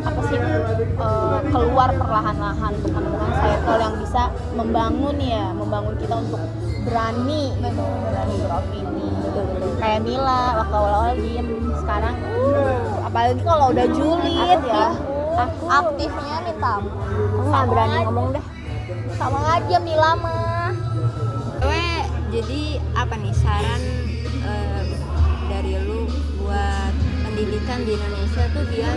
apa 0.00 0.20
sih 0.26 0.38
eh, 0.38 1.38
keluar 1.52 1.90
perlahan-lahan 1.92 2.72
untuk 2.80 2.92
menemukan 2.94 3.32
circle 3.36 3.78
yang 3.78 3.94
bisa 4.00 4.22
membangun 4.56 5.16
ya 5.20 5.44
membangun 5.52 5.94
kita 6.00 6.14
untuk 6.16 6.40
berani 6.88 7.52
gitu. 7.52 7.82
Berani 7.84 8.34
beropini 8.40 9.08
kayak 9.78 10.00
Mila 10.02 10.42
waktu 10.64 10.74
awal-awal 10.74 11.12
diem 11.14 11.48
sekarang 11.78 12.14
uh, 12.18 13.06
apalagi 13.06 13.40
kalau 13.46 13.70
udah 13.70 13.86
julid 13.94 14.58
Aku- 14.58 14.70
ya 14.72 14.86
aku 15.38 15.64
aktifnya 15.70 16.36
minta 16.42 16.72
aku 16.82 17.46
nggak 17.46 17.64
berani 17.70 17.96
ngomong 18.02 18.28
dah. 18.34 18.44
sama 19.14 19.38
aja 19.54 19.76
Mila 19.78 20.10
mah. 20.18 20.70
Gue 21.58 21.84
jadi 22.30 22.62
apa 22.94 23.14
nih 23.18 23.34
saran 23.34 23.82
pendidikan 27.38 27.78
di 27.86 27.94
Indonesia 27.94 28.42
tuh 28.50 28.64
biar 28.66 28.96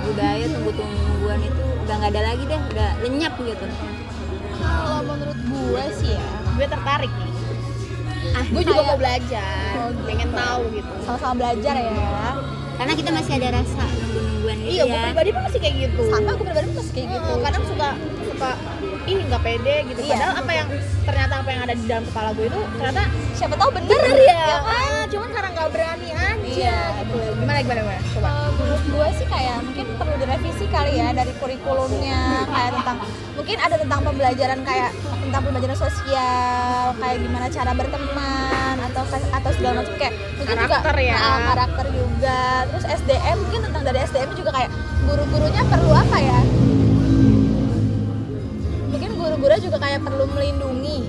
budaya 0.00 0.44
tunggu-tungguan 0.46 1.40
itu 1.42 1.62
udah 1.82 1.94
nggak 1.96 2.10
ada 2.14 2.22
lagi 2.24 2.42
deh, 2.46 2.60
udah 2.64 2.90
lenyap 3.02 3.34
gitu. 3.36 3.66
Kalau 4.56 5.00
menurut 5.02 5.38
gue 5.40 5.84
sih 5.96 6.14
ya, 6.14 6.26
gue 6.52 6.66
tertarik 6.68 7.10
nih 7.12 7.32
Ah, 8.28 8.44
gue 8.44 8.62
juga 8.62 8.82
mau 8.84 8.98
belajar 8.98 9.70
Oh, 9.78 9.88
gitu. 9.88 10.02
pengen 10.04 10.28
tahu 10.30 10.62
gitu 10.70 10.92
sama-sama 11.00 11.34
belajar 11.36 11.72
ya. 11.74 12.34
karena 12.76 12.92
kita 12.92 13.10
masih 13.10 13.32
ada 13.34 13.48
rasa 13.54 13.80
nunggu-nungguan 13.86 14.56
gitu 14.60 14.68
iya 14.68 14.82
gue 14.84 14.92
ya. 14.92 15.04
pribadi 15.06 15.30
pun 15.32 15.42
masih 15.42 15.58
kayak 15.58 15.74
gitu 15.80 16.00
Sama 16.06 16.30
gue 16.30 16.44
pribadi 16.44 16.66
masih 16.68 16.92
kayak 16.92 17.06
gitu. 17.06 17.16
gitu 17.16 17.32
kadang 17.40 17.64
suka 17.64 17.88
suka 18.26 18.50
ih 19.06 19.18
nggak 19.22 19.40
pede 19.40 19.76
gitu 19.86 20.00
Iya, 20.02 20.12
padahal 20.12 20.32
apa 20.36 20.52
yang 20.52 20.68
ternyata 21.06 21.34
apa 21.38 21.48
yang 21.48 21.62
ada 21.64 21.74
di 21.74 21.84
dalam 21.86 22.04
kepala 22.04 22.28
gue 22.30 22.46
itu 22.46 22.60
ternyata 22.76 23.02
Siapa 23.32 23.54
tahu 23.54 23.70
bener, 23.70 23.88
bener 23.94 24.18
ya, 24.18 24.36
kan? 24.36 24.60
Ah, 24.66 25.02
cuman 25.06 25.28
karena 25.30 25.48
nggak 25.54 25.68
berani 25.70 26.05
Iya. 26.56 26.78
gitu. 27.04 27.18
Gimana 27.36 27.58
gimana 27.60 27.80
gimana? 27.84 28.00
Coba. 28.16 28.28
Eh, 28.32 28.50
menurut 28.56 28.84
gue 28.88 29.08
sih 29.20 29.26
kayak 29.28 29.56
mungkin 29.62 29.86
perlu 30.00 30.14
direvisi 30.16 30.64
kali 30.72 30.92
ya 30.96 31.08
dari 31.12 31.32
kurikulumnya 31.36 32.20
kayak 32.48 32.70
tentang 32.80 32.96
mungkin 33.36 33.56
ada 33.60 33.76
tentang 33.76 34.00
pembelajaran 34.00 34.60
kayak 34.64 34.90
tentang 34.96 35.40
pembelajaran 35.44 35.78
sosial 35.78 36.84
kayak 36.96 37.16
gimana 37.20 37.46
cara 37.52 37.70
berteman 37.76 38.76
atau 38.92 39.02
atau 39.12 39.50
segala 39.52 39.72
macam. 39.84 39.94
Kayak 40.00 40.14
mungkin 40.40 40.56
Karakter 40.56 40.94
juga 40.96 41.04
ya. 41.04 41.16
Ah, 41.20 41.38
karakter 41.52 41.86
juga. 41.92 42.40
Terus 42.72 42.84
SDM 43.04 43.36
mungkin 43.44 43.60
tentang 43.68 43.82
dari 43.84 43.98
SDM 44.00 44.30
juga 44.32 44.50
kayak 44.56 44.70
guru-gurunya 45.04 45.62
perlu 45.68 45.92
apa 45.92 46.16
ya? 46.18 46.40
Mungkin 48.90 49.10
guru-gurunya 49.20 49.60
juga 49.60 49.76
kayak 49.76 50.00
perlu 50.00 50.24
melindungi 50.32 51.04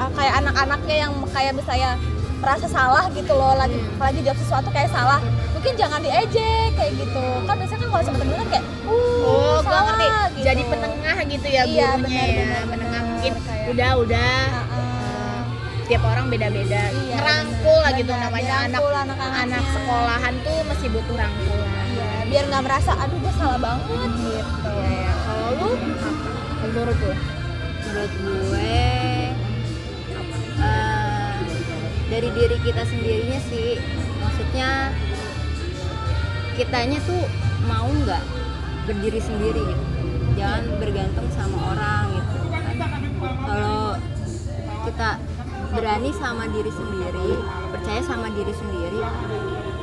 ah, 0.00 0.10
kayak 0.14 0.34
anak-anaknya 0.40 0.96
yang 1.08 1.12
kayak 1.34 1.52
misalnya 1.52 1.98
merasa 2.44 2.66
salah 2.66 3.04
gitu 3.10 3.32
loh 3.32 3.54
lagi 3.54 3.74
lagi 3.96 4.20
jawab 4.20 4.36
sesuatu 4.36 4.68
kayak 4.68 4.88
salah 4.88 5.18
mungkin 5.50 5.72
jangan 5.74 5.98
diejek 5.98 6.70
kayak 6.72 6.92
gitu. 6.94 7.24
Kan 7.42 7.56
biasanya 7.56 7.80
kan 7.80 7.88
kalau 7.90 8.04
sama 8.04 8.18
temen 8.18 8.36
kan 8.36 8.48
kayak 8.50 8.64
uh 8.84 8.92
oh 9.24 9.56
gue 9.56 9.64
salah, 9.64 9.82
ngerti. 9.88 10.06
gitu. 10.30 10.44
jadi 10.44 10.62
penengah 10.66 11.16
gitu 11.24 11.46
ya 11.48 11.62
Iya, 11.64 11.88
gurunya 11.90 12.04
benar, 12.04 12.28
ya. 12.28 12.36
benar, 12.36 12.62
penengah 12.66 12.84
benar. 12.92 13.02
mungkin. 13.08 13.32
Kayak- 13.40 13.66
udah 13.66 13.90
udah. 13.98 14.36
Heeh. 14.52 15.38
tiap 15.84 16.02
orang 16.02 16.26
beda-beda. 16.28 16.82
Iya, 16.90 17.12
ngerangkul 17.14 17.78
lah 17.78 17.92
gitu 17.92 18.12
namanya. 18.14 18.54
Anak 18.62 18.80
anak-anaknya. 18.80 19.40
anak 19.42 19.64
sekolahan 19.70 20.34
tuh 20.40 20.58
masih 20.64 20.88
butuh 20.90 21.14
rangkulan 21.14 21.86
Iya, 21.90 22.08
biar 22.26 22.44
nggak 22.46 22.62
merasa 22.62 22.92
aduh 22.94 23.18
gue 23.18 23.32
salah 23.34 23.56
banget. 23.58 24.10
Gitu 24.14 24.72
Iya, 24.74 25.00
ya. 25.00 25.12
kalau 25.18 25.48
lu 25.50 25.68
apa? 25.72 26.08
Menurut 26.62 26.98
lu? 26.98 27.12
Menurut 27.84 28.12
gue 28.16 28.72
eh, 30.56 30.93
dari 32.14 32.30
diri 32.30 32.56
kita 32.62 32.86
sendirinya 32.86 33.40
sih. 33.50 33.74
Maksudnya 34.22 34.94
kitanya 36.54 36.98
tuh 37.02 37.26
mau 37.66 37.90
nggak 37.90 38.22
berdiri 38.86 39.18
sendiri 39.18 39.58
gitu. 39.58 39.84
Jangan 40.38 40.62
bergantung 40.78 41.26
sama 41.34 41.74
orang 41.74 42.04
gitu 42.14 42.38
kalau 43.24 43.96
kita 44.84 45.10
berani 45.72 46.10
sama 46.12 46.44
diri 46.50 46.68
sendiri 46.68 47.30
percaya 47.72 48.02
sama 48.04 48.28
diri 48.34 48.52
sendiri 48.52 49.00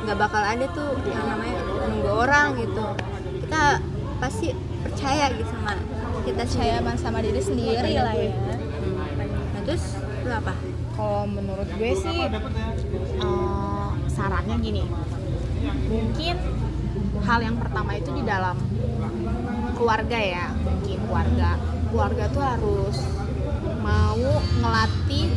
nggak 0.04 0.18
bakal 0.18 0.42
ada 0.44 0.66
tuh 0.72 0.92
yang 1.08 1.24
namanya 1.28 1.60
nunggu 1.88 2.10
orang 2.12 2.56
gitu. 2.56 2.84
Kita 3.44 3.80
pasti 4.20 4.56
percaya 4.84 5.28
gitu 5.36 5.48
sama 5.52 5.72
kita 6.24 6.42
percaya 6.48 6.80
sama 6.96 7.18
diri 7.20 7.42
sendiri 7.44 7.92
lah 8.00 8.16
ya. 8.16 8.32
Nah 9.52 9.60
terus 9.68 9.84
lu 10.24 10.32
apa? 10.32 10.71
Kalau 10.92 11.24
menurut 11.24 11.68
gue 11.72 11.92
sih 11.94 12.18
eh, 13.18 13.88
sarannya 14.08 14.56
gini. 14.58 14.84
Mungkin 15.88 16.36
hal 17.22 17.38
yang 17.40 17.56
pertama 17.56 17.94
itu 17.94 18.10
di 18.12 18.22
dalam 18.22 18.56
keluarga 19.74 20.18
ya. 20.18 20.46
Mungkin 20.56 20.98
keluarga. 21.06 21.50
Keluarga 21.92 22.24
tuh 22.28 22.42
harus 22.42 22.96
mau 23.82 24.16
ngelatih 24.60 25.28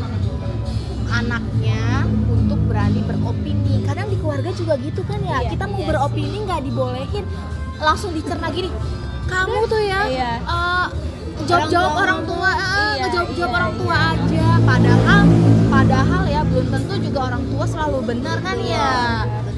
anaknya 1.08 2.06
untuk 2.28 2.60
berani 2.66 3.02
beropini. 3.04 3.84
Kadang 3.84 4.08
di 4.10 4.18
keluarga 4.18 4.50
juga 4.52 4.74
gitu 4.78 5.02
kan 5.04 5.20
ya. 5.22 5.40
Iya, 5.42 5.50
kita 5.54 5.66
mau 5.68 5.80
iya 5.80 5.88
beropini 5.88 6.38
nggak 6.44 6.62
dibolehin. 6.64 7.26
Langsung 7.76 8.12
dicerna 8.12 8.48
gini 8.50 8.72
kamu 9.26 9.66
tuh 9.66 9.82
ya 9.82 10.02
Iya. 10.06 10.32
eh, 10.38 10.86
jawab-jawab 11.44 11.92
orang, 11.92 11.98
Orang 11.98 12.20
tua. 12.24 12.52
eh, 12.54 12.94
Iya, 12.96 13.04
ngejawab-jawab 13.04 13.50
iya, 13.50 13.58
orang 13.58 13.74
tua 13.76 13.96
aja. 14.14 14.48
Padahal 14.62 15.22
padahal 15.86 16.24
ya 16.26 16.42
belum 16.42 16.68
tentu 16.68 16.94
juga 16.98 17.20
orang 17.30 17.44
tua 17.46 17.66
selalu 17.70 17.98
benar 18.04 18.38
kan 18.42 18.58
ya? 18.58 18.90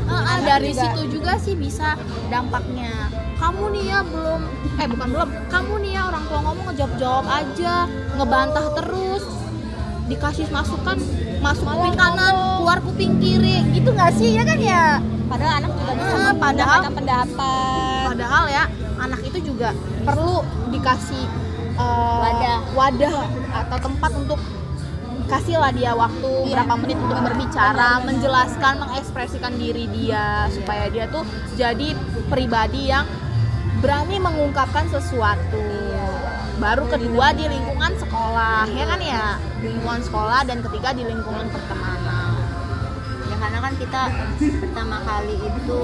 Eh, 0.08 0.12
Anak 0.28 0.44
dari 0.44 0.72
juga. 0.72 0.82
situ 0.84 1.02
juga 1.10 1.34
sih 1.40 1.56
bisa 1.56 1.96
dampaknya. 2.28 2.92
Kamu 3.40 3.72
nih 3.72 3.84
ya 3.88 4.00
belum 4.04 4.42
eh 4.76 4.88
bukan 4.88 5.08
belum. 5.08 5.30
Kamu 5.48 5.74
nih 5.80 5.92
ya 5.96 6.02
orang 6.04 6.24
tua 6.28 6.40
ngomong 6.44 6.66
ngejawab-jawab 6.68 7.26
aja 7.26 7.76
ngebantah 8.14 8.66
terus 8.76 9.24
dikasih 10.08 10.48
masukan 10.50 11.00
masuk 11.40 11.64
kuping 11.66 11.96
kanan 11.96 12.36
keluar 12.60 12.80
kuping 12.84 13.14
kiri. 13.20 13.64
Gitu 13.72 13.88
nggak 13.88 14.12
sih 14.12 14.36
ya 14.36 14.44
kan 14.44 14.60
ya? 14.60 14.84
Padahal 15.28 15.54
anak 15.60 15.72
juga 15.74 15.92
bisa 15.96 16.18
Ah, 16.18 16.34
padahal- 16.36 16.84
pendapat. 16.92 18.04
padahal 18.06 18.44
ya 18.48 18.64
anak 18.98 19.20
itu 19.24 19.40
juga 19.46 19.72
perlu 20.04 20.44
dikasih 20.72 21.24
eh, 21.78 22.20
Wadah. 22.20 22.58
wadah 22.74 23.16
atau 23.54 23.78
tempat 23.82 24.12
untuk 24.18 24.40
kasihlah 25.28 25.72
dia 25.76 25.92
waktu 25.94 26.32
Iya. 26.48 26.52
berapa 26.56 26.74
menit 26.80 26.98
untuk 26.98 27.20
berbicara 27.20 27.90
menjelaskan 28.02 28.74
mengekspresikan 28.80 29.54
diri 29.60 29.86
dia 29.92 30.48
supaya 30.50 30.88
dia 30.88 31.06
tuh 31.12 31.28
jadi 31.60 31.92
pribadi 32.32 32.90
yang 32.90 33.04
berani 33.84 34.18
mengungkapkan 34.18 34.88
sesuatu. 34.90 35.62
Baru 36.58 36.90
kedua 36.90 37.38
di 37.38 37.46
lingkungan 37.46 37.94
sekolah 38.02 38.66
ya 38.74 38.86
kan 38.90 38.98
ya? 38.98 39.38
Di 39.62 39.70
lingkungan 39.70 40.02
sekolah 40.02 40.42
dan 40.42 40.66
ketiga 40.66 40.90
di 40.90 41.06
lingkungan 41.06 41.46
pertemanan. 41.54 42.34
Ya 43.30 43.36
karena 43.38 43.60
kan 43.62 43.74
kita 43.78 44.02
pertama 44.66 44.98
kali 45.06 45.38
itu 45.38 45.82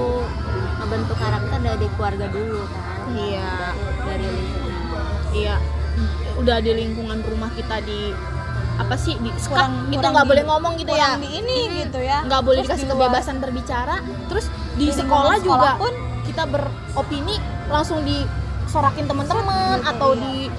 ngebentuk 0.82 1.18
karakter 1.22 1.60
dari 1.62 1.88
keluarga 1.94 2.26
dulu 2.34 2.62
kan. 2.66 2.98
iya. 3.14 3.54
Dari 4.02 4.26
lingkungan. 4.26 5.06
iya. 5.38 5.56
Udah 6.42 6.58
di 6.58 6.72
lingkungan 6.74 7.22
rumah 7.22 7.54
kita 7.54 7.78
di 7.86 8.10
apa 8.74 8.96
sih 8.96 9.14
di 9.16 9.30
Kurang- 9.44 9.88
itu 9.88 10.02
nggak 10.02 10.26
boleh 10.26 10.44
ngomong 10.44 10.74
gitu 10.76 10.92
ya. 10.92 11.14
di 11.16 11.30
ini 11.36 11.58
gitu 11.80 12.00
ya. 12.00 12.26
Nggak 12.26 12.42
boleh 12.42 12.62
Terus 12.62 12.70
dikasih 12.74 12.88
kebebasan 12.90 13.36
berbicara. 13.38 13.96
Terus 14.26 14.46
di, 14.74 14.90
Di 14.90 14.94
sekolah, 14.96 15.38
lingkungan 15.38 15.40
juga 15.40 15.54
sekolah 15.54 15.74
pun 15.78 15.94
kita 16.24 16.44
beropini 16.48 17.36
langsung 17.68 18.00
disorakin 18.02 19.06
teman-teman 19.06 19.78
atau 19.84 20.10
di 20.14 20.50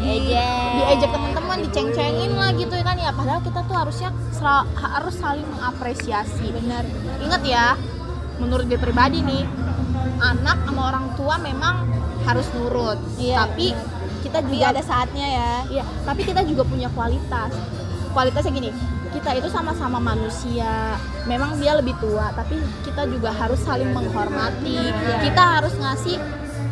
di 0.00 0.06
Diejek. 0.24 0.72
diejek 0.80 1.10
teman-teman 1.12 1.56
diceng-cengin 1.60 2.32
lah 2.32 2.50
gitu 2.52 2.72
kan. 2.74 2.96
Ya 2.96 3.12
padahal 3.12 3.40
kita 3.40 3.60
tuh 3.62 3.76
harusnya 3.76 4.08
sel- 4.30 4.68
harus 4.74 5.14
saling 5.14 5.44
mengapresiasi. 5.46 6.46
Benar. 6.50 6.88
Ingat 7.20 7.42
ya 7.44 7.76
menurut 8.36 8.64
gue 8.64 8.80
pribadi 8.80 9.20
nih 9.20 9.44
anak 10.18 10.64
sama 10.64 10.82
orang 10.88 11.06
tua 11.14 11.36
memang 11.36 11.84
harus 12.22 12.48
nurut. 12.52 12.96
Iya, 13.16 13.44
tapi 13.44 13.72
kita 14.30 14.38
tapi 14.40 14.54
juga 14.54 14.66
ada 14.70 14.82
saatnya 14.82 15.26
ya 15.26 15.50
Iya, 15.68 15.84
tapi 16.06 16.22
kita 16.22 16.40
juga 16.42 16.62
punya 16.62 16.86
kualitas. 16.88 17.50
Kualitasnya 18.10 18.50
gini, 18.50 18.70
kita 19.10 19.30
itu 19.34 19.46
sama-sama 19.46 19.98
manusia. 19.98 20.98
Memang 21.26 21.58
dia 21.58 21.74
lebih 21.74 21.94
tua, 21.98 22.30
tapi 22.32 22.58
kita 22.82 23.06
juga 23.06 23.30
harus 23.30 23.58
saling 23.58 23.90
menghormati. 23.90 24.90
Kita 25.20 25.58
harus 25.58 25.74
ngasih 25.74 26.18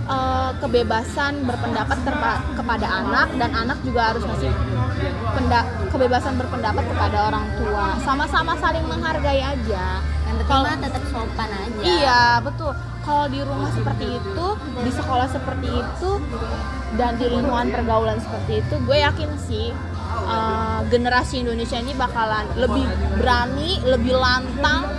eh, 0.08 0.50
kebebasan 0.56 1.44
berpendapat 1.44 1.98
terpa- 2.00 2.42
kepada 2.54 2.86
anak 3.04 3.28
dan 3.36 3.50
anak 3.52 3.78
juga 3.84 4.10
harus 4.10 4.24
ngasih 4.24 4.50
penda- 5.30 5.68
kebebasan 5.90 6.34
berpendapat 6.34 6.80
kepada 6.86 7.28
orang 7.28 7.46
tua. 7.54 7.98
Sama-sama 8.02 8.54
saling 8.56 8.82
menghargai 8.82 9.42
aja. 9.42 10.00
Yang 10.26 10.36
penting 10.42 10.80
tetap 10.80 11.02
sopan 11.10 11.50
aja. 11.52 11.80
Iya, 11.84 12.20
betul. 12.40 12.72
Kalau 13.08 13.24
di 13.32 13.40
rumah 13.40 13.72
seperti 13.72 14.20
itu, 14.20 14.46
di 14.84 14.90
sekolah 14.92 15.28
seperti 15.32 15.68
itu, 15.72 16.10
dan 17.00 17.16
di 17.16 17.24
lingkungan 17.32 17.72
pergaulan 17.72 18.20
seperti 18.20 18.60
itu, 18.60 18.74
gue 18.84 18.98
yakin 19.00 19.30
sih 19.40 19.72
uh, 20.28 20.84
generasi 20.92 21.40
Indonesia 21.40 21.80
ini 21.80 21.96
bakalan 21.96 22.44
lebih 22.60 22.84
berani, 23.16 23.80
lebih 23.88 24.12
lantang 24.12 24.92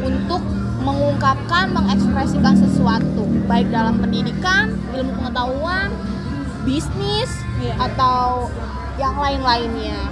untuk 0.00 0.40
mengungkapkan, 0.80 1.76
mengekspresikan 1.76 2.56
sesuatu, 2.56 3.28
baik 3.44 3.68
dalam 3.68 4.00
pendidikan, 4.00 4.72
ilmu 4.96 5.12
pengetahuan, 5.20 5.92
bisnis, 6.64 7.28
Iya. 7.60 7.76
atau 7.76 8.48
yang 8.96 9.20
lain-lainnya. 9.20 10.08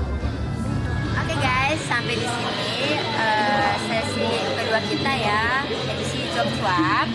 Oke 1.17 1.35
guys, 1.41 1.81
sampai 1.89 2.21
di 2.21 2.29
sini 2.29 3.01
eh, 3.01 3.73
sesi 3.89 4.29
kedua 4.53 4.81
kita 4.85 5.13
ya, 5.17 5.65
edisi 5.65 6.28
belum 6.39 6.55
suap 6.55 7.09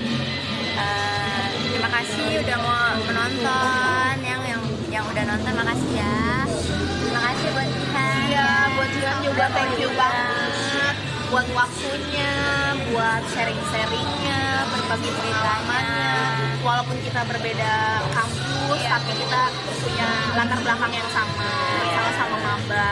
uh, 0.76 0.84
eh, 0.84 1.47
terima 1.71 1.88
kasih 1.95 2.43
udah 2.43 2.57
mau 2.59 2.91
menonton. 3.07 4.15
Yang 4.19 4.41
yang 4.51 4.61
yang 4.91 5.05
udah 5.07 5.24
nonton 5.32 5.53
makasih 5.63 5.91
ya. 5.95 6.43
Terima 6.99 7.21
kasih 7.32 7.47
buat 7.55 7.69
Jihan 7.71 8.15
iya 8.28 8.51
buat 8.76 8.89
Jihan 8.91 9.17
juga 9.24 9.45
thank 9.55 9.80
you 9.80 9.88
banget. 9.95 10.95
buat 11.32 11.47
waktunya 11.55 12.34
buat 12.91 13.24
sharing-sharingnya 13.32 14.67
berbagi 14.76 15.09
pengalamannya 15.15 16.19
walaupun 16.59 16.99
kita 17.07 17.24
berbeda 17.24 18.03
kampus 18.11 18.80
iya. 18.84 18.91
tapi 18.91 19.11
kita 19.24 19.41
punya 19.80 20.09
latar 20.36 20.59
belakang 20.59 20.91
yang 20.99 21.09
sama. 21.15 21.47
Iya. 21.80 21.95
Sama-sama 21.95 22.36
maba 22.43 22.91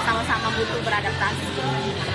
sama-sama 0.00 0.48
butuh 0.56 0.80
beradaptasi. 0.80 2.11